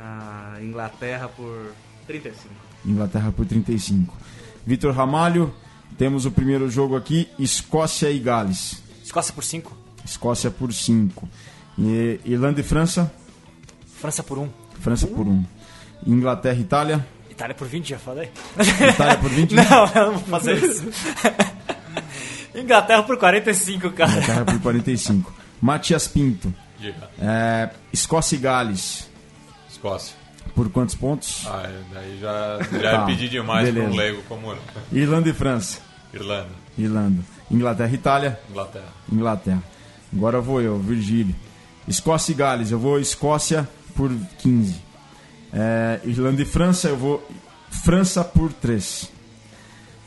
A 0.00 0.58
Inglaterra 0.62 1.28
por 1.28 1.72
35. 2.06 2.54
Inglaterra 2.86 3.32
por 3.32 3.44
35. 3.46 4.16
Vitor 4.64 4.94
Ramalho, 4.94 5.52
temos 5.96 6.26
o 6.26 6.30
primeiro 6.30 6.70
jogo 6.70 6.96
aqui, 6.96 7.28
Escócia 7.38 8.10
e 8.10 8.18
Gales. 8.18 8.82
Escócia 9.02 9.32
por 9.32 9.44
5. 9.44 9.76
Escócia 10.04 10.50
por 10.50 10.72
5. 10.72 11.28
Irlanda 12.24 12.60
e 12.60 12.64
França? 12.64 13.12
França 14.00 14.22
por 14.22 14.38
1. 14.38 14.42
Um. 14.42 14.50
França 14.80 15.06
por 15.06 15.26
1. 15.26 15.30
Um. 15.30 15.44
Inglaterra 16.06 16.56
e 16.56 16.60
Itália? 16.60 17.06
Itália 17.30 17.54
por 17.54 17.68
20, 17.68 17.88
já 17.88 17.98
falei. 17.98 18.30
Itália 18.92 19.18
por 19.18 19.30
20? 19.30 19.54
não, 19.56 19.64
eu 19.94 20.06
não 20.06 20.18
vou 20.18 20.40
fazer 20.40 20.62
isso. 20.62 20.84
Inglaterra 22.54 23.02
por 23.02 23.16
45, 23.16 23.90
cara. 23.92 24.10
Inglaterra 24.10 24.44
por 24.44 24.60
45. 24.60 25.34
Matias 25.60 26.08
Pinto. 26.08 26.52
É, 27.20 27.70
Escócia 27.92 28.36
e 28.36 28.38
Gales. 28.38 29.08
Escócia. 29.70 30.17
Por 30.54 30.70
quantos 30.70 30.94
pontos? 30.94 31.46
Ah, 31.46 31.68
daí 31.92 32.18
já, 32.20 32.58
já 32.80 32.90
tá, 32.98 33.02
é 33.02 33.06
pedir 33.06 33.28
demais 33.28 33.72
para 33.72 33.82
um 33.82 33.94
leigo 33.94 34.22
como 34.28 34.52
eu. 34.52 34.58
Irlanda 34.92 35.28
e 35.28 35.32
França. 35.32 35.80
Irlanda. 36.12 36.50
Irlanda. 36.76 37.22
Inglaterra 37.50 37.90
e 37.90 37.94
Itália. 37.94 38.40
Inglaterra. 38.50 38.88
Inglaterra. 39.10 39.62
Agora 40.14 40.40
vou 40.40 40.60
eu, 40.60 40.78
Virgílio. 40.78 41.34
Escócia 41.86 42.32
e 42.32 42.34
Gales. 42.34 42.70
Eu 42.70 42.78
vou 42.78 42.98
Escócia 42.98 43.68
por 43.94 44.10
15. 44.38 44.80
É, 45.52 46.00
Irlanda 46.04 46.42
e 46.42 46.44
França, 46.44 46.88
eu 46.88 46.96
vou 46.96 47.26
França 47.70 48.22
por 48.22 48.52
3. 48.52 49.10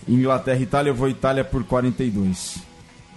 Inglaterra 0.07 0.59
e 0.59 0.63
Itália, 0.63 0.89
eu 0.91 0.95
vou 0.95 1.09
Itália 1.09 1.43
por 1.43 1.63
42. 1.63 2.57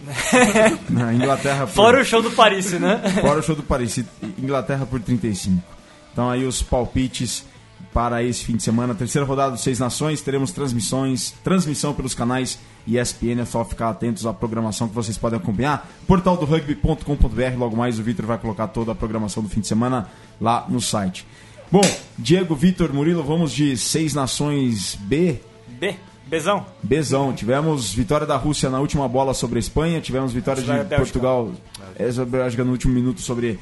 Na 0.91 1.15
Inglaterra 1.15 1.67
por... 1.67 1.73
Fora 1.73 2.01
o 2.01 2.05
show 2.05 2.23
do 2.23 2.31
Paris, 2.31 2.73
né? 2.73 3.01
Fora 3.21 3.41
o 3.41 3.43
show 3.43 3.57
do 3.57 3.63
Paris. 3.63 4.05
Inglaterra 4.39 4.85
por 4.87 5.01
35. 5.01 5.74
Então 6.15 6.31
aí 6.31 6.47
os 6.47 6.63
palpites 6.63 7.45
para 7.93 8.23
esse 8.23 8.45
fim 8.45 8.57
de 8.57 8.63
semana. 8.63 8.95
Terceira 8.95 9.27
rodada 9.27 9.51
dos 9.51 9.63
Seis 9.63 9.81
Nações. 9.81 10.23
Teremos 10.23 10.53
transmissões, 10.53 11.33
transmissão 11.43 11.93
pelos 11.93 12.15
canais 12.15 12.59
ESPN. 12.87 13.41
É 13.41 13.45
só 13.45 13.65
ficar 13.65 13.91
atentos 13.91 14.25
à 14.25 14.33
programação 14.33 14.89
que 14.89 14.95
vocês 14.95 15.19
podem 15.19 15.39
acompanhar. 15.39 15.91
Portal 16.07 16.37
do 16.37 16.47
rugby.com.br. 16.47 17.59
Logo 17.59 17.77
mais 17.77 17.99
o 17.99 18.03
Vitor 18.03 18.25
vai 18.27 18.39
colocar 18.39 18.69
toda 18.69 18.93
a 18.93 18.95
programação 18.95 19.43
do 19.43 19.49
fim 19.49 19.61
de 19.61 19.67
semana 19.67 20.09
lá 20.41 20.65
no 20.69 20.81
site. 20.81 21.27
Bom, 21.71 21.83
Diego, 22.17 22.55
Vitor, 22.55 22.93
Murilo, 22.93 23.25
vamos 23.25 23.53
de 23.53 23.77
Seis 23.77 24.15
Nações 24.15 24.97
B. 25.01 25.41
B. 25.69 25.97
Bezão. 26.27 26.67
Bezão. 26.83 27.33
Tivemos 27.33 27.93
vitória 27.93 28.27
da 28.27 28.37
Rússia 28.37 28.71
na 28.71 28.81
última 28.81 29.09
bola 29.09 29.35
sobre 29.35 29.59
a 29.59 29.61
Espanha, 29.61 30.01
tivemos 30.01 30.33
vitória 30.33 30.63
de 30.63 30.97
Portugal 30.97 31.51
é, 31.97 32.11
sobre 32.11 32.39
a 32.39 32.43
Bélgica 32.43 32.65
no 32.65 32.73
último 32.73 32.95
minuto 32.95 33.21
sobre 33.21 33.51
é, 33.53 33.59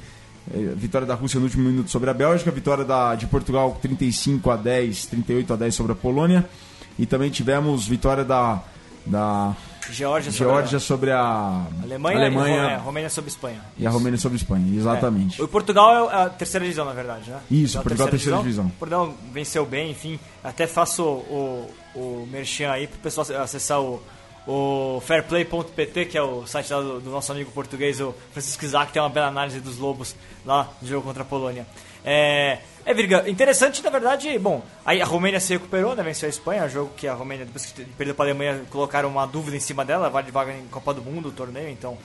vitória 0.76 1.06
da 1.06 1.14
Rússia 1.14 1.38
no 1.38 1.46
último 1.46 1.68
minuto 1.68 1.90
sobre 1.90 2.10
a 2.10 2.14
Bélgica, 2.14 2.50
vitória 2.50 2.84
da, 2.84 3.14
de 3.14 3.26
Portugal 3.26 3.78
35 3.80 4.50
a 4.50 4.56
10, 4.56 5.06
38 5.06 5.52
a 5.52 5.56
10 5.56 5.74
sobre 5.74 5.92
a 5.92 5.94
Polônia 5.94 6.48
e 6.98 7.06
também 7.06 7.30
tivemos 7.30 7.86
vitória 7.86 8.24
da 8.24 8.62
da 9.04 9.54
Geórgia, 9.90 10.30
Geórgia 10.30 10.78
sobre, 10.78 11.10
a, 11.10 11.66
Alemanha, 11.82 12.18
Alemanha 12.18 12.62
e 12.62 12.74
a 12.74 12.78
Romênia 12.78 13.10
sobre 13.10 13.28
a 13.28 13.32
Espanha. 13.32 13.60
E 13.76 13.86
a 13.86 13.90
Romênia 13.90 14.18
sobre 14.18 14.36
a 14.36 14.40
Espanha, 14.40 14.76
exatamente. 14.76 15.40
É. 15.40 15.44
O 15.44 15.48
Portugal 15.48 16.10
é 16.10 16.22
a 16.22 16.28
terceira 16.28 16.64
divisão, 16.64 16.84
na 16.84 16.92
verdade, 16.92 17.30
né? 17.30 17.40
Isso, 17.50 17.78
o 17.78 17.82
Portugal 17.82 18.06
é 18.06 18.08
a 18.08 18.10
terceira 18.12 18.38
divisão. 18.38 18.64
divisão. 18.66 18.78
Portugal 18.78 19.14
venceu 19.32 19.66
bem, 19.66 19.90
enfim. 19.90 20.20
Até 20.42 20.68
faço 20.68 21.02
o, 21.02 21.68
o 21.96 22.28
merchan 22.30 22.70
aí 22.70 22.86
pro 22.86 22.98
pessoal 23.00 23.26
acessar 23.42 23.80
o, 23.80 24.00
o 24.46 25.00
fairplay.pt, 25.04 26.06
que 26.06 26.18
é 26.18 26.22
o 26.22 26.46
site 26.46 26.68
do, 26.68 27.00
do, 27.00 27.10
nosso 27.10 27.30
amigo 27.32 27.50
português, 27.52 28.00
o 28.00 28.14
Francisco 28.32 28.64
Isaac, 28.64 28.92
tem 28.92 29.00
uma 29.00 29.08
bela 29.08 29.28
análise 29.28 29.60
dos 29.60 29.78
Lobos 29.78 30.16
lá 30.44 30.68
no 30.80 30.88
jogo 30.88 31.06
contra 31.06 31.22
a 31.22 31.26
Polônia. 31.26 31.66
É, 32.04 32.58
é, 32.84 32.92
Virga, 32.92 33.28
interessante, 33.30 33.82
na 33.82 33.90
verdade, 33.90 34.36
bom, 34.38 34.62
aí 34.84 35.00
a 35.00 35.04
Romênia 35.04 35.38
se 35.38 35.52
recuperou, 35.52 35.94
né, 35.94 36.02
venceu 36.02 36.26
a 36.26 36.30
Espanha, 36.30 36.68
jogo 36.68 36.90
que 36.96 37.06
a 37.06 37.14
Romênia, 37.14 37.44
depois 37.44 37.66
que 37.66 37.84
perdeu 37.84 38.14
para 38.14 38.24
a 38.24 38.28
Alemanha, 38.28 38.62
colocaram 38.70 39.08
uma 39.08 39.24
dúvida 39.24 39.56
em 39.56 39.60
cima 39.60 39.84
dela, 39.84 40.10
vai 40.10 40.24
de 40.24 40.32
vaga 40.32 40.52
em 40.52 40.66
Copa 40.66 40.92
do 40.92 41.00
Mundo, 41.00 41.28
o 41.28 41.32
torneio, 41.32 41.68
então 41.68 41.96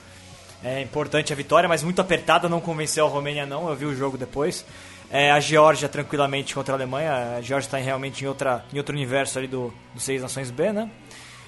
é 0.62 0.80
importante 0.80 1.32
a 1.32 1.36
vitória, 1.36 1.68
mas 1.68 1.82
muito 1.82 2.00
apertada, 2.00 2.48
não 2.48 2.60
convenceu 2.60 3.06
a 3.06 3.08
Romênia 3.08 3.44
não, 3.44 3.68
eu 3.68 3.74
vi 3.74 3.86
o 3.86 3.94
jogo 3.94 4.16
depois. 4.16 4.64
É, 5.10 5.30
a 5.30 5.40
Geórgia 5.40 5.88
tranquilamente 5.88 6.54
contra 6.54 6.74
a 6.74 6.76
Alemanha, 6.76 7.36
a 7.38 7.40
Geórgia 7.40 7.66
está 7.66 7.78
realmente 7.78 8.24
em, 8.24 8.28
outra, 8.28 8.64
em 8.72 8.78
outro 8.78 8.94
universo 8.94 9.38
ali 9.38 9.48
do, 9.48 9.72
do 9.94 10.00
Seis 10.00 10.20
Nações 10.20 10.50
B, 10.50 10.72
né? 10.72 10.90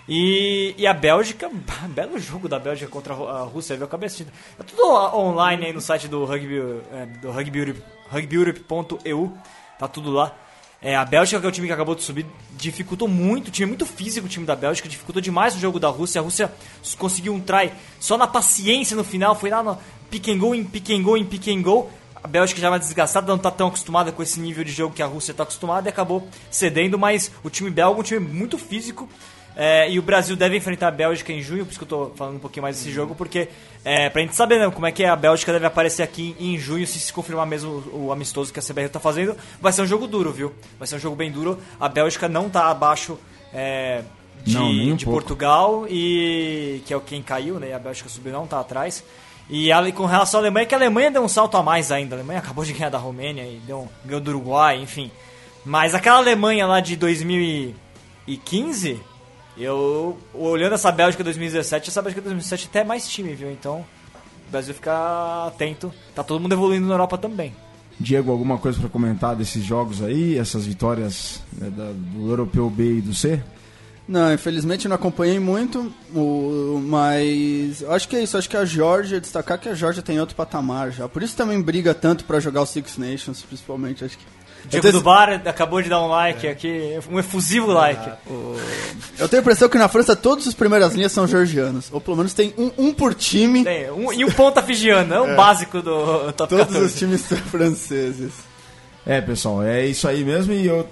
E, 0.08 0.74
e 0.76 0.86
a 0.86 0.92
Bélgica, 0.92 1.50
belo 1.88 2.18
jogo 2.18 2.48
da 2.48 2.58
Bélgica 2.58 2.90
contra 2.90 3.14
a 3.14 3.42
Rússia, 3.42 3.76
viu? 3.76 3.86
Acabei 3.86 4.06
assistindo. 4.06 4.32
É 4.58 4.62
tudo 4.62 4.82
online 5.14 5.66
aí 5.66 5.72
no 5.72 5.80
site 5.80 6.08
do 6.08 6.24
Rugby, 6.24 6.58
é, 6.92 7.06
do 7.06 7.30
Rugby, 7.30 7.76
rugbyeurope.eu, 8.10 9.32
tá 9.78 9.86
tudo 9.86 10.10
lá. 10.10 10.34
É, 10.82 10.96
a 10.96 11.04
Bélgica, 11.04 11.38
que 11.38 11.46
é 11.46 11.48
o 11.48 11.52
time 11.52 11.66
que 11.66 11.72
acabou 11.72 11.94
de 11.94 12.02
subir, 12.02 12.24
dificultou 12.56 13.06
muito, 13.06 13.50
time 13.50 13.66
é 13.66 13.68
muito 13.68 13.84
físico, 13.84 14.26
o 14.26 14.30
time 14.30 14.46
da 14.46 14.56
Bélgica, 14.56 14.88
dificultou 14.88 15.20
demais 15.20 15.54
o 15.54 15.58
jogo 15.58 15.78
da 15.78 15.88
Rússia. 15.88 16.20
A 16.20 16.24
Rússia 16.24 16.50
conseguiu 16.98 17.34
um 17.34 17.40
try 17.40 17.70
só 17.98 18.16
na 18.16 18.26
paciência 18.26 18.96
no 18.96 19.04
final, 19.04 19.34
foi 19.34 19.50
lá 19.50 19.62
no 19.62 19.76
pick 20.10 20.28
and 20.28 20.38
go, 20.38 20.54
em 20.54 20.64
pick 20.64 20.90
and 20.90 21.02
go, 21.02 21.16
em 21.18 21.24
pick 21.24 21.48
and 21.48 21.60
go. 21.60 21.90
A 22.22 22.26
Bélgica 22.26 22.60
já 22.60 22.70
vai 22.70 22.78
desgastada, 22.78 23.26
não 23.26 23.36
está 23.36 23.50
tão 23.50 23.68
acostumada 23.68 24.10
com 24.10 24.22
esse 24.22 24.40
nível 24.40 24.64
de 24.64 24.72
jogo 24.72 24.94
que 24.94 25.02
a 25.02 25.06
Rússia 25.06 25.32
está 25.32 25.42
acostumada 25.42 25.88
e 25.88 25.90
acabou 25.90 26.26
cedendo, 26.50 26.98
mas 26.98 27.30
o 27.44 27.50
time 27.50 27.70
belga 27.70 27.98
é 27.98 28.00
um 28.00 28.02
time 28.02 28.20
muito 28.20 28.56
físico, 28.56 29.06
é, 29.62 29.90
e 29.90 29.98
o 29.98 30.02
Brasil 30.02 30.34
deve 30.36 30.56
enfrentar 30.56 30.88
a 30.88 30.90
Bélgica 30.90 31.34
em 31.34 31.42
junho, 31.42 31.66
por 31.66 31.72
isso 31.72 31.78
que 31.78 31.82
eu 31.82 31.98
estou 31.98 32.16
falando 32.16 32.36
um 32.36 32.38
pouquinho 32.38 32.62
mais 32.62 32.78
desse 32.78 32.90
jogo, 32.90 33.14
porque 33.14 33.46
é, 33.84 34.08
pra 34.08 34.22
gente 34.22 34.34
saber 34.34 34.58
né, 34.58 34.70
como 34.70 34.86
é 34.86 34.90
que 34.90 35.04
a 35.04 35.14
Bélgica 35.14 35.52
deve 35.52 35.66
aparecer 35.66 36.02
aqui 36.02 36.34
em 36.40 36.56
junho, 36.56 36.86
se 36.86 36.98
se 36.98 37.12
confirmar 37.12 37.44
mesmo 37.44 37.72
o, 37.92 38.06
o 38.06 38.12
amistoso 38.12 38.54
que 38.54 38.58
a 38.58 38.62
CBR 38.62 38.86
está 38.86 38.98
fazendo, 38.98 39.36
vai 39.60 39.70
ser 39.70 39.82
um 39.82 39.86
jogo 39.86 40.06
duro, 40.06 40.32
viu? 40.32 40.50
Vai 40.78 40.88
ser 40.88 40.96
um 40.96 40.98
jogo 40.98 41.14
bem 41.14 41.30
duro. 41.30 41.58
A 41.78 41.90
Bélgica 41.90 42.26
não 42.26 42.46
está 42.46 42.70
abaixo 42.70 43.18
é, 43.52 44.02
de, 44.42 44.54
não, 44.54 44.96
de 44.96 45.04
Portugal, 45.04 45.84
e 45.90 46.80
que 46.86 46.94
é 46.94 46.96
o 46.96 47.00
quem 47.02 47.22
caiu, 47.22 47.60
né? 47.60 47.74
A 47.74 47.78
Bélgica 47.78 48.08
subiu, 48.08 48.32
não 48.32 48.44
está 48.44 48.60
atrás. 48.60 49.04
E 49.50 49.70
ali, 49.70 49.92
com 49.92 50.06
relação 50.06 50.40
à 50.40 50.42
Alemanha, 50.42 50.64
que 50.64 50.74
a 50.74 50.78
Alemanha 50.78 51.10
deu 51.10 51.22
um 51.22 51.28
salto 51.28 51.58
a 51.58 51.62
mais 51.62 51.92
ainda. 51.92 52.14
A 52.14 52.18
Alemanha 52.18 52.38
acabou 52.38 52.64
de 52.64 52.72
ganhar 52.72 52.88
da 52.88 52.96
Romênia 52.96 53.42
e 53.42 53.60
deu, 53.66 53.86
ganhou 54.06 54.22
do 54.22 54.30
Uruguai, 54.30 54.78
enfim. 54.78 55.10
Mas 55.66 55.94
aquela 55.94 56.16
Alemanha 56.16 56.66
lá 56.66 56.80
de 56.80 56.96
2015 56.96 59.09
eu, 59.62 60.18
olhando 60.34 60.74
essa 60.74 60.90
Bélgica 60.90 61.22
2017, 61.22 61.90
essa 61.90 62.02
Bélgica 62.02 62.20
2017 62.22 62.68
até 62.68 62.80
é 62.80 62.84
mais 62.84 63.08
time, 63.08 63.34
viu? 63.34 63.50
Então, 63.50 63.84
o 64.48 64.50
Brasil 64.50 64.74
fica 64.74 65.46
atento. 65.46 65.92
Tá 66.14 66.24
todo 66.24 66.40
mundo 66.40 66.52
evoluindo 66.52 66.86
na 66.86 66.94
Europa 66.94 67.18
também. 67.18 67.54
Diego, 67.98 68.32
alguma 68.32 68.56
coisa 68.56 68.80
para 68.80 68.88
comentar 68.88 69.36
desses 69.36 69.62
jogos 69.62 70.02
aí, 70.02 70.38
essas 70.38 70.66
vitórias 70.66 71.42
né, 71.52 71.68
da, 71.68 71.92
do 71.92 72.30
Europeu 72.30 72.70
B 72.70 72.98
e 72.98 73.00
do 73.02 73.14
C? 73.14 73.42
Não, 74.08 74.32
infelizmente 74.32 74.88
não 74.88 74.96
acompanhei 74.96 75.38
muito, 75.38 75.92
o, 76.12 76.82
mas 76.84 77.84
acho 77.84 78.08
que 78.08 78.16
é 78.16 78.22
isso. 78.24 78.36
Acho 78.36 78.48
que 78.48 78.56
a 78.56 78.64
Georgia, 78.64 79.20
destacar 79.20 79.56
que 79.56 79.68
a 79.68 79.74
Georgia 79.74 80.02
tem 80.02 80.18
outro 80.18 80.34
patamar 80.34 80.90
já. 80.90 81.08
Por 81.08 81.22
isso 81.22 81.36
também 81.36 81.60
briga 81.62 81.94
tanto 81.94 82.24
para 82.24 82.40
jogar 82.40 82.62
o 82.62 82.66
Six 82.66 82.96
Nations, 82.98 83.42
principalmente. 83.42 84.04
Acho 84.04 84.18
que 84.18 84.24
Diego 84.70 84.86
tenho... 84.86 84.92
do 84.92 85.02
Bar 85.02 85.42
acabou 85.44 85.82
de 85.82 85.88
dar 85.88 86.00
um 86.00 86.06
like 86.06 86.46
é. 86.46 86.50
aqui, 86.50 86.98
um 87.10 87.18
efusivo 87.18 87.66
like. 87.72 88.10
Eu 89.18 89.28
tenho 89.28 89.40
a 89.40 89.42
impressão 89.42 89.68
que 89.68 89.76
na 89.76 89.88
França 89.88 90.14
todas 90.14 90.46
as 90.46 90.54
primeiras 90.54 90.94
linhas 90.94 91.10
são 91.10 91.26
georgianos. 91.26 91.88
Ou 91.92 92.00
pelo 92.00 92.16
menos 92.16 92.32
tem 92.32 92.54
um, 92.56 92.70
um 92.78 92.94
por 92.94 93.12
time. 93.14 93.64
Tem, 93.64 93.90
um, 93.90 94.12
e 94.12 94.24
um 94.24 94.30
ponta 94.30 94.62
figiano, 94.62 95.12
é 95.12 95.20
o 95.20 95.26
é. 95.26 95.34
básico 95.34 95.82
do 95.82 96.32
top 96.32 96.50
Todos 96.50 96.66
14. 96.66 96.84
os 96.84 96.94
times 96.94 97.20
são 97.22 97.36
franceses. 97.38 98.32
É, 99.04 99.20
pessoal, 99.20 99.62
é 99.62 99.86
isso 99.86 100.06
aí 100.06 100.22
mesmo. 100.22 100.52
E 100.52 100.66
eu, 100.66 100.86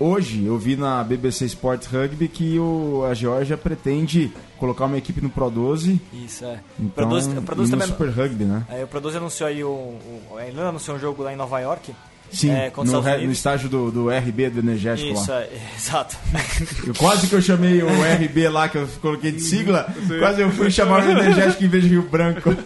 hoje 0.00 0.46
eu 0.46 0.56
vi 0.56 0.76
na 0.76 1.04
BBC 1.04 1.44
Sports 1.46 1.86
Rugby 1.86 2.28
que 2.28 2.58
o, 2.58 3.04
a 3.04 3.12
Geórgia 3.12 3.56
pretende 3.56 4.32
colocar 4.58 4.86
uma 4.86 4.96
equipe 4.96 5.20
no 5.20 5.28
Pro 5.28 5.50
12. 5.50 6.00
Isso, 6.12 6.44
é. 6.44 6.60
Então, 6.78 6.90
Pro 6.90 7.06
12, 7.06 7.38
o 7.38 7.42
Pro 7.42 7.56
12 7.56 7.70
também, 7.70 7.86
Super 7.86 8.08
Rugby, 8.08 8.44
né? 8.44 8.64
É, 8.70 8.84
o 8.84 8.86
Pro 8.86 9.00
12 9.00 9.18
anunciou 9.18 9.48
aí 9.48 9.62
o, 9.62 9.68
o, 9.68 10.36
a 10.38 10.46
Irlanda 10.46 10.70
anunciou 10.70 10.96
um 10.96 11.00
jogo 11.00 11.22
lá 11.22 11.32
em 11.32 11.36
Nova 11.36 11.60
York. 11.60 11.92
Sim, 12.32 12.50
é, 12.50 12.72
no, 12.74 13.00
re, 13.00 13.26
no, 13.26 13.32
estágio 13.32 13.68
do, 13.68 13.90
do 13.90 14.08
RB 14.08 14.48
do 14.48 14.60
Energético 14.60 15.12
Isso, 15.12 15.30
lá. 15.30 15.42
É, 15.42 15.50
exato. 15.76 16.16
Eu, 16.86 16.94
quase 16.94 17.26
que 17.26 17.34
eu 17.34 17.42
chamei 17.42 17.82
o 17.82 17.88
RB 17.88 18.48
lá, 18.48 18.68
que 18.68 18.78
eu 18.78 18.88
coloquei 19.02 19.30
de 19.30 19.40
sigla, 19.40 19.86
quase 20.18 20.40
eu 20.40 20.50
fui 20.50 20.70
chamar 20.70 21.04
o 21.04 21.10
Energético 21.10 21.62
em 21.62 21.68
vez 21.68 21.84
de 21.84 21.90
Rio 21.90 22.02
Branco. 22.02 22.56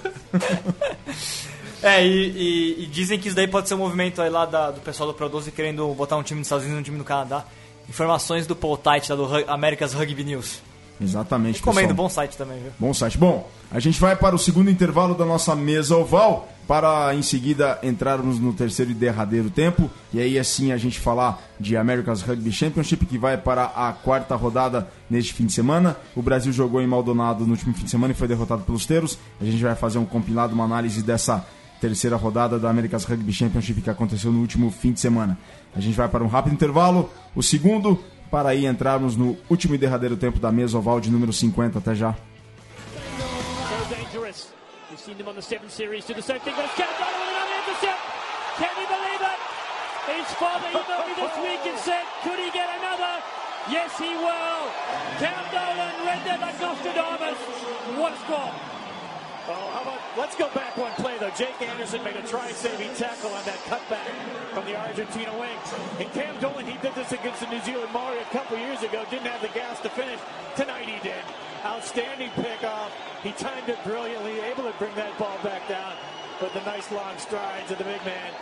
É, 1.83 2.05
e, 2.05 2.09
e, 2.09 2.85
e, 2.85 2.87
dizem 2.87 3.19
que 3.19 3.29
isso 3.29 3.37
daí 3.37 3.47
pode 3.47 3.69
ser 3.69 3.75
um 3.75 3.79
movimento 3.79 4.21
aí 4.23 4.31
lá 4.31 4.47
da, 4.47 4.71
do 4.71 4.81
pessoal 4.81 5.09
do 5.09 5.15
Pro 5.15 5.29
12 5.29 5.53
querendo 5.53 5.87
botar 5.95 6.17
um 6.17 6.23
time 6.23 6.41
dos 6.41 6.47
Estados 6.47 6.65
Unidos 6.65 6.79
e 6.79 6.81
um 6.81 6.85
time 6.85 6.99
do 6.99 7.05
Canadá. 7.05 7.45
Informações 7.89 8.47
do 8.47 8.57
Paul 8.57 8.77
Tite, 8.77 9.09
do 9.09 9.29
America's 9.47 9.93
Rugby 9.93 10.25
News. 10.25 10.61
Exatamente, 11.01 11.59
Recomendo, 11.59 11.89
pessoal. 11.89 11.97
bom 11.97 12.09
site 12.09 12.37
também, 12.37 12.59
viu? 12.61 12.73
Bom 12.79 12.95
site. 12.95 13.19
Bom, 13.19 13.49
a 13.71 13.79
gente 13.79 14.01
vai 14.01 14.17
para 14.17 14.35
o 14.35 14.39
segundo 14.39 14.71
intervalo 14.71 15.15
da 15.15 15.25
nossa 15.25 15.55
mesa 15.55 15.97
oval 15.97 16.49
para 16.67 17.15
em 17.15 17.23
seguida 17.23 17.79
entrarmos 17.83 18.39
no 18.39 18.53
terceiro 18.53 18.91
e 18.91 18.95
derradeiro 18.95 19.51
tempo 19.51 19.91
e 20.13 20.21
aí 20.21 20.39
assim 20.39 20.73
a 20.73 20.77
gente 20.77 20.99
falar 20.99 21.41
de 21.61 21.77
America's 21.77 22.23
Rugby 22.23 22.51
Championship 22.51 23.07
que 23.07 23.17
vai 23.17 23.37
para 23.37 23.65
a 23.65 23.93
quarta 23.93 24.35
rodada 24.35 24.89
neste 25.09 25.33
fim 25.33 25.47
de 25.47 25.53
semana. 25.53 25.97
O 26.15 26.23
Brasil 26.23 26.53
jogou 26.53 26.81
em 26.81 26.87
Maldonado 26.87 27.45
no 27.45 27.53
último 27.53 27.73
fim 27.75 27.85
de 27.85 27.91
semana 27.91 28.13
e 28.13 28.17
foi 28.17 28.27
derrotado 28.27 28.63
pelos 28.63 28.85
Teros. 28.85 29.19
A 29.41 29.45
gente 29.45 29.63
vai 29.63 29.75
fazer 29.75 29.99
um 29.99 30.05
compilado, 30.05 30.55
uma 30.55 30.65
análise 30.65 31.03
dessa 31.03 31.47
terceira 31.81 32.17
rodada 32.17 32.59
da 32.59 32.69
America's 32.69 33.05
Rugby 33.05 33.33
Championship 33.33 33.81
que 33.81 33.91
aconteceu 33.91 34.33
no 34.33 34.41
último 34.41 34.71
fim 34.71 34.93
de 34.93 35.01
semana. 35.01 35.39
A 35.75 35.81
gente 35.81 35.95
vai 35.95 36.09
para 36.09 36.25
um 36.25 36.29
rápido 36.29 36.55
intervalo, 36.55 37.11
o 37.35 37.43
segundo, 37.43 38.03
para 38.31 38.49
aí 38.49 38.67
entrarmos 38.67 39.17
no 39.17 39.37
último 39.49 39.75
e 39.75 39.79
derradeiro 39.79 40.17
tempo 40.17 40.41
da 40.41 40.51
mesa 40.51 40.79
oval 40.79 41.01
de 41.01 41.11
número 41.11 41.33
50. 41.33 41.79
Até 41.79 41.95
já. 41.95 42.15
So. 44.37 44.66
We've 44.89 45.01
seen 45.01 45.19
them 45.19 45.27
on 45.27 45.35
the 45.35 45.43
7 45.43 45.69
series 45.69 46.07
do 46.07 46.15
the 46.15 46.23
same 46.23 46.39
thing, 46.47 46.55
it's 46.55 46.75
Cam 46.79 46.87
Dolan 46.87 47.19
with 47.19 47.35
another 47.35 47.59
intercept. 47.59 48.03
Can 48.55 48.71
he 48.79 48.87
believe 48.87 49.19
it? 49.19 49.41
His 50.15 50.29
father 50.39 50.71
emailed 50.71 51.07
me 51.11 51.15
this 51.19 51.37
week 51.43 51.63
and 51.67 51.79
said, 51.83 52.07
could 52.23 52.39
he 52.39 52.55
get 52.55 52.71
another? 52.71 53.19
Yes, 53.67 53.91
he 53.99 54.15
will. 54.15 54.63
Cam 55.19 55.43
Dolan 55.51 55.95
read 56.07 56.23
that 56.31 56.39
like 56.39 56.59
Nostradamus. 56.63 57.39
What 57.99 58.15
a 58.15 58.19
score. 58.23 58.55
Oh, 59.51 59.67
how 59.75 59.83
about, 59.83 59.99
let's 60.15 60.37
go 60.39 60.47
back 60.55 60.77
one 60.77 60.95
play 61.03 61.19
though. 61.19 61.35
Jake 61.35 61.61
Anderson 61.63 62.05
made 62.05 62.15
a 62.15 62.23
try-saving 62.23 62.95
tackle 62.95 63.35
on 63.35 63.43
that 63.43 63.59
cutback 63.67 64.07
from 64.55 64.67
the 64.67 64.79
Argentina 64.79 65.35
wing. 65.35 65.59
And 65.99 66.07
Cam 66.15 66.39
Dolan, 66.39 66.65
he 66.65 66.79
did 66.79 66.95
this 66.95 67.11
against 67.11 67.41
the 67.41 67.51
New 67.51 67.61
Zealand 67.67 67.91
Maori 67.93 68.23
a 68.23 68.31
couple 68.31 68.57
years 68.57 68.83
ago. 68.87 69.03
Didn't 69.11 69.27
have 69.27 69.43
the 69.43 69.51
gas 69.51 69.81
to 69.83 69.91
finish. 69.91 70.21
Tonight 70.55 70.87
he 70.87 71.03
did. 71.03 71.27
Outstanding 71.67 72.31
pickoff. 72.31 72.91
He 73.25 73.33
timed 73.33 73.69
it 73.69 73.83
brilliantly, 73.85 74.39
able 74.53 74.63
to 74.71 74.75
bring 74.79 74.95
that 74.95 75.19
ball 75.19 75.37
back 75.43 75.69
down. 75.69 75.95
But 76.41 76.53
the 76.55 76.61
nice 76.61 76.93
long 76.93 77.19
strides 77.19 77.73
of 77.73 77.79
the 77.79 77.85
big 77.85 78.01
man. 78.05 78.33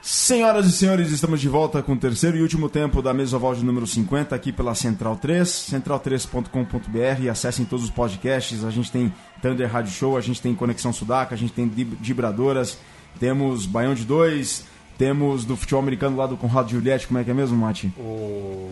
Senhoras 0.00 0.66
e 0.66 0.72
senhores, 0.72 1.10
estamos 1.10 1.40
de 1.40 1.48
volta 1.48 1.82
com 1.82 1.94
o 1.94 1.96
terceiro 1.96 2.36
e 2.36 2.42
último 2.42 2.68
tempo 2.68 3.02
da 3.02 3.12
mesa 3.12 3.36
oval 3.36 3.56
de 3.56 3.64
número 3.64 3.88
50 3.88 4.36
aqui 4.36 4.52
pela 4.52 4.74
Central 4.74 5.16
3, 5.16 5.48
central3.com.br. 5.48 7.30
Acessem 7.30 7.64
todos 7.64 7.86
os 7.86 7.90
podcasts. 7.90 8.64
A 8.64 8.70
gente 8.70 8.90
tem 8.92 9.12
Thunder 9.40 9.68
Rádio 9.68 9.92
Show, 9.92 10.16
a 10.16 10.20
gente 10.20 10.40
tem 10.40 10.54
Conexão 10.54 10.92
Sudaca, 10.92 11.34
a 11.34 11.38
gente 11.38 11.52
tem 11.52 11.68
Dibradoras, 11.68 12.78
temos 13.18 13.66
Baião 13.66 13.94
de 13.94 14.04
2, 14.04 14.71
temos 14.98 15.44
do 15.44 15.56
futebol 15.56 15.80
americano 15.80 16.16
lá 16.16 16.26
do 16.26 16.36
Conrado 16.36 16.70
Giulietti, 16.70 17.06
como 17.06 17.18
é 17.18 17.24
que 17.24 17.30
é 17.30 17.34
mesmo, 17.34 17.56
Mati? 17.56 17.92
O 17.98 18.70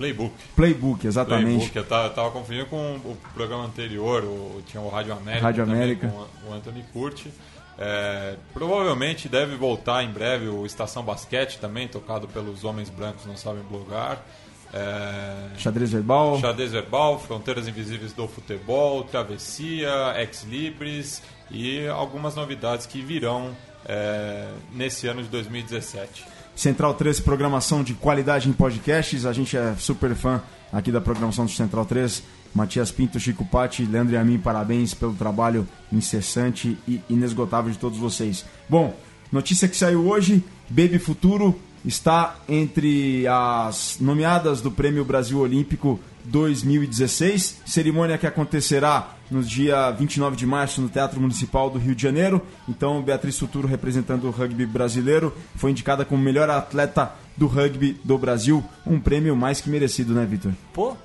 Playbook. 0.00 0.34
Playbook, 0.56 1.06
exatamente. 1.06 1.44
Playbook, 1.44 1.76
eu 1.76 1.84
tava, 1.84 2.06
eu 2.06 2.14
tava 2.14 2.30
confundindo 2.30 2.66
com 2.66 2.96
o 3.04 3.16
programa 3.34 3.64
anterior, 3.64 4.24
o, 4.24 4.62
tinha 4.66 4.82
o 4.82 4.88
Rádio 4.88 5.12
América, 5.12 5.44
Rádio 5.44 5.64
também, 5.66 5.82
América. 5.82 6.08
com 6.08 6.50
o 6.50 6.54
Anthony 6.54 6.84
Curti. 6.90 7.30
É, 7.78 8.36
provavelmente 8.52 9.28
deve 9.28 9.56
voltar 9.56 10.02
em 10.02 10.10
breve 10.10 10.48
o 10.48 10.64
Estação 10.64 11.02
Basquete 11.02 11.58
também, 11.58 11.86
tocado 11.86 12.26
pelos 12.28 12.64
homens 12.64 12.88
brancos 12.88 13.26
não 13.26 13.36
sabem 13.36 13.62
blogar. 13.62 14.24
É, 14.72 15.58
Xadrez 15.58 15.90
verbal. 15.90 16.38
Xadrez 16.38 16.72
Verbal, 16.72 17.18
Fronteiras 17.18 17.68
Invisíveis 17.68 18.12
do 18.12 18.26
Futebol, 18.26 19.02
Travessia, 19.04 20.14
Ex 20.16 20.44
Libris 20.44 21.22
e 21.50 21.86
algumas 21.88 22.34
novidades 22.34 22.86
que 22.86 23.02
virão 23.02 23.54
é, 23.86 24.48
nesse 24.72 25.06
ano 25.06 25.22
de 25.22 25.28
2017. 25.28 26.24
Central 26.54 26.94
3, 26.94 27.20
programação 27.20 27.82
de 27.82 27.94
qualidade 27.94 28.48
em 28.48 28.52
podcasts. 28.52 29.24
A 29.24 29.32
gente 29.32 29.56
é 29.56 29.74
super 29.78 30.14
fã 30.14 30.42
aqui 30.72 30.92
da 30.92 31.00
programação 31.00 31.44
do 31.44 31.50
Central 31.50 31.86
3. 31.86 32.22
Matias 32.54 32.90
Pinto, 32.90 33.20
Chico 33.20 33.44
Patti, 33.44 33.84
Leandro 33.84 34.14
e 34.14 34.16
a 34.16 34.24
mim, 34.24 34.38
parabéns 34.38 34.92
pelo 34.92 35.14
trabalho 35.14 35.66
incessante 35.92 36.76
e 36.86 37.00
inesgotável 37.08 37.70
de 37.70 37.78
todos 37.78 37.98
vocês. 37.98 38.44
Bom, 38.68 38.94
notícia 39.30 39.68
que 39.68 39.76
saiu 39.76 40.06
hoje: 40.06 40.42
Baby 40.68 40.98
Futuro 40.98 41.58
está 41.84 42.36
entre 42.48 43.26
as 43.26 43.96
nomeadas 44.00 44.60
do 44.60 44.70
Prêmio 44.70 45.04
Brasil 45.04 45.38
Olímpico 45.38 45.98
2016, 46.24 47.62
cerimônia 47.66 48.18
que 48.18 48.26
acontecerá 48.26 49.14
no 49.30 49.42
dia 49.42 49.90
29 49.92 50.36
de 50.36 50.46
março 50.46 50.80
no 50.80 50.88
Teatro 50.88 51.20
Municipal 51.20 51.70
do 51.70 51.78
Rio 51.78 51.94
de 51.94 52.02
Janeiro. 52.02 52.42
Então, 52.68 53.00
Beatriz 53.02 53.38
Futuro, 53.38 53.66
representando 53.66 54.24
o 54.26 54.30
rugby 54.30 54.66
brasileiro, 54.66 55.34
foi 55.56 55.70
indicada 55.70 56.04
como 56.04 56.22
melhor 56.22 56.50
atleta 56.50 57.12
do 57.36 57.46
rugby 57.46 57.98
do 58.04 58.18
Brasil. 58.18 58.62
Um 58.86 59.00
prêmio 59.00 59.34
mais 59.34 59.60
que 59.60 59.70
merecido, 59.70 60.12
né, 60.12 60.26
Vitor? 60.26 60.52
Pô, 60.72 60.96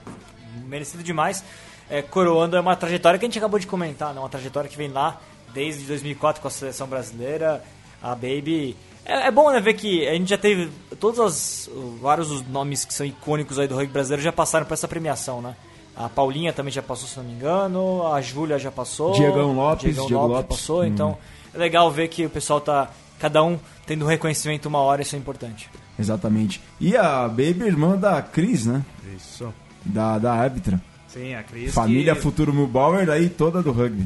merecido 0.68 1.04
demais. 1.04 1.44
É, 1.90 2.02
coroando 2.02 2.58
é 2.58 2.60
uma 2.60 2.76
trajetória 2.76 3.20
que 3.20 3.26
a 3.26 3.28
gente 3.28 3.38
acabou 3.38 3.60
de 3.60 3.68
comentar, 3.68 4.14
né? 4.14 4.20
uma 4.20 4.30
trajetória 4.30 4.70
que 4.70 4.76
vem 4.76 4.90
lá 4.90 5.22
desde 5.54 5.86
2004 5.86 6.42
com 6.42 6.48
a 6.48 6.52
seleção 6.52 6.88
brasileira. 6.88 7.64
A 8.02 8.14
Baby. 8.14 8.76
É, 9.06 9.28
é 9.28 9.32
bom 9.32 9.52
né, 9.52 9.62
ver 9.62 9.76
que 9.76 10.08
a 10.08 10.14
gente 10.14 10.30
já 10.30 10.38
teve. 10.38 10.70
Todos 11.00 11.20
os, 11.20 11.70
vários 12.02 12.30
dos 12.30 12.48
nomes 12.48 12.84
que 12.84 12.94
são 12.94 13.06
icônicos 13.06 13.60
aí 13.60 13.68
do 13.68 13.76
rugby 13.76 13.94
brasileiro 13.94 14.24
já 14.24 14.32
passaram 14.32 14.66
por 14.66 14.74
essa 14.74 14.88
premiação, 14.88 15.42
né? 15.42 15.56
A 15.96 16.10
Paulinha 16.10 16.52
também 16.52 16.74
já 16.74 16.82
passou, 16.82 17.08
se 17.08 17.18
não 17.18 17.24
me 17.24 17.34
engano. 17.34 18.06
A 18.12 18.20
Júlia 18.20 18.60
já 18.60 18.72
passou. 18.72 19.14
Diegão 19.14 19.54
Lopes, 19.54 19.86
Diegão 19.86 20.08
Diego 20.08 20.22
Lopes, 20.24 20.38
Lopes. 20.38 20.58
passou. 20.58 20.82
Hum. 20.82 20.88
Então 20.88 21.18
é 21.54 21.58
legal 21.58 21.90
ver 21.92 22.08
que 22.10 22.26
o 22.26 22.30
pessoal 22.30 22.60
tá. 22.60 22.90
Cada 23.18 23.42
um 23.42 23.58
tendo 23.86 24.04
um 24.04 24.08
reconhecimento 24.08 24.66
uma 24.66 24.80
hora, 24.80 25.02
isso 25.02 25.16
é 25.16 25.20
importante. 25.20 25.70
Exatamente. 25.98 26.62
E 26.82 26.98
a 26.98 27.28
Baby, 27.30 27.64
irmã 27.66 27.96
da 27.96 28.22
Cris, 28.22 28.66
né? 28.66 28.84
Isso. 29.16 29.54
Da, 29.86 30.18
da 30.18 30.34
árbitra. 30.34 30.82
Sim, 31.08 31.34
a 31.34 31.44
Cris. 31.44 31.74
Família 31.74 32.14
que, 32.14 32.22
Futuro 32.22 32.54
Milbauer, 32.54 33.10
aí 33.10 33.30
toda 33.30 33.62
do 33.62 33.72
rugby. 33.72 34.06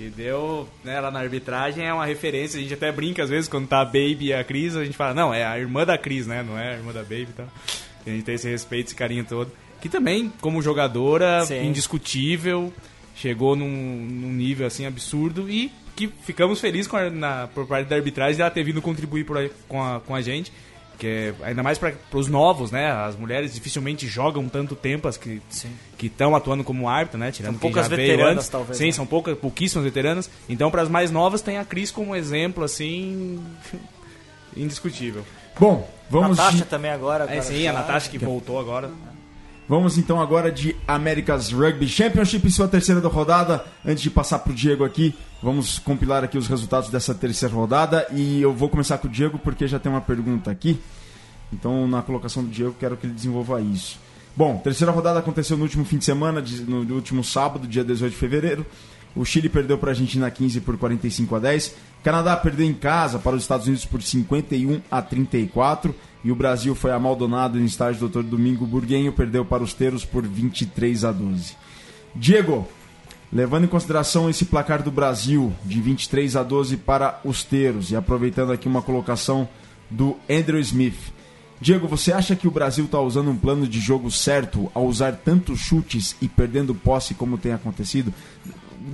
Que 0.00 0.08
deu, 0.08 0.66
né, 0.82 0.98
lá 0.98 1.10
na 1.10 1.20
arbitragem 1.20 1.84
é 1.84 1.92
uma 1.92 2.06
referência. 2.06 2.58
A 2.58 2.62
gente 2.62 2.72
até 2.72 2.90
brinca 2.90 3.22
às 3.22 3.28
vezes 3.28 3.50
quando 3.50 3.68
tá 3.68 3.82
a 3.82 3.84
Baby 3.84 4.28
e 4.28 4.32
a 4.32 4.42
Cris, 4.42 4.74
a 4.74 4.82
gente 4.82 4.96
fala, 4.96 5.12
não, 5.12 5.34
é 5.34 5.44
a 5.44 5.58
irmã 5.58 5.84
da 5.84 5.98
Cris, 5.98 6.26
né? 6.26 6.42
Não 6.42 6.58
é 6.58 6.70
a 6.70 6.76
irmã 6.78 6.90
da 6.90 7.02
Baby 7.02 7.28
e 7.28 7.34
tal. 7.36 7.48
E 8.06 8.10
a 8.10 8.12
gente 8.14 8.24
tem 8.24 8.34
esse 8.34 8.48
respeito, 8.48 8.86
esse 8.86 8.94
carinho 8.94 9.26
todo. 9.26 9.52
Que 9.78 9.90
também, 9.90 10.32
como 10.40 10.62
jogadora, 10.62 11.44
Sim. 11.44 11.66
indiscutível, 11.66 12.72
chegou 13.14 13.54
num, 13.54 13.68
num 13.68 14.32
nível 14.32 14.66
assim 14.66 14.86
absurdo 14.86 15.50
e 15.50 15.70
que 15.94 16.08
ficamos 16.08 16.62
felizes 16.62 16.86
com 16.86 16.96
a, 16.96 17.10
na, 17.10 17.48
por 17.48 17.66
parte 17.66 17.86
da 17.86 17.96
arbitragem 17.96 18.38
dela 18.38 18.50
ter 18.50 18.64
vindo 18.64 18.80
contribuir 18.80 19.24
por 19.24 19.50
com, 19.68 19.82
a, 19.82 20.00
com 20.00 20.14
a 20.14 20.22
gente. 20.22 20.50
Que 21.00 21.06
é, 21.40 21.46
ainda 21.46 21.62
mais 21.62 21.78
para 21.78 21.94
os 22.12 22.28
novos, 22.28 22.70
né? 22.70 22.92
As 22.92 23.16
mulheres 23.16 23.54
dificilmente 23.54 24.06
jogam 24.06 24.46
tanto 24.50 24.76
tempo 24.76 25.08
as 25.08 25.16
que 25.16 25.40
Sim. 25.48 25.70
que 25.96 26.08
estão 26.08 26.36
atuando 26.36 26.62
como 26.62 26.88
árbitra, 26.88 27.18
né? 27.18 27.32
Tirando 27.32 27.52
São 27.54 27.60
poucas 27.60 27.88
veteranas, 27.88 28.36
antes. 28.36 28.48
talvez, 28.50 28.76
Sim, 28.76 28.86
né? 28.86 28.92
são 28.92 29.06
poucas, 29.06 29.36
pouquíssimas 29.38 29.82
veteranas. 29.84 30.28
Então, 30.48 30.70
para 30.70 30.82
as 30.82 30.88
mais 30.90 31.10
novas, 31.10 31.40
tem 31.40 31.56
a 31.56 31.64
Cris 31.64 31.90
como 31.90 32.14
exemplo, 32.14 32.62
assim, 32.62 33.42
indiscutível. 34.56 35.24
Bom, 35.58 35.88
vamos, 36.08 36.36
Natasha 36.38 36.58
de- 36.58 36.64
também 36.64 36.90
agora. 36.90 37.24
É, 37.24 37.28
agora 37.28 37.42
sim, 37.42 37.62
já- 37.62 37.70
a 37.70 37.72
Natasha 37.72 38.10
que 38.10 38.18
voltou 38.18 38.58
agora. 38.60 38.90
Vamos 39.70 39.96
então 39.96 40.20
agora 40.20 40.50
de 40.50 40.74
America's 40.84 41.52
Rugby 41.52 41.86
Championship, 41.86 42.50
sua 42.50 42.66
terceira 42.66 43.00
rodada. 43.06 43.64
Antes 43.86 44.02
de 44.02 44.10
passar 44.10 44.40
pro 44.40 44.52
Diego 44.52 44.82
aqui, 44.82 45.14
vamos 45.40 45.78
compilar 45.78 46.24
aqui 46.24 46.36
os 46.36 46.48
resultados 46.48 46.90
dessa 46.90 47.14
terceira 47.14 47.54
rodada. 47.54 48.04
E 48.12 48.42
eu 48.42 48.52
vou 48.52 48.68
começar 48.68 48.98
com 48.98 49.06
o 49.06 49.10
Diego 49.10 49.38
porque 49.38 49.68
já 49.68 49.78
tem 49.78 49.92
uma 49.92 50.00
pergunta 50.00 50.50
aqui. 50.50 50.76
Então, 51.52 51.86
na 51.86 52.02
colocação 52.02 52.42
do 52.42 52.50
Diego, 52.50 52.74
quero 52.80 52.96
que 52.96 53.06
ele 53.06 53.14
desenvolva 53.14 53.60
isso. 53.60 53.96
Bom, 54.36 54.56
terceira 54.56 54.90
rodada 54.90 55.20
aconteceu 55.20 55.56
no 55.56 55.62
último 55.62 55.84
fim 55.84 55.98
de 55.98 56.04
semana, 56.04 56.42
no 56.66 56.96
último 56.96 57.22
sábado, 57.22 57.68
dia 57.68 57.84
18 57.84 58.10
de 58.10 58.18
fevereiro. 58.18 58.66
O 59.14 59.24
Chile 59.24 59.48
perdeu 59.48 59.78
para 59.78 59.90
a 59.90 59.92
Argentina 59.92 60.28
15 60.28 60.62
por 60.62 60.76
45 60.78 61.36
a 61.36 61.38
10. 61.38 61.76
Canadá 62.02 62.36
perdeu 62.36 62.66
em 62.66 62.74
casa 62.74 63.20
para 63.20 63.36
os 63.36 63.42
Estados 63.42 63.68
Unidos 63.68 63.84
por 63.84 64.02
51 64.02 64.80
a 64.90 65.00
34. 65.00 65.94
E 66.22 66.30
o 66.30 66.34
Brasil 66.34 66.74
foi 66.74 66.92
amaldonado 66.92 67.58
no 67.58 67.64
estádio 67.64 68.08
Dr. 68.08 68.22
Domingo 68.22 68.66
Burguenho, 68.66 69.12
perdeu 69.12 69.44
para 69.44 69.62
os 69.62 69.72
Teros 69.72 70.04
por 70.04 70.26
23 70.26 71.04
a 71.04 71.12
12. 71.12 71.56
Diego, 72.14 72.68
levando 73.32 73.64
em 73.64 73.68
consideração 73.68 74.28
esse 74.28 74.44
placar 74.44 74.82
do 74.82 74.90
Brasil 74.90 75.52
de 75.64 75.80
23 75.80 76.36
a 76.36 76.42
12 76.42 76.76
para 76.76 77.20
os 77.24 77.42
Teros 77.42 77.90
e 77.90 77.96
aproveitando 77.96 78.52
aqui 78.52 78.68
uma 78.68 78.82
colocação 78.82 79.48
do 79.88 80.16
Andrew 80.28 80.60
Smith. 80.60 81.12
Diego, 81.60 81.86
você 81.86 82.12
acha 82.12 82.34
que 82.34 82.48
o 82.48 82.50
Brasil 82.50 82.86
está 82.86 83.00
usando 83.00 83.30
um 83.30 83.36
plano 83.36 83.66
de 83.66 83.80
jogo 83.80 84.10
certo 84.10 84.70
ao 84.74 84.86
usar 84.86 85.12
tantos 85.12 85.60
chutes 85.60 86.16
e 86.20 86.28
perdendo 86.28 86.74
posse 86.74 87.12
como 87.14 87.36
tem 87.36 87.52
acontecido? 87.52 88.12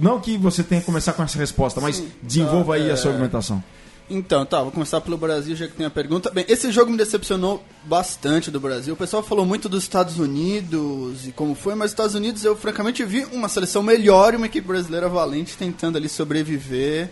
Não 0.00 0.20
que 0.20 0.36
você 0.36 0.64
tenha 0.64 0.80
que 0.80 0.86
começar 0.86 1.12
com 1.12 1.22
essa 1.22 1.38
resposta, 1.38 1.80
mas 1.80 2.02
desenvolva 2.20 2.74
aí 2.74 2.90
a 2.90 2.96
sua 2.96 3.12
argumentação. 3.12 3.62
Então, 4.08 4.46
tá, 4.46 4.62
vou 4.62 4.70
começar 4.70 5.00
pelo 5.00 5.16
Brasil, 5.16 5.56
já 5.56 5.66
que 5.66 5.74
tem 5.74 5.84
a 5.84 5.90
pergunta. 5.90 6.30
Bem, 6.30 6.44
esse 6.48 6.70
jogo 6.70 6.92
me 6.92 6.96
decepcionou 6.96 7.62
bastante 7.84 8.52
do 8.52 8.60
Brasil. 8.60 8.94
O 8.94 8.96
pessoal 8.96 9.20
falou 9.20 9.44
muito 9.44 9.68
dos 9.68 9.82
Estados 9.82 10.20
Unidos 10.20 11.26
e 11.26 11.32
como 11.32 11.56
foi, 11.56 11.74
mas 11.74 11.86
os 11.86 11.92
Estados 11.92 12.14
Unidos 12.14 12.44
eu 12.44 12.56
francamente 12.56 13.04
vi 13.04 13.24
uma 13.32 13.48
seleção 13.48 13.82
melhor 13.82 14.32
e 14.32 14.36
uma 14.36 14.46
equipe 14.46 14.66
brasileira 14.66 15.08
valente 15.08 15.56
tentando 15.56 15.98
ali 15.98 16.08
sobreviver. 16.08 17.10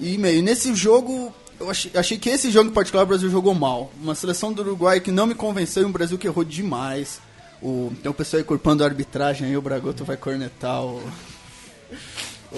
E 0.00 0.16
meio, 0.16 0.42
nesse 0.42 0.74
jogo, 0.74 1.30
eu 1.60 1.70
achei, 1.70 1.92
achei 1.94 2.16
que 2.16 2.30
esse 2.30 2.50
jogo 2.50 2.70
em 2.70 2.72
particular 2.72 3.04
o 3.04 3.06
Brasil 3.06 3.28
jogou 3.28 3.54
mal. 3.54 3.92
Uma 4.02 4.14
seleção 4.14 4.50
do 4.50 4.62
Uruguai 4.62 5.00
que 5.00 5.12
não 5.12 5.26
me 5.26 5.34
convenceu 5.34 5.82
e 5.82 5.86
um 5.86 5.92
Brasil 5.92 6.16
que 6.16 6.26
errou 6.26 6.42
demais. 6.42 7.20
O, 7.60 7.92
tem 8.02 8.10
o 8.10 8.14
pessoal 8.14 8.38
aí 8.38 8.44
culpando 8.44 8.82
a 8.82 8.86
arbitragem 8.86 9.48
aí, 9.48 9.56
o 9.56 9.62
Bragoto 9.62 10.04
vai 10.04 10.16
cornetar 10.16 10.82
o. 10.82 11.02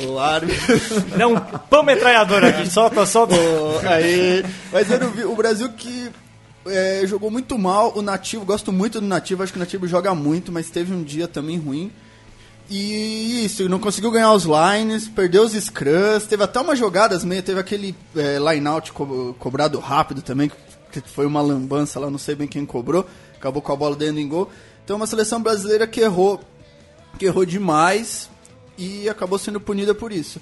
O 0.04 0.18
árbitro. 0.18 0.76
Não, 1.16 1.40
pão 1.70 1.82
metralhador 1.82 2.44
aqui, 2.44 2.68
solta, 2.68 3.06
solta. 3.06 3.34
Pô, 3.34 3.88
aí, 3.88 4.44
mas 4.70 4.90
eu 4.90 5.00
não 5.00 5.10
vi, 5.10 5.24
o 5.24 5.34
Brasil 5.34 5.70
que 5.70 6.10
é, 6.66 7.02
jogou 7.06 7.30
muito 7.30 7.58
mal, 7.58 7.92
o 7.96 8.02
Nativo, 8.02 8.44
gosto 8.44 8.72
muito 8.72 9.00
do 9.00 9.06
Nativo, 9.06 9.42
acho 9.42 9.52
que 9.52 9.58
o 9.58 9.60
Nativo 9.60 9.86
joga 9.86 10.14
muito, 10.14 10.52
mas 10.52 10.68
teve 10.68 10.92
um 10.92 11.02
dia 11.02 11.26
também 11.26 11.58
ruim. 11.58 11.90
E 12.68 13.44
isso, 13.44 13.68
não 13.68 13.78
conseguiu 13.78 14.10
ganhar 14.10 14.32
os 14.32 14.44
lines, 14.44 15.08
perdeu 15.08 15.44
os 15.44 15.52
scrums, 15.52 16.26
teve 16.26 16.42
até 16.42 16.60
umas 16.60 16.78
jogadas 16.78 17.24
meio, 17.24 17.42
teve 17.42 17.60
aquele 17.60 17.94
é, 18.14 18.38
line-out 18.38 18.92
co 18.92 19.34
cobrado 19.38 19.78
rápido 19.78 20.20
também, 20.20 20.50
que 20.90 21.00
foi 21.00 21.26
uma 21.26 21.40
lambança 21.40 22.00
lá, 22.00 22.10
não 22.10 22.18
sei 22.18 22.34
bem 22.34 22.48
quem 22.48 22.66
cobrou, 22.66 23.06
acabou 23.36 23.62
com 23.62 23.72
a 23.72 23.76
bola 23.76 23.94
dentro 23.94 24.20
do 24.20 24.28
gol. 24.28 24.50
Então 24.84 24.96
uma 24.96 25.06
seleção 25.06 25.40
brasileira 25.40 25.86
que 25.86 26.00
errou, 26.00 26.40
que 27.18 27.26
errou 27.26 27.46
demais 27.46 28.28
e 28.76 29.08
acabou 29.08 29.38
sendo 29.38 29.60
punida 29.60 29.94
por 29.94 30.12
isso. 30.12 30.40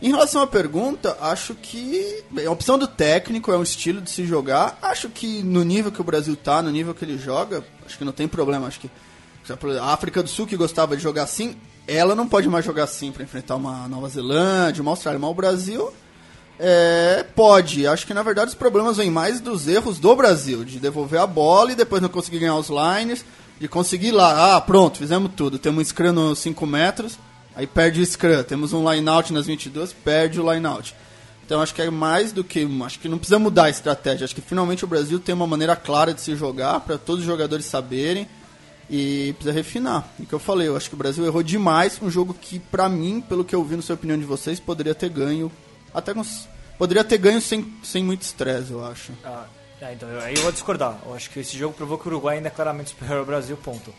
Em 0.00 0.10
relação 0.10 0.40
à 0.40 0.46
pergunta, 0.46 1.16
acho 1.20 1.54
que 1.56 2.22
bem, 2.30 2.46
a 2.46 2.52
opção 2.52 2.78
do 2.78 2.86
técnico 2.86 3.50
é 3.50 3.58
um 3.58 3.62
estilo 3.62 4.00
de 4.00 4.10
se 4.10 4.24
jogar. 4.24 4.78
Acho 4.80 5.08
que 5.08 5.42
no 5.42 5.64
nível 5.64 5.90
que 5.90 6.00
o 6.00 6.04
Brasil 6.04 6.36
tá, 6.36 6.62
no 6.62 6.70
nível 6.70 6.94
que 6.94 7.04
ele 7.04 7.18
joga, 7.18 7.64
acho 7.84 7.98
que 7.98 8.04
não 8.04 8.12
tem 8.12 8.28
problema. 8.28 8.68
Acho 8.68 8.78
que 8.78 8.90
a 9.80 9.92
África 9.92 10.22
do 10.22 10.28
Sul 10.28 10.46
que 10.46 10.56
gostava 10.56 10.96
de 10.96 11.02
jogar 11.02 11.24
assim, 11.24 11.56
ela 11.86 12.14
não 12.14 12.28
pode 12.28 12.48
mais 12.48 12.64
jogar 12.64 12.84
assim 12.84 13.10
para 13.10 13.24
enfrentar 13.24 13.56
uma 13.56 13.88
Nova 13.88 14.08
Zelândia, 14.08 14.82
uma 14.82 14.92
Austrália, 14.92 15.18
mas 15.18 15.30
o 15.30 15.34
Brasil 15.34 15.92
é, 16.60 17.24
pode. 17.34 17.86
Acho 17.86 18.06
que 18.06 18.14
na 18.14 18.22
verdade 18.22 18.50
os 18.50 18.54
problemas 18.54 18.96
vêm 18.98 19.10
mais 19.10 19.40
dos 19.40 19.66
erros 19.66 19.98
do 19.98 20.14
Brasil, 20.14 20.64
de 20.64 20.78
devolver 20.78 21.20
a 21.20 21.26
bola 21.26 21.72
e 21.72 21.74
depois 21.74 22.02
não 22.02 22.08
conseguir 22.08 22.40
ganhar 22.40 22.56
os 22.56 22.68
lines, 22.68 23.24
de 23.60 23.66
conseguir 23.66 24.12
lá, 24.12 24.54
ah, 24.54 24.60
pronto, 24.60 24.98
fizemos 24.98 25.32
tudo. 25.34 25.58
Temos 25.58 25.80
um 25.80 25.84
scrum 25.84 26.12
nos 26.12 26.38
5 26.38 26.66
metros, 26.66 27.18
aí 27.58 27.66
perde 27.66 28.00
o 28.00 28.06
scrum. 28.06 28.42
Temos 28.44 28.72
um 28.72 28.90
line 28.90 29.08
out 29.08 29.32
nas 29.32 29.46
22, 29.46 29.92
perde 29.92 30.40
o 30.40 30.52
line 30.52 30.64
out. 30.64 30.94
Então 31.44 31.60
acho 31.60 31.74
que 31.74 31.82
é 31.82 31.90
mais 31.90 32.30
do 32.30 32.44
que. 32.44 32.66
Acho 32.84 33.00
que 33.00 33.08
não 33.08 33.18
precisa 33.18 33.38
mudar 33.38 33.64
a 33.64 33.70
estratégia. 33.70 34.24
Acho 34.24 34.34
que 34.34 34.40
finalmente 34.40 34.84
o 34.84 34.86
Brasil 34.86 35.18
tem 35.18 35.34
uma 35.34 35.46
maneira 35.46 35.74
clara 35.74 36.14
de 36.14 36.20
se 36.20 36.36
jogar, 36.36 36.78
para 36.80 36.96
todos 36.96 37.22
os 37.22 37.26
jogadores 37.26 37.66
saberem. 37.66 38.28
E 38.88 39.34
precisa 39.34 39.52
refinar. 39.52 40.08
E 40.18 40.24
que 40.24 40.32
eu 40.32 40.38
falei, 40.38 40.68
eu 40.68 40.76
acho 40.76 40.88
que 40.88 40.94
o 40.94 40.98
Brasil 40.98 41.26
errou 41.26 41.42
demais. 41.42 41.98
Um 42.00 42.10
jogo 42.10 42.32
que, 42.32 42.58
pra 42.58 42.88
mim, 42.88 43.20
pelo 43.20 43.44
que 43.44 43.54
eu 43.54 43.62
vi, 43.64 43.76
na 43.76 43.82
sua 43.82 43.96
opinião 43.96 44.18
de 44.18 44.24
vocês, 44.24 44.60
poderia 44.60 44.94
ter 44.94 45.10
ganho. 45.10 45.52
Até 45.92 46.14
com, 46.14 46.22
Poderia 46.78 47.02
ter 47.02 47.18
ganho 47.18 47.40
sem, 47.40 47.74
sem 47.82 48.04
muito 48.04 48.22
estresse, 48.22 48.70
eu 48.70 48.84
acho. 48.84 49.12
Ah, 49.24 49.46
é, 49.80 49.92
então, 49.92 50.08
aí 50.20 50.34
eu 50.34 50.42
vou 50.42 50.52
discordar. 50.52 50.96
Eu 51.04 51.14
acho 51.14 51.28
que 51.28 51.40
esse 51.40 51.58
jogo 51.58 51.74
provou 51.74 51.98
que 51.98 52.06
o 52.06 52.10
Uruguai 52.10 52.36
ainda 52.36 52.48
é 52.48 52.50
claramente 52.50 52.90
superior 52.90 53.18
ao 53.18 53.26
Brasil, 53.26 53.56
ponto. 53.56 53.92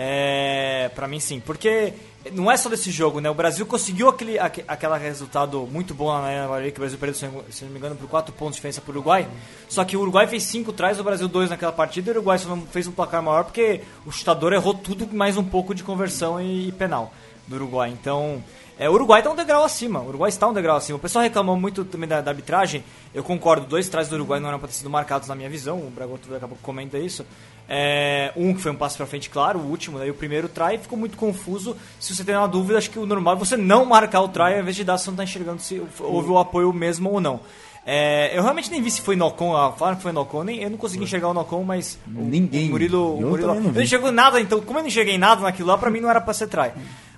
É, 0.00 0.90
para 0.94 1.08
mim 1.08 1.18
sim, 1.18 1.40
porque 1.40 1.92
não 2.32 2.48
é 2.48 2.56
só 2.56 2.68
desse 2.68 2.88
jogo, 2.88 3.20
né? 3.20 3.28
O 3.28 3.34
Brasil 3.34 3.66
conseguiu 3.66 4.08
aquele, 4.08 4.38
aquele 4.38 4.98
resultado 4.98 5.66
muito 5.70 5.92
bom 5.92 6.06
na 6.12 6.20
Arena 6.20 6.70
que 6.70 6.78
o 6.78 6.80
Brasil 6.80 6.96
perdeu, 6.96 7.14
se 7.50 7.64
não 7.64 7.72
me 7.72 7.78
engano, 7.78 7.96
por 7.96 8.08
4 8.08 8.32
pontos 8.32 8.54
de 8.54 8.58
diferença 8.58 8.80
para 8.80 8.92
o 8.92 8.94
Uruguai. 8.94 9.26
Só 9.68 9.84
que 9.84 9.96
o 9.96 10.00
Uruguai 10.00 10.28
fez 10.28 10.44
5 10.44 10.70
atrás, 10.70 11.00
o 11.00 11.04
Brasil 11.04 11.26
2 11.26 11.50
naquela 11.50 11.72
partida, 11.72 12.10
e 12.10 12.12
o 12.12 12.14
Uruguai 12.14 12.38
só 12.38 12.48
não 12.48 12.64
fez 12.66 12.86
um 12.86 12.92
placar 12.92 13.20
maior 13.20 13.42
porque 13.42 13.80
o 14.06 14.12
chutador 14.12 14.52
errou 14.52 14.72
tudo 14.72 15.12
mais 15.12 15.36
um 15.36 15.44
pouco 15.44 15.74
de 15.74 15.82
conversão 15.82 16.40
e, 16.40 16.68
e 16.68 16.72
penal 16.72 17.12
do 17.48 17.56
Uruguai. 17.56 17.90
Então, 17.90 18.40
é, 18.78 18.88
o 18.88 18.92
Uruguai 18.92 19.18
está 19.18 19.32
um 19.32 19.34
degrau 19.34 19.64
acima. 19.64 19.98
O 20.00 20.08
Uruguai 20.08 20.28
está 20.28 20.46
um 20.46 20.52
degrau 20.52 20.76
acima. 20.76 20.98
O 20.98 21.00
pessoal 21.00 21.24
reclamou 21.24 21.56
muito 21.56 21.84
também 21.84 22.08
da, 22.08 22.20
da 22.20 22.30
arbitragem. 22.30 22.84
Eu 23.12 23.24
concordo, 23.24 23.66
dois 23.66 23.88
trás 23.88 24.06
do 24.06 24.14
Uruguai 24.14 24.38
não 24.38 24.48
eram 24.48 24.60
para 24.60 24.68
ter 24.68 24.74
sido 24.74 24.88
marcados 24.88 25.26
na 25.26 25.34
minha 25.34 25.50
visão. 25.50 25.78
O 25.78 25.90
Bragoto 25.90 26.28
daqui 26.28 26.44
a 26.44 26.48
pouco 26.48 26.62
comenta 26.62 26.96
isso. 26.96 27.26
É, 27.68 28.32
um 28.34 28.54
que 28.54 28.62
foi 28.62 28.72
um 28.72 28.76
passo 28.76 28.96
para 28.96 29.04
frente, 29.04 29.28
claro, 29.28 29.58
o 29.58 29.68
último, 29.68 29.98
daí 29.98 30.10
o 30.10 30.14
primeiro 30.14 30.48
try 30.48 30.78
ficou 30.78 30.98
muito 30.98 31.18
confuso. 31.18 31.76
Se 32.00 32.14
você 32.14 32.24
tem 32.24 32.34
uma 32.34 32.48
dúvida, 32.48 32.78
acho 32.78 32.90
que 32.90 32.98
o 32.98 33.04
normal 33.04 33.34
é 33.34 33.38
você 33.38 33.56
não 33.58 33.84
marcar 33.84 34.22
o 34.22 34.28
try 34.28 34.54
ao 34.54 34.60
invés 34.60 34.74
de 34.74 34.84
dar, 34.84 34.96
você 34.96 35.08
não 35.08 35.14
está 35.14 35.24
enxergando 35.24 35.60
se 35.60 35.82
houve 36.00 36.30
o 36.30 36.38
apoio 36.38 36.72
mesmo 36.72 37.10
ou 37.10 37.20
não. 37.20 37.40
É, 37.84 38.36
eu 38.36 38.42
realmente 38.42 38.70
nem 38.70 38.82
vi 38.82 38.90
se 38.90 39.00
foi 39.00 39.16
Nocon, 39.16 39.52
falaram 39.72 39.96
que 39.96 40.02
foi 40.02 40.12
Nocon, 40.12 40.44
nem, 40.44 40.62
eu 40.62 40.70
não 40.70 40.76
consegui 40.78 41.04
enxergar 41.04 41.28
o 41.28 41.34
Nocon, 41.34 41.62
mas 41.62 41.98
Ninguém. 42.06 42.68
o 42.68 42.70
Murilo... 42.72 43.18
Eu 43.20 43.26
o 43.26 43.30
Murilo 43.30 43.54
não 43.54 43.64
eu 43.64 43.72
não 43.72 43.82
enxergou 43.82 44.12
nada, 44.12 44.40
então 44.40 44.60
como 44.60 44.78
eu 44.78 44.82
não 44.82 44.88
enxerguei 44.88 45.16
nada 45.16 45.42
naquilo 45.42 45.68
lá, 45.68 45.78
pra 45.78 45.90
mim 45.90 46.00
não 46.00 46.10
era 46.10 46.20
pra 46.20 46.34
ser 46.34 46.48
try. 46.48 46.72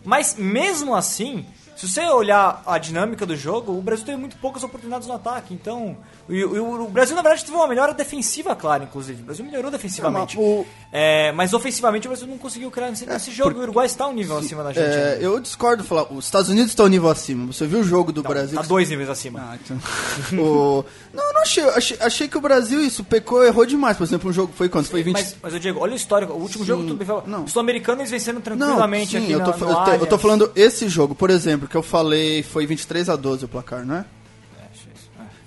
Mas 0.04 0.36
mesmo 0.36 0.94
assim, 0.94 1.44
se 1.80 1.88
você 1.88 2.02
olhar 2.08 2.62
a 2.66 2.76
dinâmica 2.76 3.24
do 3.24 3.34
jogo, 3.34 3.72
o 3.72 3.80
Brasil 3.80 4.04
teve 4.04 4.18
muito 4.18 4.36
poucas 4.36 4.62
oportunidades 4.62 5.08
no 5.08 5.14
ataque. 5.14 5.54
Então, 5.54 5.96
o, 6.32 6.84
o- 6.84 6.88
Brasil 6.88 7.16
na 7.16 7.22
verdade 7.22 7.44
teve 7.44 7.56
uma 7.56 7.66
melhora 7.66 7.92
defensiva 7.94 8.54
clara, 8.54 8.84
inclusive. 8.84 9.22
O 9.22 9.24
Brasil 9.24 9.44
melhorou 9.44 9.70
defensivamente. 9.70 10.36
É, 10.36 10.40
mas 10.40 10.48
o- 10.48 10.66
É, 10.92 11.32
mas 11.32 11.52
ofensivamente 11.52 12.06
o 12.06 12.10
Brasil 12.10 12.26
não 12.26 12.38
conseguiu 12.38 12.70
criar 12.70 12.90
nesse, 12.90 13.06
nesse 13.06 13.30
jogo. 13.30 13.52
E 13.52 13.54
o 13.54 13.62
Uruguai 13.62 13.86
está 13.86 14.06
um 14.06 14.12
nível 14.12 14.38
acima 14.38 14.62
da 14.62 14.72
gente. 14.72 14.84
É, 14.84 15.18
eu 15.20 15.38
discordo 15.40 15.82
falar. 15.84 16.12
Os 16.12 16.24
Estados 16.24 16.48
Unidos 16.48 16.70
estão 16.70 16.86
um 16.86 16.88
nível 16.88 17.08
acima. 17.10 17.46
Você 17.52 17.66
viu 17.66 17.80
o 17.80 17.84
jogo 17.84 18.12
do 18.12 18.22
Brasil? 18.22 18.56
Tá 18.56 18.62
que- 18.62 18.68
dois 18.68 18.88
níveis 18.90 19.08
acima. 19.08 19.40
Ah, 19.40 19.56
então. 19.62 19.76
o... 20.38 20.84
Não, 21.12 21.32
não 21.32 21.42
achei, 21.42 21.64
achei. 21.70 21.96
achei 22.00 22.28
que 22.28 22.36
o 22.38 22.40
Brasil 22.40 22.80
isso 22.80 23.02
pecou, 23.04 23.44
errou 23.44 23.66
demais. 23.66 23.96
Por 23.96 24.04
exemplo, 24.04 24.30
um 24.30 24.32
jogo 24.32 24.52
foi 24.54 24.68
quanto? 24.68 24.88
Foi 24.88 25.02
20. 25.02 25.14
Mas, 25.14 25.36
mas 25.42 25.52
eu 25.54 25.58
digo, 25.58 25.80
olha 25.80 25.92
o 25.92 25.96
histórico. 25.96 26.32
O 26.32 26.40
último 26.40 26.64
jogo, 26.64 26.84
tudo 26.84 26.96
bem 26.96 27.08
não. 27.26 27.44
Os 27.44 27.52
sul-americanos 27.52 28.00
eles 28.00 28.10
venceram 28.10 28.36
Não, 28.38 28.42
tranquilamente 28.42 29.10
sim, 29.12 29.24
aqui 29.24 29.32
eu 29.32 29.38
na, 29.38 29.44
tô, 29.52 29.64
no 29.64 29.70
eu, 29.70 29.84
tô, 29.84 29.90
eu 29.92 30.06
tô 30.06 30.18
falando 30.18 30.52
esse 30.54 30.88
jogo, 30.88 31.14
por 31.14 31.30
exemplo, 31.30 31.66
que 31.68 31.76
eu 31.76 31.82
falei 31.82 32.42
foi 32.42 32.66
23 32.66 33.08
a 33.08 33.16
12 33.16 33.44
o 33.44 33.48
placar, 33.48 33.84
não 33.84 33.96
é? 33.96 34.04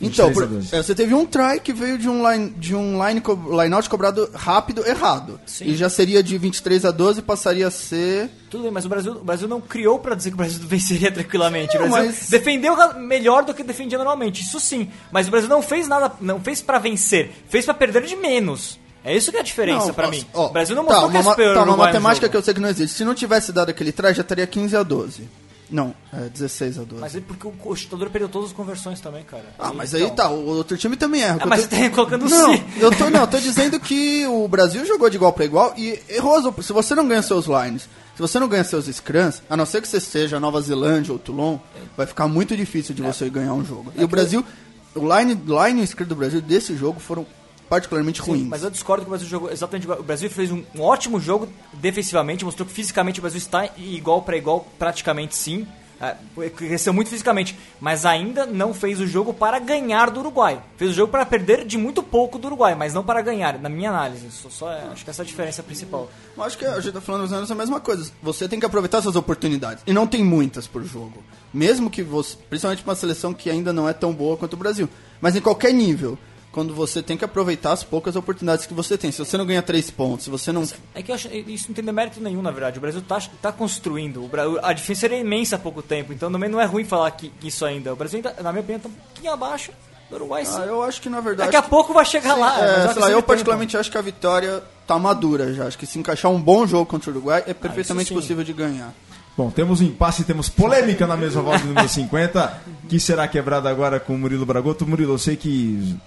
Então, 0.05 0.27
23 0.27 0.29
a 0.29 0.33
por- 0.33 0.47
12. 0.47 0.75
é, 0.75 0.83
você 0.83 0.95
teve 0.95 1.13
um 1.13 1.25
try 1.25 1.59
que 1.63 1.71
veio 1.73 1.97
de 1.97 2.07
um 2.09 2.29
line, 2.31 2.49
de 2.57 2.75
um 2.75 3.05
line, 3.07 3.21
co- 3.21 3.61
line 3.61 3.73
out 3.73 3.89
cobrado 3.89 4.29
rápido, 4.33 4.85
errado. 4.87 5.39
Sim. 5.45 5.65
E 5.65 5.75
já 5.75 5.89
seria 5.89 6.21
de 6.23 6.37
23 6.37 6.85
a 6.85 6.91
12 6.91 7.21
passaria 7.21 7.67
a 7.67 7.71
ser. 7.71 8.29
Tudo 8.49 8.63
bem, 8.63 8.71
mas 8.71 8.85
o 8.85 8.89
Brasil, 8.89 9.11
o 9.13 9.23
Brasil 9.23 9.47
não 9.47 9.59
criou 9.61 9.99
pra 9.99 10.15
dizer 10.15 10.29
que 10.29 10.35
o 10.35 10.37
Brasil 10.37 10.59
venceria 10.67 11.11
tranquilamente. 11.11 11.77
Não, 11.77 11.87
o 11.87 11.89
Brasil 11.89 12.11
mas- 12.11 12.29
defendeu 12.29 12.75
melhor 12.99 13.43
do 13.43 13.53
que 13.53 13.63
defendia 13.63 13.97
normalmente, 13.97 14.41
isso 14.41 14.59
sim. 14.59 14.89
Mas 15.11 15.27
o 15.27 15.31
Brasil 15.31 15.49
não 15.49 15.61
fez 15.61 15.87
nada, 15.87 16.11
não 16.21 16.39
fez 16.39 16.61
pra 16.61 16.79
vencer, 16.79 17.31
fez 17.49 17.65
pra 17.65 17.73
perder 17.73 18.03
de 18.03 18.15
menos. 18.15 18.79
É 19.05 19.13
isso 19.13 19.31
que 19.31 19.37
é 19.37 19.41
a 19.41 19.43
diferença 19.43 19.93
ó, 19.97 20.07
mim. 20.09 20.25
ó, 20.33 20.47
o 20.47 20.49
Brasil 20.53 20.73
não 20.77 20.85
tá, 20.85 21.01
mostrou 21.01 21.35
que 21.35 21.41
é 21.41 21.53
tá, 21.53 21.63
uma 21.63 21.75
matemática 21.75 22.29
que 22.29 22.37
eu 22.37 22.41
sei 22.41 22.53
que 22.53 22.61
não 22.61 22.69
existe. 22.69 22.95
Se 22.95 23.03
não 23.03 23.13
tivesse 23.13 23.51
dado 23.51 23.67
aquele 23.69 23.91
try, 23.91 24.13
já 24.13 24.21
estaria 24.21 24.47
15 24.47 24.77
a 24.77 24.81
12. 24.81 25.27
Não, 25.73 25.93
é 26.13 26.29
16 26.29 26.77
a 26.77 26.83
12. 26.83 27.01
Mas 27.01 27.15
é 27.15 27.19
porque 27.19 27.47
o, 27.65 27.75
chutador 27.75 28.07
perdeu 28.11 28.29
todas 28.29 28.49
as 28.49 28.55
conversões 28.55 29.01
também, 29.01 29.23
cara. 29.23 29.43
Ah, 29.57 29.71
E, 29.73 29.75
mas 29.75 29.91
então, 29.93 30.05
aí 30.07 30.15
tá, 30.15 30.29
o 30.29 30.45
outro 30.45 30.77
time 30.77 30.95
também 30.95 31.23
erra. 31.23 31.39
Ah, 31.41 31.45
mas 31.47 31.65
tô- 31.67 31.75
tá 31.75 31.89
colocando 31.89 32.29
Não, 32.29 32.53
sim. 32.55 32.63
eu 32.79 32.91
tô, 32.95 33.09
não, 33.09 33.21
eu 33.21 33.27
tô 33.27 33.39
dizendo 33.39 33.79
que 33.79 34.23
o 34.27 34.47
Brasil 34.47 34.85
jogou 34.85 35.09
de 35.09 35.15
igual 35.17 35.33
pra 35.33 35.45
igual 35.45 35.73
e 35.75 35.99
errou. 36.07 36.53
Se 36.61 36.71
você 36.71 36.93
não 36.93 37.07
ganha 37.07 37.23
seus 37.23 37.47
lines, 37.47 37.89
se 38.15 38.21
você 38.21 38.39
não 38.39 38.47
ganha 38.47 38.63
seus 38.63 38.85
scrums, 38.85 39.41
a 39.49 39.57
não 39.57 39.65
ser 39.65 39.81
que 39.81 39.87
você 39.87 39.99
seja 39.99 40.39
Nova 40.39 40.61
Zelândia 40.61 41.11
ou 41.11 41.17
Toulon, 41.17 41.57
vai 41.97 42.05
ficar 42.05 42.27
muito 42.27 42.55
difícil 42.55 42.93
de 42.93 43.03
É. 43.03 43.11
você 43.11 43.27
ganhar 43.27 43.53
um 43.55 43.65
jogo. 43.65 43.91
E 43.97 44.03
o 44.03 44.07
Brasil, 44.07 44.45
o 44.93 44.99
line, 45.17 45.33
line 45.33 45.81
e 45.81 45.83
o 45.83 45.87
scrum 45.87 46.05
do 46.05 46.15
Brasil 46.15 46.39
desse 46.39 46.77
jogo 46.77 46.99
foram 46.99 47.25
particularmente 47.73 48.21
ruins. 48.21 48.47
Mas 48.47 48.61
eu 48.61 48.69
discordo 48.69 49.03
que 49.03 49.07
o 49.07 49.09
Brasil 49.09 49.27
jogou 49.27 49.51
exatamente 49.51 49.83
igual. 49.85 49.99
O 49.99 50.03
Brasil 50.03 50.29
fez 50.29 50.51
um, 50.51 50.61
um 50.75 50.81
ótimo 50.81 51.19
jogo 51.19 51.47
defensivamente, 51.73 52.45
mostrou 52.45 52.67
que 52.67 52.71
fisicamente 52.71 53.19
o 53.19 53.21
Brasil 53.21 53.39
está 53.39 53.67
igual 53.77 54.21
pra 54.21 54.37
igual, 54.37 54.67
praticamente 54.77 55.35
sim. 55.35 55.65
É, 56.01 56.15
cresceu 56.49 56.93
muito 56.93 57.09
fisicamente, 57.09 57.57
mas 57.79 58.05
ainda 58.05 58.45
não 58.45 58.73
fez 58.73 58.99
o 58.99 59.07
jogo 59.07 59.33
para 59.33 59.57
ganhar 59.57 60.11
do 60.11 60.19
Uruguai. 60.19 60.61
Fez 60.77 60.91
o 60.91 60.93
jogo 60.93 61.11
para 61.11 61.25
perder 61.25 61.65
de 61.65 61.77
muito 61.77 62.03
pouco 62.03 62.37
do 62.37 62.47
Uruguai, 62.47 62.75
mas 62.75 62.93
não 62.93 63.03
para 63.03 63.21
ganhar, 63.21 63.57
na 63.57 63.69
minha 63.69 63.89
análise. 63.89 64.29
Só, 64.29 64.49
só 64.49 64.71
é- 64.71 64.83
acho 64.91 65.03
que 65.03 65.09
essa 65.09 65.21
é 65.21 65.23
a 65.23 65.25
diferença 65.25 65.63
principal. 65.63 66.11
Eu 66.37 66.43
acho 66.43 66.57
que 66.57 66.65
a 66.65 66.79
gente 66.79 66.93
tá 66.93 67.01
falando 67.01 67.29
mais 67.29 67.49
a 67.49 67.55
mesma 67.55 67.79
coisa. 67.79 68.11
Você 68.21 68.47
tem 68.47 68.59
que 68.59 68.65
aproveitar 68.65 69.01
suas 69.01 69.15
oportunidades. 69.15 69.81
E 69.87 69.93
não 69.93 70.05
tem 70.05 70.23
muitas 70.23 70.67
por 70.67 70.83
jogo. 70.83 71.23
Mesmo 71.53 71.89
que 71.89 72.03
você. 72.03 72.35
Principalmente 72.49 72.83
uma 72.83 72.95
seleção 72.95 73.33
que 73.33 73.49
ainda 73.49 73.71
não 73.71 73.87
é 73.87 73.93
tão 73.93 74.13
boa 74.13 74.35
quanto 74.35 74.53
o 74.53 74.57
Brasil. 74.57 74.89
Mas 75.21 75.35
em 75.35 75.41
qualquer 75.41 75.73
nível. 75.73 76.17
Quando 76.53 76.73
você 76.73 77.01
tem 77.01 77.17
que 77.17 77.25
aproveitar 77.25 77.71
as 77.73 77.83
poucas 77.83 78.15
oportunidades 78.15 78.65
que 78.67 78.73
você 78.75 78.95
tem. 78.97 79.11
Se 79.11 79.17
você 79.17 79.35
não 79.37 79.45
ganha 79.45 79.61
três 79.61 79.89
pontos, 79.89 80.23
se 80.25 80.29
você 80.29 80.51
não. 80.51 80.63
É 80.93 81.01
que 81.01 81.09
eu 81.11 81.15
acho, 81.15 81.27
isso 81.29 81.65
não 81.67 81.73
tem 81.75 81.83
demérito 81.83 82.21
nenhum, 82.21 82.41
na 82.43 82.51
verdade. 82.51 82.77
O 82.77 82.81
Brasil 82.81 83.01
tá, 83.01 83.19
tá 83.41 83.51
construindo. 83.51 84.23
O 84.23 84.27
Bra- 84.27 84.43
a 84.61 84.71
diferença 84.71 85.07
era 85.07 85.17
imensa 85.17 85.55
há 85.55 85.59
pouco 85.59 85.81
tempo, 85.81 86.13
então 86.13 86.31
também 86.31 86.47
não 86.47 86.61
é 86.61 86.65
ruim 86.65 86.85
falar 86.85 87.09
que, 87.11 87.29
que 87.29 87.47
isso 87.47 87.65
ainda. 87.65 87.91
O 87.91 87.95
Brasil, 87.95 88.17
ainda, 88.23 88.35
na 88.43 88.51
minha 88.51 88.61
opinião, 88.61 88.79
tá 88.81 88.87
um 88.87 88.91
pouquinho 88.91 89.33
abaixo 89.33 89.71
do 90.11 90.15
Uruguai, 90.15 90.45
sim. 90.45 90.53
Ah, 90.59 90.65
eu 90.65 90.83
acho 90.83 91.01
que 91.01 91.09
na 91.09 91.19
verdade. 91.21 91.51
Daqui 91.51 91.65
a 91.65 91.67
pouco 91.67 91.91
vai 91.91 92.05
chegar 92.05 92.35
Sim, 92.35 92.39
lá. 92.41 92.59
é, 92.63 92.87
sei 92.93 93.01
lá, 93.01 93.09
eu 93.09 93.15
tempo. 93.15 93.27
particularmente 93.29 93.75
acho 93.75 93.89
que 93.89 93.97
a 93.97 94.01
vitória 94.01 94.61
tá 94.85 94.99
madura 94.99 95.51
já. 95.55 95.65
Acho 95.65 95.77
que 95.79 95.87
se 95.87 95.97
encaixar 95.97 96.29
um 96.31 96.39
bom 96.39 96.67
jogo 96.67 96.85
contra 96.85 97.09
o 97.09 97.13
Uruguai 97.13 97.43
é 97.47 97.53
perfeitamente 97.55 98.09
sim. 98.09 98.13
possível 98.13 98.43
de 98.43 98.53
ganhar. 98.53 98.93
Bom, 99.35 99.49
temos 99.49 99.81
um 99.81 99.85
impasse, 99.85 100.23
temos 100.23 100.49
polêmica 100.49 101.07
na 101.07 101.17
mesma 101.17 101.41
volta 101.41 101.61
do 101.61 101.69
número 101.69 101.89
50, 101.89 102.61
que 102.87 102.99
será 102.99 103.27
quebrada 103.27 103.67
agora 103.71 103.99
com 103.99 104.13
o 104.13 104.17
Murilo 104.19 104.45
Bragoto. 104.45 104.85
Murilo, 104.85 105.13
eu 105.15 105.17
sei 105.17 105.35
que 105.35 105.97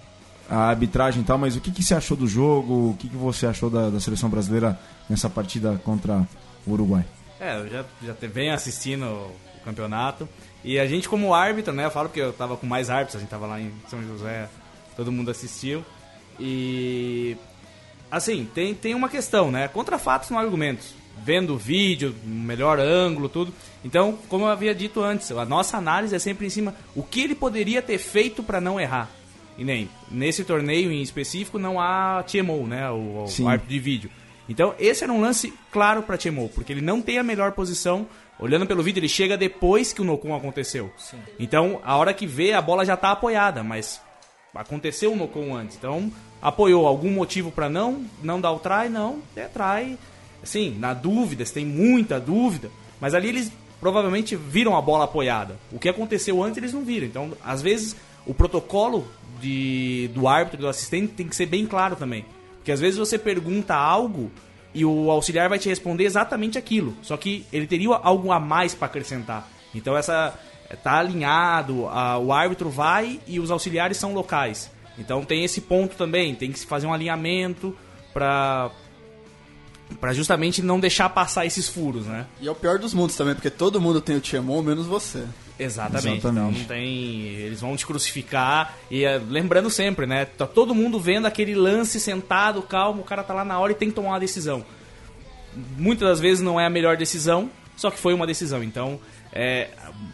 a 0.49 0.69
arbitragem 0.69 1.23
e 1.23 1.25
tal, 1.25 1.39
mas 1.39 1.57
o 1.57 1.61
que, 1.61 1.71
que 1.71 1.83
você 1.83 1.95
achou 1.95 2.17
do 2.17 2.27
jogo? 2.27 2.91
O 2.91 2.97
que, 2.99 3.09
que 3.09 3.17
você 3.17 3.47
achou 3.47 3.69
da, 3.69 3.91
da 3.91 4.01
seleção 4.01 4.29
brasileira 4.29 4.79
nessa 5.09 5.29
partida 5.29 5.81
contra 5.85 6.27
o 6.67 6.73
Uruguai? 6.73 7.05
É, 7.41 7.59
eu 7.59 7.69
já, 7.69 7.85
já 8.03 8.15
venho 8.29 8.55
assistindo 8.55 9.05
o 9.05 9.37
campeonato. 9.65 10.29
E 10.65 10.79
a 10.79 10.87
gente, 10.87 11.09
como 11.09 11.35
árbitro, 11.35 11.73
né? 11.73 11.85
Eu 11.85 11.91
falo 11.91 12.09
porque 12.09 12.21
eu 12.21 12.33
tava 12.33 12.57
com 12.57 12.67
mais 12.67 12.91
árbitros, 12.91 13.17
a 13.17 13.21
gente 13.21 13.29
tava 13.29 13.47
lá 13.47 13.61
em 13.61 13.73
São 13.89 14.03
José, 14.03 14.49
todo 14.97 15.13
mundo 15.13 15.31
assistiu. 15.31 15.85
E. 16.39 17.37
Assim, 18.11 18.49
tem, 18.55 18.75
tem 18.75 18.95
uma 18.95 19.09
questão, 19.09 19.51
né? 19.51 19.69
Contra 19.69 19.99
fatos 19.99 20.31
não 20.31 20.39
argumentos. 20.39 20.95
Vendo 21.25 21.55
o 21.55 21.59
vídeo, 21.59 22.15
melhor 22.25 22.79
ângulo, 22.79 23.29
tudo. 23.29 23.53
Então, 23.85 24.19
como 24.29 24.45
eu 24.45 24.51
havia 24.51 24.75
dito 24.75 25.03
antes, 25.03 25.31
a 25.33 25.45
nossa 25.45 25.77
análise 25.77 26.15
é 26.15 26.19
sempre 26.19 26.47
em 26.47 26.51
cima 26.51 26.75
o 26.95 27.03
que 27.03 27.21
ele 27.21 27.35
poderia 27.35 27.81
ter 27.81 27.99
feito 27.99 28.43
para 28.43 28.61
não 28.61 28.79
errar. 28.79 29.09
E 29.59 29.65
nem 29.65 29.89
nesse 30.11 30.45
torneio 30.45 30.93
em 30.93 31.03
específico 31.03 31.59
não 31.59 31.81
há 31.81 32.23
TMO, 32.23 32.67
né? 32.67 32.91
O, 32.91 33.25
o 33.25 33.27
Sim. 33.27 33.47
árbitro 33.49 33.71
de 33.71 33.79
vídeo. 33.79 34.11
Então, 34.49 34.75
esse 34.79 35.03
era 35.03 35.13
um 35.13 35.21
lance 35.21 35.53
claro 35.73 36.03
para 36.03 36.17
TMO, 36.17 36.49
porque 36.51 36.73
ele 36.73 36.81
não 36.81 37.03
tem 37.03 37.19
a 37.19 37.23
melhor 37.23 37.53
posição 37.53 38.07
Olhando 38.39 38.67
pelo 38.67 38.83
vídeo, 38.83 39.01
ele 39.01 39.09
chega 39.09 39.37
depois 39.37 39.95
que 39.95 40.03
o 40.03 40.05
Nocon 40.05 40.35
aconteceu. 40.35 40.93
Então, 41.39 41.81
a 41.83 41.97
hora 41.97 42.13
que 42.13 42.27
vê, 42.27 42.53
a 42.53 42.61
bola 42.61 42.85
já 42.85 42.97
tá 42.97 43.11
apoiada, 43.11 43.63
mas 43.63 44.01
aconteceu 44.55 45.13
o 45.13 45.17
Nocon 45.17 45.57
antes. 45.57 45.77
Então, 45.77 46.13
apoiou. 46.41 46.87
Algum 46.87 47.11
motivo 47.11 47.51
pra 47.51 47.69
não 47.69 48.05
não 48.23 48.39
dar 48.39 48.53
o 48.53 48.59
try? 48.59 48.91
Não, 48.91 49.21
é 49.35 49.45
try. 49.45 49.99
Assim, 50.43 50.77
na 50.79 50.93
dúvida, 50.93 51.47
se 51.47 51.55
tem 51.55 51.65
muita 51.65 52.21
dúvida. 52.21 52.71
Mas 53.01 53.15
ali 53.15 53.29
eles 53.29 53.51
provavelmente 53.81 54.37
viram 54.37 54.77
a 54.77 54.83
bola 54.83 55.05
apoiada. 55.05 55.57
O 55.73 55.79
que 55.79 55.89
aconteceu 55.89 56.43
antes 56.43 56.59
eles 56.59 56.75
não 56.75 56.85
viram. 56.85 57.07
Então, 57.07 57.33
às 57.43 57.63
vezes, 57.63 57.97
o 58.27 58.35
protocolo 58.35 59.09
de, 59.41 60.11
do 60.15 60.27
árbitro, 60.29 60.61
do 60.61 60.69
assistente, 60.69 61.13
tem 61.15 61.29
que 61.29 61.37
ser 61.37 61.47
bem 61.47 61.67
claro 61.67 61.97
também. 61.97 62.25
Porque 62.57 62.73
às 62.73 62.81
vezes 62.81 62.99
você 62.99 63.19
pergunta 63.19 63.75
algo 63.75 64.31
e 64.75 64.85
o 64.85 65.11
auxiliar 65.11 65.49
vai 65.49 65.59
te 65.59 65.69
responder 65.69 66.05
exatamente 66.05 66.59
aquilo. 66.59 66.95
Só 67.03 67.17
que 67.17 67.47
ele 67.53 67.67
teria 67.67 67.91
algo 67.95 68.33
a 68.33 68.41
mais 68.41 68.75
para 68.75 68.87
acrescentar. 68.87 69.49
Então 69.75 69.97
essa 69.97 70.39
tá 70.83 70.99
alinhado, 70.99 71.87
a- 71.87 72.19
o 72.19 72.33
árbitro 72.33 72.69
vai 72.69 73.21
e 73.27 73.39
os 73.39 73.51
auxiliares 73.51 73.97
são 73.97 74.13
locais. 74.13 74.71
Então 74.99 75.25
tem 75.25 75.45
esse 75.45 75.61
ponto 75.61 75.95
também, 75.97 76.35
tem 76.35 76.51
que 76.51 76.59
se 76.59 76.67
fazer 76.67 76.87
um 76.87 76.93
alinhamento 76.93 77.77
para 78.13 78.71
para 80.01 80.13
justamente 80.13 80.61
não 80.63 80.81
deixar 80.81 81.09
passar 81.11 81.47
esses 81.47 81.69
furos, 81.69 82.07
né? 82.07 82.27
E 82.41 82.49
é 82.49 82.51
o 82.51 82.55
pior 82.57 82.77
dos 82.79 82.93
mundos 82.93 83.15
também, 83.15 83.35
porque 83.35 83.51
todo 83.51 83.81
mundo 83.81 84.01
tem 84.01 84.17
o 84.17 84.21
Tiemon, 84.21 84.61
menos 84.61 84.85
você. 84.87 85.25
Exatamente. 85.59 86.19
Exatamente. 86.19 86.19
Então 86.19 86.33
não 86.33 86.53
tem. 86.53 87.21
Eles 87.27 87.61
vão 87.61 87.77
te 87.77 87.87
crucificar. 87.87 88.77
E 88.91 89.05
é, 89.05 89.19
lembrando 89.19 89.71
sempre, 89.71 90.07
né? 90.07 90.25
Tá 90.25 90.47
todo 90.47 90.75
mundo 90.75 91.01
vendo 91.01 91.27
aquele 91.27 91.55
lance 91.55 91.99
sentado, 91.99 92.63
calmo, 92.63 93.03
o 93.03 93.05
cara 93.05 93.23
tá 93.23 93.33
lá 93.33 93.45
na 93.45 93.59
hora 93.59 93.73
e 93.73 93.75
tem 93.75 93.89
que 93.89 93.95
tomar 93.95 94.11
uma 94.11 94.21
decisão. 94.21 94.65
Muitas 95.79 96.09
das 96.09 96.21
vezes 96.21 96.43
não 96.43 96.61
é 96.61 96.67
a 96.67 96.71
melhor 96.71 96.97
decisão, 96.97 97.51
só 97.77 97.91
que 97.91 97.99
foi 97.99 98.13
uma 98.13 98.27
decisão. 98.27 98.63
Então, 98.63 99.01
é, 99.33 99.71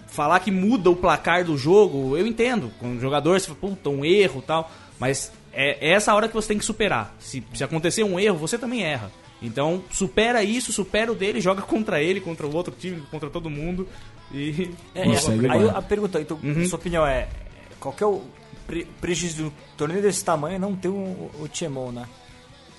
falar 0.07 0.39
que 0.41 0.51
muda 0.51 0.91
o 0.91 0.97
placar 0.97 1.45
do 1.45 1.57
jogo, 1.57 2.17
eu 2.17 2.27
entendo. 2.27 2.71
Com 2.79 2.97
o 2.97 3.01
jogador, 3.01 3.39
você 3.39 3.47
fala, 3.47 3.59
puta, 3.59 3.91
um 3.91 4.05
erro 4.05 4.43
tal. 4.43 4.71
Mas 4.99 5.33
é, 5.53 5.89
é 5.89 5.93
essa 5.93 6.15
hora 6.15 6.29
que 6.29 6.35
você 6.35 6.49
tem 6.49 6.59
que 6.59 6.65
superar. 6.65 7.15
Se, 7.19 7.43
se 7.53 7.65
acontecer 7.65 8.05
um 8.05 8.21
erro, 8.21 8.39
você 8.39 8.57
também 8.57 8.85
erra. 8.85 9.11
Então, 9.43 9.83
supera 9.91 10.45
isso, 10.45 10.73
supera 10.73 11.11
o 11.11 11.17
dele, 11.17 11.41
joga 11.41 11.63
contra 11.63 12.01
ele, 12.01 12.21
contra 12.21 12.47
o 12.47 12.55
outro 12.55 12.73
time, 12.79 13.03
contra 13.11 13.29
todo 13.29 13.51
mundo. 13.51 13.89
E. 14.33 14.71
É, 14.95 15.07
Não 15.07 15.15
é, 15.15 15.53
aí 15.53 15.69
a 15.71 15.83
pergunta, 15.83 16.21
então, 16.21 16.39
Uhum. 16.43 16.67
sua 16.67 16.79
opinião 16.79 17.07
é, 17.07 17.29
qual 17.79 17.93
que 17.95 18.03
é 18.03 18.07
o 18.07 18.23
pre- 18.67 18.87
prejuízo 19.01 19.45
do 19.45 19.53
torneio 19.77 20.01
desse 20.03 20.25
tamanho 20.25 20.59
não 20.59 20.75
ter 20.75 20.89
o, 20.89 21.31
o 21.41 21.49
Tiemon, 21.49 21.93
né? 21.93 22.07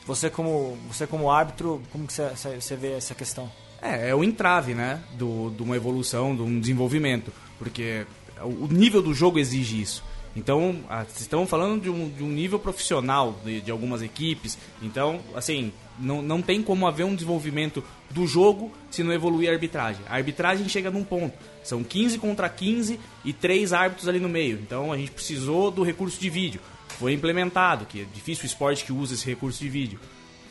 Você 0.05 0.29
como, 0.29 0.77
você 0.89 1.07
como 1.07 1.31
árbitro, 1.31 1.81
como 1.91 2.05
que 2.07 2.13
você, 2.13 2.29
você- 2.59 2.75
vê 2.75 2.93
essa 2.93 3.15
questão? 3.15 3.49
É, 3.81 4.09
é 4.09 4.15
o 4.15 4.23
entrave, 4.23 4.73
né? 4.73 5.01
Do, 5.13 5.49
de 5.51 5.61
uma 5.63 5.75
evolução, 5.75 6.35
de 6.35 6.41
um 6.41 6.59
desenvolvimento. 6.59 7.31
Porque 7.59 8.05
o 8.41 8.67
nível 8.67 9.01
do 9.01 9.13
jogo 9.13 9.39
exige 9.39 9.81
isso. 9.81 10.03
Então, 10.35 10.77
estão 11.19 11.45
falando 11.45 11.81
de 11.83 11.89
um, 11.89 12.09
de 12.09 12.23
um 12.23 12.27
nível 12.29 12.57
profissional 12.57 13.35
de, 13.45 13.61
de 13.61 13.69
algumas 13.71 14.01
equipes. 14.01 14.57
Então, 14.81 15.19
assim, 15.35 15.71
não, 15.99 16.21
não 16.21 16.41
tem 16.41 16.61
como 16.61 16.87
haver 16.87 17.05
um 17.05 17.13
desenvolvimento 17.15 17.83
do 18.09 18.25
jogo 18.27 18.71
se 18.89 19.03
não 19.03 19.13
evoluir 19.13 19.49
a 19.49 19.53
arbitragem. 19.53 20.01
A 20.09 20.15
arbitragem 20.15 20.67
chega 20.69 20.89
num 20.91 21.03
ponto. 21.03 21.33
São 21.63 21.83
15 21.83 22.17
contra 22.19 22.49
15 22.49 22.99
e 23.23 23.33
três 23.33 23.73
árbitros 23.73 24.07
ali 24.07 24.19
no 24.19 24.29
meio. 24.29 24.59
Então, 24.61 24.91
a 24.91 24.97
gente 24.97 25.11
precisou 25.11 25.71
do 25.71 25.83
recurso 25.83 26.19
de 26.19 26.29
vídeo. 26.29 26.61
Foi 26.99 27.13
implementado, 27.13 27.85
que 27.85 28.01
é 28.01 28.05
difícil 28.13 28.43
o 28.43 28.45
esporte 28.45 28.85
que 28.85 28.91
usa 28.93 29.13
esse 29.15 29.25
recurso 29.25 29.59
de 29.59 29.69
vídeo. 29.69 29.99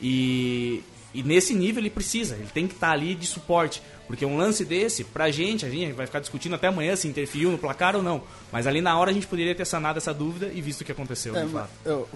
E, 0.00 0.82
e 1.14 1.22
nesse 1.22 1.54
nível 1.54 1.80
ele 1.82 1.90
precisa, 1.90 2.34
ele 2.34 2.48
tem 2.52 2.66
que 2.66 2.74
estar 2.74 2.90
ali 2.90 3.14
de 3.14 3.26
suporte. 3.26 3.82
Porque 4.06 4.26
um 4.26 4.36
lance 4.36 4.64
desse, 4.64 5.04
pra 5.04 5.30
gente, 5.30 5.64
a 5.64 5.70
gente 5.70 5.92
vai 5.92 6.06
ficar 6.06 6.20
discutindo 6.20 6.54
até 6.54 6.66
amanhã 6.66 6.96
se 6.96 7.06
interferiu 7.08 7.50
no 7.50 7.56
placar 7.58 7.94
ou 7.96 8.02
não. 8.02 8.22
Mas 8.50 8.66
ali 8.66 8.80
na 8.80 8.98
hora 8.98 9.10
a 9.10 9.14
gente 9.14 9.26
poderia 9.26 9.54
ter 9.54 9.64
sanado 9.64 9.98
essa 9.98 10.12
dúvida 10.12 10.50
e 10.52 10.60
visto 10.60 10.80
o 10.80 10.84
que 10.84 10.92
aconteceu, 10.92 11.36
É, 11.36 11.44
de 11.44 11.50
fato. 11.52 11.70
eu, 11.84 12.08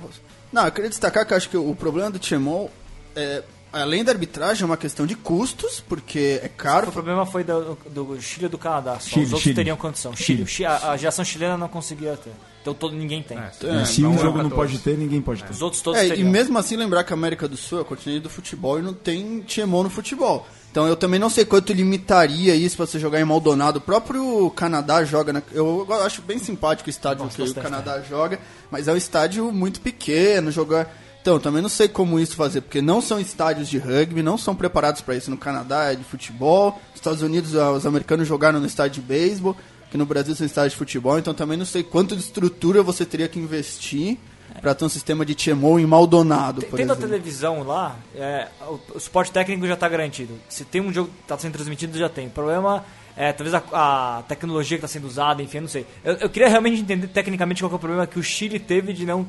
não, 0.52 0.66
eu 0.66 0.72
queria 0.72 0.90
destacar 0.90 1.24
que 1.26 1.32
acho 1.32 1.48
que 1.48 1.56
o 1.56 1.74
problema 1.74 2.10
do 2.10 2.18
Tiemon 2.18 2.68
é, 3.16 3.42
além 3.72 4.04
da 4.04 4.12
arbitragem, 4.12 4.62
é 4.62 4.66
uma 4.66 4.76
questão 4.76 5.06
de 5.06 5.14
custos, 5.16 5.82
porque 5.88 6.40
é 6.42 6.48
caro. 6.48 6.88
O 6.88 6.92
problema 6.92 7.26
foi 7.26 7.42
do, 7.42 7.76
do 7.90 8.20
Chile 8.20 8.46
e 8.46 8.48
do 8.48 8.58
Canadá. 8.58 8.98
Só. 9.00 9.08
Chile, 9.10 9.24
Os 9.24 9.32
outros 9.32 9.42
Chile. 9.42 9.54
teriam 9.54 9.76
condição. 9.76 10.14
Chile. 10.14 10.46
Chile. 10.46 10.48
Chi- 10.48 10.64
A, 10.64 10.92
a 10.92 10.96
geração 10.96 11.24
chilena 11.24 11.56
não 11.56 11.68
conseguia 11.68 12.16
ter. 12.16 12.32
Então 12.62 12.74
todo, 12.74 12.94
ninguém 12.96 13.22
tem. 13.22 13.38
É, 13.38 13.50
se 13.84 14.00
então 14.00 14.10
um 14.10 14.14
é 14.16 14.18
jogo 14.18 14.38
não 14.38 14.50
14. 14.50 14.54
pode 14.54 14.78
ter, 14.78 14.98
ninguém 14.98 15.20
pode 15.22 15.42
ter. 15.44 15.52
Os 15.52 15.62
outros 15.62 15.80
todos 15.82 16.00
É, 16.00 16.16
e 16.16 16.24
mesmo 16.24 16.58
assim 16.58 16.76
lembrar 16.76 17.04
que 17.04 17.12
a 17.12 17.16
América 17.16 17.46
do 17.46 17.56
Sul 17.56 17.78
é 17.78 17.82
o 17.82 17.84
continente 17.84 18.20
do 18.24 18.28
futebol 18.30 18.78
e 18.78 18.82
não 18.82 18.92
tem 18.92 19.40
Tiemon 19.42 19.84
no 19.84 19.90
futebol. 19.90 20.46
Então 20.72 20.84
eu 20.86 20.96
também 20.96 21.18
não 21.20 21.30
sei 21.30 21.44
quanto 21.44 21.72
limitaria 21.72 22.54
isso 22.56 22.76
pra 22.76 22.84
você 22.84 22.98
jogar 22.98 23.20
em 23.20 23.24
Maldonado. 23.24 23.78
O 23.78 23.80
próprio 23.80 24.50
Canadá 24.50 25.04
joga, 25.04 25.32
na, 25.32 25.42
eu 25.52 25.86
acho 26.04 26.20
bem 26.22 26.38
simpático 26.40 26.88
o 26.88 26.90
estádio 26.90 27.24
Nossa, 27.24 27.36
que 27.36 27.48
o 27.50 27.54
Canadá 27.54 28.00
joga, 28.02 28.38
mas 28.70 28.88
é 28.88 28.92
um 28.92 28.96
estádio 28.96 29.50
muito 29.52 29.80
pequeno, 29.80 30.50
jogar. 30.50 30.92
Então, 31.26 31.40
também 31.40 31.60
não 31.60 31.68
sei 31.68 31.88
como 31.88 32.20
isso 32.20 32.36
fazer, 32.36 32.60
porque 32.60 32.80
não 32.80 33.00
são 33.00 33.18
estádios 33.18 33.68
de 33.68 33.78
rugby, 33.78 34.22
não 34.22 34.38
são 34.38 34.54
preparados 34.54 35.00
para 35.00 35.16
isso. 35.16 35.28
No 35.28 35.36
Canadá 35.36 35.90
é 35.90 35.96
de 35.96 36.04
futebol, 36.04 36.80
nos 36.90 36.94
Estados 36.94 37.20
Unidos 37.20 37.56
ah, 37.56 37.72
os 37.72 37.84
americanos 37.84 38.28
jogaram 38.28 38.60
no 38.60 38.66
estádio 38.66 39.02
de 39.02 39.08
beisebol, 39.08 39.56
que 39.90 39.98
no 39.98 40.06
Brasil 40.06 40.36
são 40.36 40.46
estádios 40.46 40.74
de 40.74 40.78
futebol, 40.78 41.18
então 41.18 41.34
também 41.34 41.58
não 41.58 41.64
sei 41.64 41.82
quanto 41.82 42.14
de 42.14 42.22
estrutura 42.22 42.80
você 42.80 43.04
teria 43.04 43.26
que 43.26 43.40
investir 43.40 44.18
para 44.62 44.72
ter 44.72 44.84
um 44.84 44.88
sistema 44.88 45.26
de 45.26 45.34
TMO 45.34 45.80
em 45.80 45.84
Maldonado, 45.84 46.62
por 46.62 46.76
Tendo 46.76 46.92
a 46.92 46.94
exemplo. 46.94 47.08
televisão 47.08 47.64
lá, 47.64 47.96
é, 48.14 48.46
o, 48.60 48.78
o 48.94 49.00
suporte 49.00 49.32
técnico 49.32 49.66
já 49.66 49.74
está 49.74 49.88
garantido. 49.88 50.32
Se 50.48 50.64
tem 50.64 50.80
um 50.80 50.92
jogo 50.92 51.08
que 51.08 51.22
está 51.22 51.36
sendo 51.36 51.54
transmitido, 51.54 51.98
já 51.98 52.08
tem. 52.08 52.28
O 52.28 52.30
problema 52.30 52.84
é 53.16 53.32
talvez 53.32 53.52
a, 53.52 53.62
a 54.18 54.22
tecnologia 54.28 54.78
que 54.78 54.84
está 54.84 54.92
sendo 54.92 55.08
usada, 55.08 55.42
enfim, 55.42 55.56
eu 55.56 55.62
não 55.62 55.68
sei. 55.68 55.86
Eu, 56.04 56.14
eu 56.18 56.30
queria 56.30 56.48
realmente 56.48 56.80
entender 56.80 57.08
tecnicamente 57.08 57.64
qual 57.64 57.72
é 57.72 57.74
o 57.74 57.78
problema 57.80 58.06
que 58.06 58.16
o 58.16 58.22
Chile 58.22 58.60
teve 58.60 58.92
de 58.92 59.04
não 59.04 59.26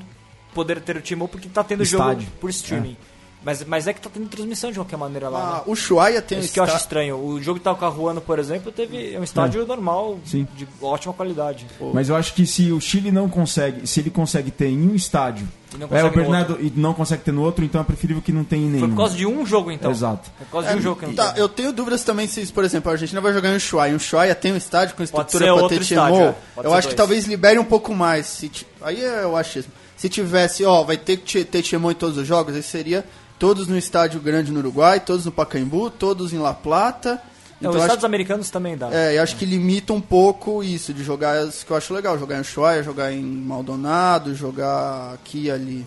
poder 0.53 0.81
ter 0.81 0.97
o 0.97 1.01
time 1.01 1.27
porque 1.27 1.47
está 1.47 1.63
tendo 1.63 1.83
Estádio. 1.83 2.21
jogo 2.21 2.37
por 2.39 2.49
streaming. 2.49 2.97
Mas, 3.43 3.63
mas 3.63 3.87
é 3.87 3.93
que 3.93 3.99
está 3.99 4.09
tendo 4.09 4.27
transmissão 4.27 4.71
de 4.71 4.77
qualquer 4.77 4.97
maneira 4.97 5.29
lá. 5.29 5.39
Ah, 5.39 5.55
né? 5.57 5.61
o 5.67 5.71
Ushuaia 5.71 6.21
tem 6.21 6.39
Isso 6.39 6.51
que 6.51 6.59
eu 6.59 6.63
acho 6.63 6.75
estranho. 6.75 7.15
O 7.15 7.41
jogo 7.41 7.59
de 7.59 7.63
Talcahuano, 7.63 8.19
por 8.19 8.39
exemplo, 8.39 8.71
teve 8.71 9.17
um 9.17 9.23
estádio 9.23 9.65
normal, 9.65 10.19
Sim. 10.25 10.47
de 10.55 10.67
ótima 10.81 11.13
qualidade. 11.13 11.65
Mas 11.93 12.09
eu 12.09 12.15
acho 12.15 12.33
que 12.33 12.45
se 12.45 12.71
o 12.71 12.81
Chile 12.81 13.11
não 13.11 13.29
consegue, 13.29 13.87
se 13.87 13.99
ele 13.99 14.09
consegue 14.09 14.51
ter 14.51 14.67
em 14.67 14.89
um 14.89 14.95
estádio, 14.95 15.47
E 15.73 15.77
não 15.77 15.85
é 15.85 15.89
consegue 15.89 16.07
o 16.07 16.11
Bernardo 16.11 16.57
e 16.59 16.73
não 16.75 16.93
consegue 16.93 17.23
ter 17.23 17.31
no 17.31 17.41
outro, 17.41 17.63
então 17.63 17.79
é 17.79 17.83
preferível 17.83 18.21
que 18.21 18.33
não 18.33 18.43
tenha 18.43 18.65
em 18.65 18.69
nenhum. 18.69 18.79
Foi 18.79 18.89
por 18.89 18.97
causa 18.97 19.15
de 19.15 19.25
um 19.25 19.45
jogo, 19.45 19.71
então. 19.71 19.91
Exato. 19.91 20.29
Foi 20.35 20.45
por 20.45 20.51
causa 20.51 20.69
de 20.71 20.77
um 20.77 20.81
jogo 20.81 20.99
que 20.99 21.05
não 21.05 21.13
Tá, 21.13 21.33
eu 21.37 21.47
tenho 21.47 21.71
dúvidas 21.71 22.03
também 22.03 22.27
se, 22.27 22.45
por 22.51 22.65
exemplo, 22.65 22.89
a 22.89 22.95
Argentina 22.95 23.21
vai 23.21 23.31
jogar 23.31 23.53
em 23.53 23.55
Ushuaia. 23.55 23.91
Em 23.91 23.95
Ushuaia 23.95 24.35
tem 24.35 24.51
um 24.51 24.57
estádio 24.57 24.95
com 24.95 25.03
estrutura 25.03 25.53
outro 25.53 25.79
ter 25.79 25.85
TMO. 25.85 26.21
é. 26.21 26.35
Eu 26.57 26.73
acho 26.73 26.89
que 26.89 26.95
dois. 26.95 26.97
talvez 26.97 27.25
libere 27.25 27.59
um 27.59 27.65
pouco 27.65 27.93
mais. 27.93 28.25
Se 28.25 28.51
Aí 28.81 29.01
é 29.03 29.25
o 29.25 29.37
achismo. 29.37 29.71
Se 29.97 30.07
tivesse, 30.07 30.63
ó, 30.63 30.83
vai 30.83 30.95
ter 30.95 31.17
que 31.17 31.43
ter 31.43 31.61
TMO 31.63 31.91
em 31.91 31.95
todos 31.95 32.17
os 32.17 32.25
jogos, 32.27 32.55
aí 32.55 32.63
seria 32.63 33.03
todos 33.39 33.67
no 33.67 33.77
estádio 33.77 34.19
grande 34.21 34.51
no 34.51 34.59
Uruguai, 34.59 34.99
todos 34.99 35.25
no 35.25 35.31
Pacaembu, 35.31 35.89
todos 35.89 36.31
em 36.31 36.37
La 36.37 36.53
Plata. 36.53 37.21
Não, 37.59 37.71
Então 37.71 37.71
os 37.71 37.81
Estados 37.81 38.05
americanos 38.05 38.49
também 38.51 38.77
dá. 38.77 38.89
É, 38.93 39.17
eu 39.17 39.23
acho 39.23 39.35
que 39.35 39.45
limita 39.45 39.91
um 39.91 39.99
pouco 40.01 40.63
isso, 40.63 40.93
de 40.93 41.03
jogar, 41.03 41.47
isso 41.47 41.65
que 41.65 41.71
eu 41.71 41.77
acho 41.77 41.91
legal, 41.93 42.17
jogar 42.19 42.37
em 42.37 42.41
Ushuaia, 42.41 42.83
jogar 42.83 43.11
em 43.11 43.23
Maldonado, 43.23 44.35
jogar 44.35 45.13
aqui 45.15 45.45
e 45.45 45.51
ali. 45.51 45.85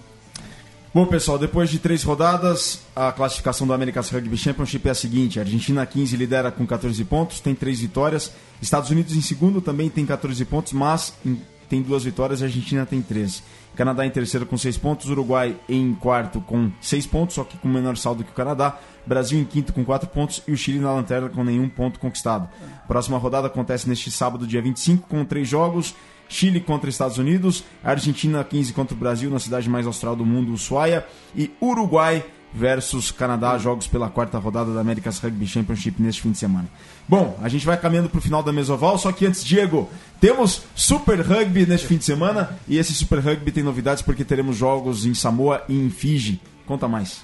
Bom, 0.93 1.07
pessoal, 1.07 1.39
depois 1.39 1.71
de 1.71 1.79
três 1.79 2.03
rodadas, 2.03 2.81
a 2.97 3.13
classificação 3.13 3.65
do 3.65 3.73
America's 3.73 4.11
Rugby 4.11 4.37
Championship 4.37 4.89
é 4.89 4.91
a 4.91 4.95
seguinte: 4.95 5.39
a 5.39 5.43
Argentina 5.43 5.87
15 5.87 6.17
lidera 6.17 6.51
com 6.51 6.67
14 6.67 7.05
pontos, 7.05 7.39
tem 7.39 7.55
três 7.55 7.79
vitórias. 7.79 8.33
Estados 8.61 8.91
Unidos 8.91 9.15
em 9.15 9.21
segundo 9.21 9.61
também 9.61 9.89
tem 9.89 10.05
14 10.05 10.45
pontos, 10.45 10.73
mas 10.73 11.13
em- 11.25 11.41
tem 11.69 11.81
duas 11.81 12.03
vitórias 12.03 12.41
e 12.41 12.43
a 12.43 12.47
Argentina 12.49 12.85
tem 12.85 13.01
13. 13.01 13.41
Canadá 13.75 14.05
em 14.05 14.11
terceiro 14.11 14.45
com 14.47 14.57
6 14.57 14.77
pontos, 14.79 15.09
Uruguai 15.09 15.57
em 15.69 15.95
quarto 15.95 16.41
com 16.41 16.71
6 16.81 17.07
pontos, 17.07 17.35
só 17.35 17.45
que 17.45 17.57
com 17.57 17.69
menor 17.69 17.97
saldo 17.97 18.25
que 18.25 18.31
o 18.31 18.35
Canadá. 18.35 18.79
Brasil 19.07 19.39
em 19.39 19.45
quinto 19.45 19.73
com 19.73 19.85
4 19.85 20.09
pontos 20.09 20.43
e 20.47 20.53
o 20.53 20.57
Chile 20.57 20.79
na 20.79 20.93
lanterna 20.93 21.29
com 21.29 21.43
nenhum 21.43 21.69
ponto 21.69 21.99
conquistado. 21.99 22.49
Próxima 22.87 23.19
rodada 23.19 23.47
acontece 23.47 23.89
neste 23.89 24.11
sábado, 24.11 24.47
dia 24.47 24.61
25, 24.61 25.09
com 25.09 25.25
três 25.25 25.49
jogos. 25.49 25.95
Chile 26.29 26.61
contra 26.61 26.89
Estados 26.89 27.19
Unidos, 27.19 27.65
Argentina 27.83 28.45
15 28.45 28.73
contra 28.73 28.95
o 28.95 28.99
Brasil 28.99 29.29
na 29.31 29.41
cidade 29.41 29.69
mais 29.69 29.85
austral 29.85 30.15
do 30.15 30.25
mundo, 30.25 30.53
Ushuaia, 30.53 31.05
e 31.35 31.51
Uruguai 31.61 32.25
versus 32.53 33.11
Canadá, 33.11 33.57
jogos 33.59 33.87
pela 33.87 34.11
quarta 34.11 34.39
rodada 34.39 34.73
da 34.75 34.81
America's 34.81 35.19
Rugby 35.19 35.47
Championship 35.47 36.01
neste 36.03 36.23
fim 36.23 36.33
de 36.33 36.39
semana. 36.39 36.69
Bom, 37.09 37.39
a 37.43 37.49
gente 37.49 37.65
vai 37.65 37.77
caminhando 37.77 38.09
para 38.09 38.19
o 38.19 38.23
final 38.23 38.43
da 38.43 38.53
mesoval, 38.53 38.99
só 38.99 39.13
que 39.13 39.27
antes, 39.27 39.45
Diego, 39.45 39.89
temos 40.21 40.63
Super 40.75 41.21
Rugby 41.21 41.67
neste 41.67 41.87
fim 41.87 41.97
de 41.97 42.05
semana 42.05 42.59
e 42.69 42.77
esse 42.79 42.93
Super 42.93 43.21
Rugby 43.21 43.53
tem 43.53 43.63
novidades 43.63 44.03
porque 44.03 44.25
teremos 44.25 44.57
jogos 44.57 45.07
em 45.07 45.15
Samoa 45.15 45.63
e 45.69 45.79
em 45.79 45.91
Fiji. 45.91 46.41
Conta 46.67 46.87
mais. 46.89 47.23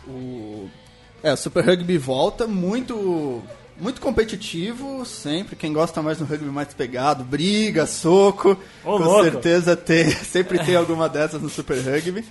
É, 1.23 1.33
o 1.33 1.37
Super 1.37 1.65
Rugby 1.65 1.99
volta, 1.99 2.47
muito 2.47 3.43
muito 3.81 4.01
competitivo, 4.01 5.05
sempre. 5.05 5.55
Quem 5.55 5.73
gosta 5.73 6.01
mais 6.03 6.19
do 6.19 6.25
rugby 6.25 6.47
mais 6.47 6.73
pegado, 6.73 7.23
briga, 7.23 7.87
soco, 7.87 8.57
Ô, 8.83 8.97
com 8.97 9.05
louco. 9.05 9.25
certeza 9.25 9.77
tem, 9.77 10.11
sempre 10.25 10.59
tem 10.59 10.77
alguma 10.77 11.09
dessas 11.09 11.43
no 11.43 11.49
Super 11.51 11.79
Rugby. 11.79 12.25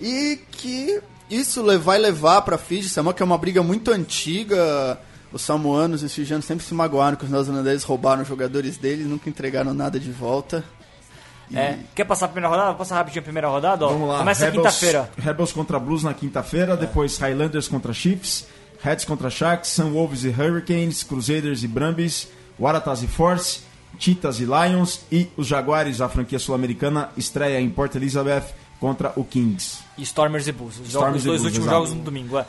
E 0.00 0.38
que 0.50 1.00
isso 1.30 1.62
vai 1.80 1.98
levar 1.98 2.42
para 2.42 2.56
Fiji, 2.58 2.88
Samoa, 2.88 3.12
que 3.14 3.22
é 3.22 3.24
uma 3.26 3.38
briga 3.38 3.62
muito 3.62 3.90
antiga. 3.90 4.98
os 5.32 5.42
samoanos 5.42 6.02
e 6.02 6.06
os 6.06 6.14
fijianos 6.14 6.46
sempre 6.46 6.64
se 6.64 6.72
magoaram 6.72 7.16
que 7.16 7.24
os 7.24 7.30
neozelandeses 7.30 7.84
roubaram 7.84 8.22
os 8.22 8.28
jogadores 8.28 8.76
deles, 8.78 9.06
nunca 9.06 9.28
entregaram 9.28 9.74
nada 9.74 10.00
de 10.00 10.10
volta. 10.10 10.64
É, 11.54 11.78
quer 11.94 12.04
passar 12.04 12.26
a 12.26 12.28
primeira 12.28 12.48
rodada? 12.48 12.68
Vou 12.70 12.78
passar 12.78 12.96
rapidinho 12.96 13.20
a 13.20 13.24
primeira 13.24 13.48
rodada. 13.48 13.84
Ó. 13.86 13.88
Vamos 13.88 14.08
lá. 14.08 14.18
Começa 14.18 14.44
Rebels- 14.44 14.62
quinta-feira. 14.66 15.10
Rebels 15.16 15.52
contra 15.52 15.78
Blues 15.78 16.02
na 16.02 16.12
quinta-feira, 16.12 16.76
depois 16.76 17.16
Highlanders 17.18 17.68
contra 17.68 17.92
Chiefs, 17.92 18.46
Reds 18.82 19.04
contra 19.04 19.30
Sharks, 19.30 19.70
Sunwolves 19.70 20.24
e 20.24 20.28
Hurricanes, 20.28 21.02
Crusaders 21.02 21.62
e 21.62 21.68
Brumbies, 21.68 22.28
Waratahs 22.60 23.02
e 23.02 23.06
Force, 23.06 23.60
Cheetahs 23.98 24.40
e 24.40 24.44
Lions 24.44 25.00
e 25.10 25.28
os 25.36 25.46
Jaguares, 25.46 26.00
a 26.02 26.08
franquia 26.08 26.38
sul-americana, 26.38 27.08
estreia 27.16 27.58
em 27.60 27.68
Port 27.70 27.94
Elizabeth 27.94 28.44
contra 28.80 29.12
o 29.16 29.24
Kings. 29.24 29.82
E 29.96 30.02
Stormers 30.02 30.46
e 30.46 30.52
Bulls. 30.52 30.78
Os, 30.80 30.88
Stormers 30.88 31.16
os 31.16 31.22
e 31.24 31.26
dois 31.26 31.40
Bulls, 31.40 31.44
últimos 31.52 31.66
exato. 31.66 31.76
jogos 31.84 31.94
no 31.98 32.02
domingo. 32.04 32.38
É. 32.38 32.44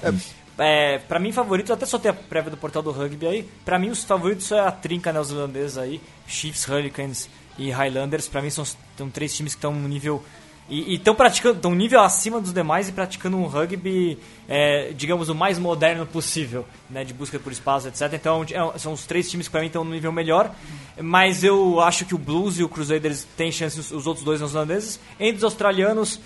É, 0.61 0.97
pra 0.99 1.19
mim, 1.19 1.31
favorito, 1.31 1.71
até 1.71 1.85
só 1.85 1.97
tenho 1.97 2.13
a 2.13 2.17
prévia 2.17 2.51
do 2.51 2.57
portal 2.57 2.81
do 2.81 2.91
rugby 2.91 3.25
aí. 3.25 3.49
Pra 3.63 3.79
mim, 3.79 3.89
os 3.89 4.03
favoritos 4.03 4.51
é 4.51 4.59
a 4.59 4.71
trinca 4.71 5.13
neozelandesa 5.13 5.81
aí: 5.81 6.01
Chiefs, 6.27 6.67
Hurricanes 6.67 7.29
e 7.57 7.71
Highlanders. 7.71 8.27
Pra 8.27 8.41
mim, 8.41 8.49
são, 8.49 8.65
são 8.97 9.09
três 9.09 9.33
times 9.35 9.53
que 9.53 9.59
estão 9.59 9.73
no 9.73 9.87
nível. 9.87 10.23
E 10.69 10.93
estão 10.95 11.15
praticando, 11.15 11.55
estão 11.55 11.73
nível 11.73 11.99
acima 11.99 12.39
dos 12.39 12.53
demais 12.53 12.87
e 12.87 12.91
praticando 12.91 13.35
um 13.37 13.47
rugby, 13.47 14.19
é, 14.47 14.93
digamos, 14.95 15.27
o 15.27 15.33
mais 15.33 15.57
moderno 15.57 16.05
possível, 16.05 16.63
né, 16.87 17.03
de 17.03 17.11
busca 17.11 17.39
por 17.39 17.51
espaço, 17.51 17.87
etc. 17.87 18.01
Então, 18.13 18.45
é- 18.51 18.77
são 18.77 18.93
os 18.93 19.05
três 19.07 19.27
times 19.31 19.47
que 19.47 19.51
pra 19.51 19.61
mim 19.61 19.67
estão 19.67 19.83
no 19.83 19.89
nível 19.89 20.11
melhor. 20.11 20.53
Mas 21.01 21.43
eu 21.43 21.81
acho 21.81 22.05
que 22.05 22.13
o 22.13 22.19
Blues 22.19 22.59
e 22.59 22.63
o 22.63 22.69
Crusaders 22.69 23.25
têm 23.35 23.51
chance, 23.51 23.79
os- 23.79 23.91
os 23.91 24.05
outros 24.05 24.23
dois 24.23 24.39
neozelandeses. 24.39 24.99
Entre 25.19 25.37
os 25.37 25.43
australianos, 25.43 26.19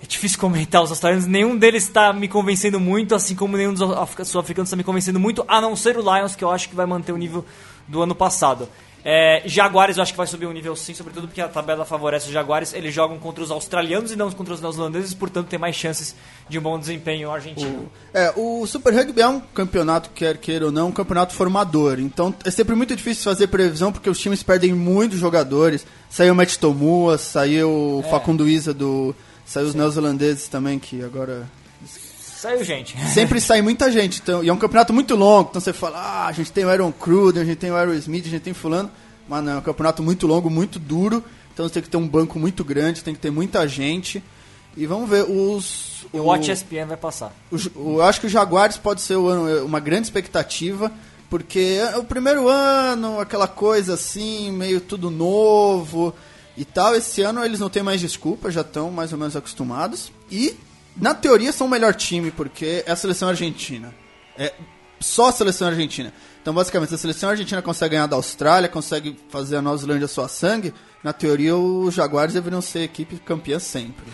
é 0.00 0.06
difícil 0.06 0.38
comentar 0.40 0.80
os 0.80 0.90
australianos, 0.90 1.26
nenhum 1.26 1.56
deles 1.56 1.82
está 1.82 2.12
me 2.12 2.28
convencendo 2.28 2.78
muito, 2.78 3.16
assim 3.16 3.34
como 3.34 3.56
nenhum 3.56 3.72
dos 3.74 3.82
africa- 3.82 4.24
sul-africanos 4.24 4.68
está 4.68 4.76
me 4.76 4.84
convencendo 4.84 5.18
muito, 5.18 5.44
a 5.48 5.60
não 5.60 5.74
ser 5.74 5.96
o 5.98 6.02
Lions, 6.02 6.36
que 6.36 6.44
eu 6.44 6.52
acho 6.52 6.68
que 6.68 6.76
vai 6.76 6.86
manter 6.86 7.10
o 7.10 7.16
nível 7.16 7.44
do 7.88 8.00
ano 8.00 8.14
passado. 8.14 8.68
É, 9.04 9.42
Jaguares 9.44 9.96
eu 9.96 10.02
acho 10.02 10.12
que 10.12 10.16
vai 10.16 10.26
subir 10.26 10.46
um 10.46 10.52
nível 10.52 10.76
sim, 10.76 10.94
sobretudo 10.94 11.26
porque 11.26 11.40
a 11.40 11.48
tabela 11.48 11.84
favorece 11.84 12.26
os 12.26 12.32
Jaguares. 12.32 12.72
Eles 12.72 12.94
jogam 12.94 13.18
contra 13.18 13.42
os 13.42 13.50
australianos 13.50 14.12
e 14.12 14.16
não 14.16 14.30
contra 14.30 14.54
os 14.54 14.60
neozelandeses, 14.60 15.12
portanto 15.14 15.48
tem 15.48 15.58
mais 15.58 15.74
chances 15.74 16.14
de 16.48 16.58
um 16.58 16.62
bom 16.62 16.78
desempenho 16.78 17.30
argentino. 17.30 17.90
É, 18.14 18.32
o 18.36 18.66
Super 18.66 18.94
Rugby 18.94 19.20
é 19.20 19.28
um 19.28 19.40
campeonato, 19.40 20.10
quer 20.14 20.36
queira 20.36 20.66
ou 20.66 20.72
não, 20.72 20.88
um 20.88 20.92
campeonato 20.92 21.34
formador. 21.34 21.98
Então 21.98 22.34
é 22.44 22.50
sempre 22.50 22.74
muito 22.74 22.94
difícil 22.94 23.24
fazer 23.24 23.48
previsão 23.48 23.92
porque 23.92 24.08
os 24.08 24.18
times 24.18 24.42
perdem 24.42 24.72
muitos 24.72 25.18
jogadores. 25.18 25.84
Saiu 26.08 26.32
o 26.32 26.36
Matt 26.36 26.56
Tomua, 26.56 27.18
saiu 27.18 27.70
o 27.70 28.04
Facundo 28.10 28.48
Isa 28.48 28.72
do. 28.72 29.14
Saiu 29.44 29.66
os 29.66 29.74
neozelandeses 29.74 30.46
também, 30.46 30.78
que 30.78 31.02
agora. 31.02 31.46
Saiu 32.42 32.64
gente. 32.64 32.96
Sempre 33.14 33.40
sai 33.40 33.62
muita 33.62 33.88
gente. 33.92 34.20
Então, 34.20 34.42
e 34.42 34.48
é 34.48 34.52
um 34.52 34.56
campeonato 34.56 34.92
muito 34.92 35.14
longo. 35.14 35.50
Então 35.50 35.60
você 35.60 35.72
fala, 35.72 35.98
ah, 35.98 36.26
a 36.26 36.32
gente 36.32 36.50
tem 36.50 36.64
o 36.64 36.68
Aaron 36.68 36.90
Cruden, 36.90 37.40
a 37.40 37.44
gente 37.44 37.58
tem 37.58 37.70
o 37.70 37.76
Aaron 37.76 37.94
Smith, 37.94 38.26
a 38.26 38.30
gente 38.30 38.42
tem 38.42 38.52
fulano. 38.52 38.90
Mas 39.28 39.44
não, 39.44 39.52
é 39.52 39.56
um 39.58 39.62
campeonato 39.62 40.02
muito 40.02 40.26
longo, 40.26 40.50
muito 40.50 40.80
duro. 40.80 41.22
Então 41.54 41.68
você 41.68 41.74
tem 41.74 41.84
que 41.84 41.88
ter 41.88 41.98
um 41.98 42.08
banco 42.08 42.40
muito 42.40 42.64
grande, 42.64 43.04
tem 43.04 43.14
que 43.14 43.20
ter 43.20 43.30
muita 43.30 43.68
gente. 43.68 44.20
E 44.76 44.86
vamos 44.86 45.08
ver, 45.08 45.22
os. 45.22 46.04
O 46.12 46.18
Watch 46.18 46.50
ESPN 46.50 46.86
vai 46.88 46.96
passar. 46.96 47.32
Eu 47.76 48.02
acho 48.02 48.20
que 48.20 48.26
o 48.26 48.28
Jaguares 48.30 48.76
pode 48.76 49.02
ser 49.02 49.14
é 49.14 49.62
uma 49.62 49.78
grande 49.78 50.08
expectativa, 50.08 50.90
porque 51.30 51.78
é 51.80 51.96
o 51.96 52.02
primeiro 52.02 52.48
ano, 52.48 53.20
aquela 53.20 53.46
coisa 53.46 53.94
assim, 53.94 54.50
meio 54.50 54.80
tudo 54.80 55.10
novo 55.10 56.12
e 56.56 56.64
tal. 56.64 56.96
Esse 56.96 57.22
ano 57.22 57.44
eles 57.44 57.60
não 57.60 57.70
têm 57.70 57.84
mais 57.84 58.00
desculpa, 58.00 58.50
já 58.50 58.62
estão 58.62 58.90
mais 58.90 59.12
ou 59.12 59.18
menos 59.18 59.36
acostumados. 59.36 60.10
E, 60.28 60.56
na 60.96 61.14
teoria, 61.14 61.52
são 61.52 61.66
o 61.66 61.70
melhor 61.70 61.94
time, 61.94 62.30
porque 62.30 62.84
é 62.86 62.90
a 62.90 62.96
seleção 62.96 63.28
argentina. 63.28 63.94
É 64.36 64.52
só 65.00 65.28
a 65.28 65.32
seleção 65.32 65.68
argentina. 65.68 66.12
Então, 66.40 66.54
basicamente, 66.54 66.94
a 66.94 66.98
seleção 66.98 67.30
argentina 67.30 67.62
consegue 67.62 67.94
ganhar 67.94 68.06
da 68.06 68.16
Austrália, 68.16 68.68
consegue 68.68 69.16
fazer 69.28 69.56
a 69.56 69.62
Nova 69.62 69.76
Zelândia 69.76 70.08
sua 70.08 70.28
sangue, 70.28 70.74
na 71.02 71.12
teoria 71.12 71.56
os 71.56 71.94
Jaguares 71.94 72.34
deveriam 72.34 72.60
ser 72.60 72.80
equipe 72.80 73.16
campeã 73.16 73.58
sempre. 73.58 74.04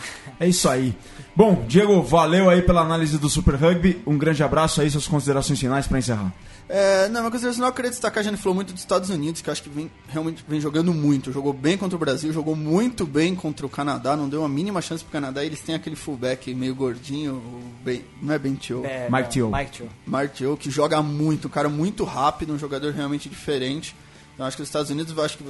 É 0.40 0.46
isso 0.46 0.68
aí. 0.68 0.96
Bom, 1.36 1.64
Diego, 1.66 2.02
valeu 2.02 2.48
aí 2.50 2.62
pela 2.62 2.80
análise 2.80 3.18
do 3.18 3.28
Super 3.28 3.54
Rugby. 3.54 4.02
Um 4.06 4.16
grande 4.16 4.42
abraço 4.42 4.80
aí, 4.80 4.90
suas 4.90 5.06
considerações 5.06 5.58
finais 5.58 5.86
para 5.86 5.98
encerrar. 5.98 6.32
É, 6.68 7.08
não, 7.08 7.22
uma 7.22 7.30
coisa 7.30 7.50
que 7.50 7.60
eu 7.60 7.72
queria 7.72 7.90
destacar, 7.90 8.20
a 8.20 8.22
gente 8.22 8.36
falou 8.36 8.54
muito 8.54 8.72
dos 8.74 8.82
Estados 8.82 9.08
Unidos, 9.08 9.40
que 9.40 9.48
eu 9.48 9.52
acho 9.52 9.62
que 9.62 9.70
vem, 9.70 9.90
realmente 10.06 10.44
vem 10.46 10.60
jogando 10.60 10.92
muito. 10.92 11.32
Jogou 11.32 11.52
bem 11.52 11.78
contra 11.78 11.96
o 11.96 11.98
Brasil, 11.98 12.30
jogou 12.32 12.54
muito 12.54 13.06
bem 13.06 13.34
contra 13.34 13.64
o 13.64 13.68
Canadá, 13.70 14.14
não 14.16 14.28
deu 14.28 14.44
a 14.44 14.48
mínima 14.48 14.82
chance 14.82 15.02
pro 15.02 15.12
Canadá. 15.12 15.42
E 15.42 15.46
eles 15.46 15.60
têm 15.60 15.74
aquele 15.74 15.96
fullback 15.96 16.54
meio 16.54 16.74
gordinho, 16.74 17.34
o 17.36 17.62
ben, 17.82 18.04
não 18.20 18.34
é 18.34 18.38
Ben 18.38 18.54
Tio, 18.54 18.84
É. 18.84 19.08
Mike 19.10 19.30
Teo. 19.30 19.88
Mark 20.06 20.32
Teo, 20.34 20.56
que 20.56 20.70
joga 20.70 21.00
muito, 21.02 21.48
um 21.48 21.50
cara 21.50 21.70
muito 21.70 22.04
rápido, 22.04 22.52
um 22.52 22.58
jogador 22.58 22.92
realmente 22.92 23.28
diferente. 23.30 23.96
Eu 24.38 24.44
acho 24.44 24.56
que 24.56 24.62
os 24.62 24.68
Estados 24.68 24.90
Unidos, 24.90 25.16
eu 25.16 25.24
acho 25.24 25.38
que 25.38 25.44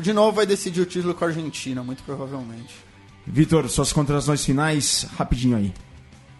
de 0.00 0.12
novo 0.12 0.32
vai 0.32 0.46
decidir 0.46 0.80
o 0.80 0.86
título 0.86 1.14
com 1.14 1.24
a 1.24 1.28
Argentina, 1.28 1.82
muito 1.82 2.02
provavelmente. 2.02 2.74
Vitor, 3.24 3.68
suas 3.68 3.92
considerações 3.92 4.44
finais, 4.44 5.06
rapidinho 5.16 5.56
aí. 5.56 5.72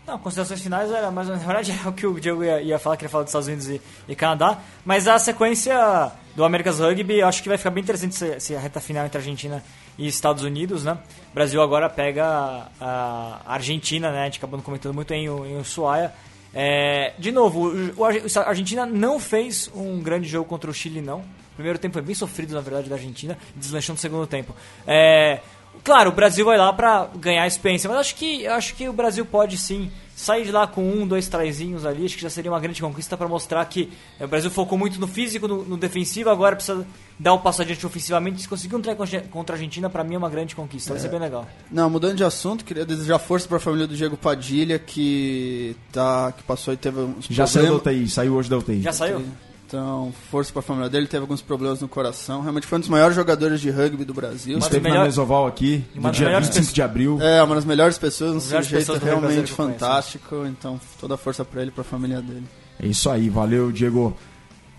Não, 0.07 0.18
considerações 0.18 0.62
finais 0.62 0.90
era 0.92 1.11
mais 1.11 1.28
na 1.28 1.34
verdade 1.34 1.72
é 1.84 1.88
o 1.88 1.92
que 1.92 2.07
o 2.07 2.20
Diego 2.20 2.44
ia, 2.44 2.62
ia 2.62 2.78
falar, 2.78 2.96
que 2.96 3.02
ele 3.02 3.09
ia 3.09 3.11
falar 3.11 3.24
dos 3.24 3.30
Estados 3.30 3.48
Unidos 3.48 3.68
e, 3.68 3.80
e 4.09 4.14
Canadá, 4.14 4.59
mas 4.84 5.09
a 5.09 5.18
sequência 5.18 6.12
do 6.36 6.44
America's 6.44 6.78
Rugby, 6.78 7.22
acho 7.22 7.42
que 7.42 7.48
vai 7.48 7.59
ficar 7.59 7.70
bem 7.70 7.82
interessante 7.82 8.14
se, 8.14 8.38
se 8.38 8.54
a 8.54 8.61
reta 8.61 8.80
final 8.80 9.04
entre 9.04 9.18
Argentina 9.18 9.64
e 9.98 10.07
Estados 10.07 10.44
Unidos, 10.44 10.84
né? 10.84 10.98
O 11.30 11.34
Brasil 11.34 11.61
agora 11.61 11.88
pega 11.88 12.68
a, 12.80 13.40
a 13.44 13.54
Argentina, 13.54 14.12
né? 14.12 14.22
A 14.22 14.24
gente 14.26 14.38
acabou 14.38 14.61
comentando 14.61 14.94
muito 14.94 15.12
em, 15.12 15.24
em 15.24 15.59
Ushuaia. 15.59 16.12
É, 16.54 17.14
de 17.18 17.32
novo, 17.32 17.72
o, 17.96 18.04
a 18.04 18.48
Argentina 18.48 18.86
não 18.86 19.18
fez 19.18 19.70
um 19.74 20.00
grande 20.02 20.28
jogo 20.28 20.46
contra 20.46 20.70
o 20.70 20.74
Chile, 20.74 21.00
não. 21.00 21.20
O 21.20 21.57
primeiro 21.57 21.78
tempo 21.78 21.94
foi 21.94 22.02
bem 22.02 22.14
sofrido, 22.14 22.54
na 22.54 22.61
verdade, 22.61 22.88
da 22.88 22.96
Argentina, 22.96 23.36
deslanchou 23.54 23.94
no 23.94 23.98
segundo 23.98 24.26
tempo. 24.26 24.54
É, 24.86 25.40
Claro, 25.87 26.11
o 26.11 26.12
Brasil 26.12 26.45
vai 26.45 26.59
lá 26.59 26.72
pra 26.72 27.09
ganhar 27.14 27.47
experiência, 27.47 27.89
mas 27.89 28.01
acho 28.01 28.16
que, 28.16 28.43
eu 28.43 28.53
acho 28.55 28.74
que 28.74 28.89
o 28.89 28.93
Brasil 28.93 29.24
pode 29.24 29.57
sim 29.57 29.89
sair 30.16 30.45
de 30.45 30.51
lá 30.51 30.66
com 30.66 30.82
um, 30.82 31.07
dois 31.07 31.28
traizinhos 31.28 31.87
ali. 31.87 32.05
Acho 32.05 32.16
que 32.16 32.22
já 32.22 32.28
seria 32.28 32.51
uma 32.51 32.59
grande 32.59 32.82
conquista 32.82 33.16
pra 33.16 33.28
mostrar 33.28 33.64
que 33.66 33.89
é, 34.18 34.24
o 34.24 34.28
Brasil 34.28 34.51
focou 34.51 34.76
muito 34.76 34.99
no 34.99 35.07
físico, 35.07 35.47
no, 35.47 35.62
no 35.64 35.76
defensivo, 35.76 36.28
agora 36.28 36.57
precisa 36.57 36.84
dar 37.16 37.34
um 37.34 37.39
passo 37.39 37.62
adiante 37.62 37.87
ofensivamente. 37.87 38.43
Se 38.43 38.49
conseguir 38.49 38.74
um 38.74 38.80
try 38.82 38.97
contra- 39.30 39.55
a 39.55 39.57
Argentina, 39.57 39.89
pra 39.89 40.03
mim 40.03 40.16
é 40.16 40.18
uma 40.18 40.28
grande 40.28 40.57
conquista. 40.57 40.91
Vai 40.93 41.01
ser 41.01 41.09
bem 41.09 41.20
legal. 41.20 41.47
Não, 41.70 41.89
mudando 41.89 42.16
de 42.16 42.24
assunto, 42.24 42.64
queria 42.64 42.84
desejar 42.84 43.20
força 43.20 43.47
para 43.47 43.59
a 43.59 43.61
família 43.61 43.87
do 43.87 43.95
Diego 43.95 44.16
Padilha, 44.16 44.80
que 44.80 45.76
tá 45.93 46.32
que 46.32 46.43
passou 46.43 46.74
e 46.74 46.76
teve 46.76 46.99
uns 46.99 47.26
Já 47.30 47.47
saiu 47.47 47.66
da 47.66 47.72
problemas. 47.78 48.03
UTI, 48.03 48.11
saiu 48.12 48.34
hoje 48.34 48.51
da 48.51 48.59
UTI. 48.59 48.82
Já 48.82 48.93
saiu? 48.93 49.24
Então, 49.67 50.12
força 50.31 50.53
para 50.53 50.61
a 50.61 50.62
família 50.62 50.89
dele, 50.89 51.07
teve 51.09 51.23
alguns 51.23 51.43
problemas 51.43 51.81
no 51.81 51.89
coração. 51.89 52.41
Realmente 52.41 52.67
foi 52.69 52.79
um 52.79 52.81
dos 52.81 52.89
maiores 52.89 53.17
jogadores 53.17 53.61
de 53.61 53.69
rugby 53.69 54.05
do 54.05 54.14
Brasil. 54.14 54.55
Mas- 54.55 54.64
Esteve 54.67 54.85
melhor- 54.85 54.99
na 55.01 55.05
Mesoval 55.07 55.47
aqui, 55.47 55.85
no 55.95 56.11
dia 56.12 56.27
melhores 56.27 56.49
25 56.49 56.73
de 56.73 56.83
abril. 56.83 57.19
É, 57.21 57.43
uma 57.43 57.57
das 57.57 57.64
melhores 57.64 57.99
pessoas, 57.99 58.31
um 58.45 58.47
melhores 58.47 58.69
sujeito 58.69 59.05
realmente 59.05 59.53
fantástico. 59.53 60.47
Então, 60.47 60.81
toda 61.01 61.14
a 61.14 61.17
força 61.17 61.45
para 61.45 61.62
ele 61.62 61.71
e 61.71 61.73
para 61.73 61.81
a 61.81 61.85
família 61.85 62.23
dele. 62.23 62.45
É 62.81 62.87
isso 62.87 63.11
aí, 63.11 63.29
valeu, 63.29 63.73
Diego. 63.73 64.17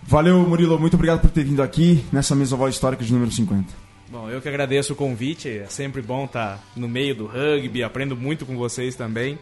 Valeu, 0.04 0.40
Murilo, 0.48 0.80
muito 0.80 0.94
obrigado 0.94 1.20
por 1.20 1.32
ter 1.32 1.44
vindo 1.44 1.62
aqui 1.62 2.06
nessa 2.12 2.34
Mesoval 2.34 2.70
histórica 2.70 3.04
de 3.04 3.12
número 3.12 3.30
50. 3.32 3.66
Bom, 4.10 4.30
eu 4.30 4.40
que 4.40 4.48
agradeço 4.48 4.94
o 4.94 4.96
convite. 4.96 5.50
É 5.50 5.66
sempre 5.68 6.02
bom 6.02 6.24
estar 6.24 6.64
no 6.78 6.88
meio 6.88 7.14
do 7.14 7.26
rugby, 7.26 7.84
aprendo 7.84 8.16
muito 8.16 8.46
com 8.46 8.56
vocês 8.56 8.96
também. 8.96 9.38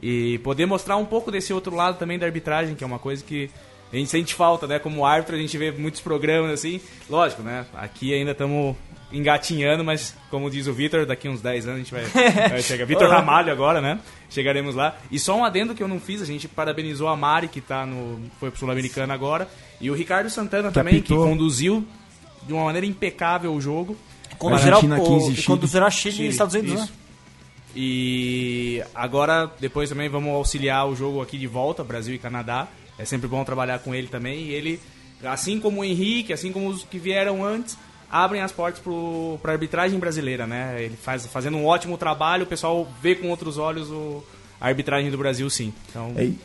E 0.00 0.38
poder 0.38 0.66
mostrar 0.66 0.96
um 0.98 1.04
pouco 1.04 1.32
desse 1.32 1.52
outro 1.52 1.74
lado 1.74 1.98
também 1.98 2.16
da 2.16 2.26
arbitragem, 2.26 2.76
que 2.76 2.84
é 2.84 2.86
uma 2.86 2.98
coisa 3.00 3.24
que 3.24 3.50
a 3.94 3.98
gente 3.98 4.10
sente 4.10 4.34
falta, 4.34 4.66
né? 4.66 4.78
Como 4.78 5.06
árbitro, 5.06 5.36
a 5.36 5.38
gente 5.38 5.56
vê 5.56 5.70
muitos 5.70 6.00
programas 6.00 6.50
assim. 6.50 6.80
Lógico, 7.08 7.42
né? 7.42 7.64
Aqui 7.74 8.12
ainda 8.12 8.32
estamos 8.32 8.76
engatinhando, 9.12 9.84
mas 9.84 10.16
como 10.30 10.50
diz 10.50 10.66
o 10.66 10.72
Vitor, 10.72 11.06
daqui 11.06 11.28
uns 11.28 11.40
10 11.40 11.68
anos 11.68 11.76
a 11.76 11.82
gente 11.82 11.94
vai, 11.94 12.04
vai 12.50 12.60
chegar. 12.60 12.84
Vitor 12.86 13.08
Ramalho 13.08 13.52
agora, 13.52 13.80
né? 13.80 14.00
Chegaremos 14.28 14.74
lá. 14.74 14.96
E 15.12 15.18
só 15.18 15.36
um 15.36 15.44
adendo 15.44 15.74
que 15.74 15.82
eu 15.82 15.86
não 15.86 16.00
fiz, 16.00 16.20
a 16.20 16.24
gente 16.24 16.48
parabenizou 16.48 17.06
a 17.06 17.16
Mari, 17.16 17.46
que 17.46 17.60
tá 17.60 17.86
no, 17.86 18.20
foi 18.40 18.50
pro 18.50 18.58
Sul-Americano 18.58 19.12
agora, 19.12 19.48
e 19.80 19.88
o 19.90 19.94
Ricardo 19.94 20.28
Santana 20.28 20.68
Que 20.68 20.74
também, 20.74 20.94
que 20.94 21.12
apitou. 21.12 21.24
conduziu 21.28 21.86
de 22.42 22.52
uma 22.52 22.64
maneira 22.64 22.86
impecável 22.86 23.54
o 23.54 23.60
jogo. 23.60 23.96
Conduzirá, 24.38 24.76
Argentina, 24.76 25.00
o, 25.00 25.04
15, 25.04 25.32
e 25.32 25.36
Chile. 25.36 25.90
Chile, 25.92 26.22
e 26.24 26.28
Estados 26.28 26.54
Unidos, 26.54 26.72
isso. 26.72 26.82
né? 26.82 26.98
E 27.76 28.82
agora, 28.94 29.50
depois 29.60 29.88
também 29.88 30.08
vamos 30.08 30.32
auxiliar 30.34 30.88
o 30.88 30.96
jogo 30.96 31.20
aqui 31.20 31.38
de 31.38 31.46
volta, 31.46 31.84
Brasil 31.84 32.14
e 32.14 32.18
Canadá. 32.18 32.68
É 32.98 33.04
sempre 33.04 33.28
bom 33.28 33.44
trabalhar 33.44 33.78
com 33.80 33.94
ele 33.94 34.08
também. 34.08 34.44
E 34.44 34.50
ele, 34.52 34.80
assim 35.24 35.60
como 35.60 35.80
o 35.80 35.84
Henrique, 35.84 36.32
assim 36.32 36.52
como 36.52 36.68
os 36.68 36.84
que 36.84 36.98
vieram 36.98 37.44
antes, 37.44 37.76
abrem 38.10 38.40
as 38.40 38.52
portas 38.52 38.80
para 39.42 39.50
a 39.50 39.54
arbitragem 39.54 39.98
brasileira, 39.98 40.46
né? 40.46 40.76
Ele 40.82 40.96
faz 40.96 41.26
fazendo 41.26 41.56
um 41.56 41.66
ótimo 41.66 41.98
trabalho, 41.98 42.44
o 42.44 42.46
pessoal 42.46 42.86
vê 43.02 43.14
com 43.14 43.28
outros 43.28 43.58
olhos 43.58 43.90
o, 43.90 44.22
a 44.60 44.68
arbitragem 44.68 45.10
do 45.10 45.18
Brasil, 45.18 45.48
sim. 45.50 45.72
Então, 45.88 46.12
Ei, 46.16 46.38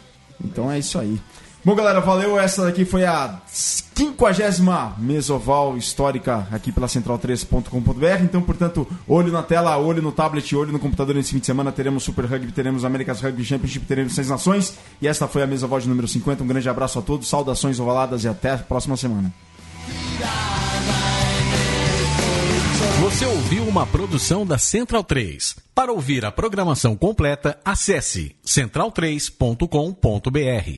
então 0.44 0.72
é 0.72 0.80
isso 0.80 0.98
aí. 0.98 1.20
Bom, 1.64 1.76
galera, 1.76 2.00
valeu. 2.00 2.40
Essa 2.40 2.64
daqui 2.64 2.86
foi 2.86 3.06
a 3.06 3.42
50 3.48 4.96
mesoval 4.98 5.76
histórica 5.76 6.48
aqui 6.52 6.72
pela 6.72 6.88
central3.com.br. 6.88 8.24
Então, 8.24 8.42
portanto, 8.42 8.88
olho 9.06 9.32
na 9.32 9.44
tela, 9.44 9.78
olho 9.78 10.02
no 10.02 10.12
tablet, 10.12 10.56
olho 10.56 10.72
no 10.72 10.80
computador 10.80 11.16
nesse 11.16 11.32
fim 11.32 11.40
de 11.40 11.46
semana. 11.46 11.72
Teremos 11.72 12.04
Super 12.04 12.26
Rugby, 12.26 12.54
teremos 12.54 12.86
America's 12.86 13.20
Rugby 13.20 13.44
Championship, 13.44 13.86
teremos 13.86 14.16
Seis 14.16 14.30
Nações. 14.30 14.78
E 15.02 15.08
esta 15.08 15.28
foi 15.28 15.44
a 15.44 15.48
mesoval 15.48 15.82
de 15.82 15.90
número 15.90 16.08
50. 16.08 16.44
Um 16.44 16.48
grande 16.48 16.70
abraço 16.70 16.98
a 16.98 17.02
todos, 17.02 17.28
saudações 17.28 17.78
ovaladas 17.78 18.24
e 18.24 18.30
até 18.30 18.52
a 18.52 18.58
próxima 18.58 18.96
semana. 18.96 19.34
Você 23.02 23.26
ouviu 23.26 23.64
uma 23.64 23.86
produção 23.86 24.46
da 24.46 24.58
Central 24.58 25.04
3. 25.04 25.58
Para 25.74 25.92
ouvir 25.92 26.26
a 26.26 26.32
programação 26.32 26.96
completa, 26.96 27.60
acesse 27.66 28.36
central3.com.br. 28.46 30.66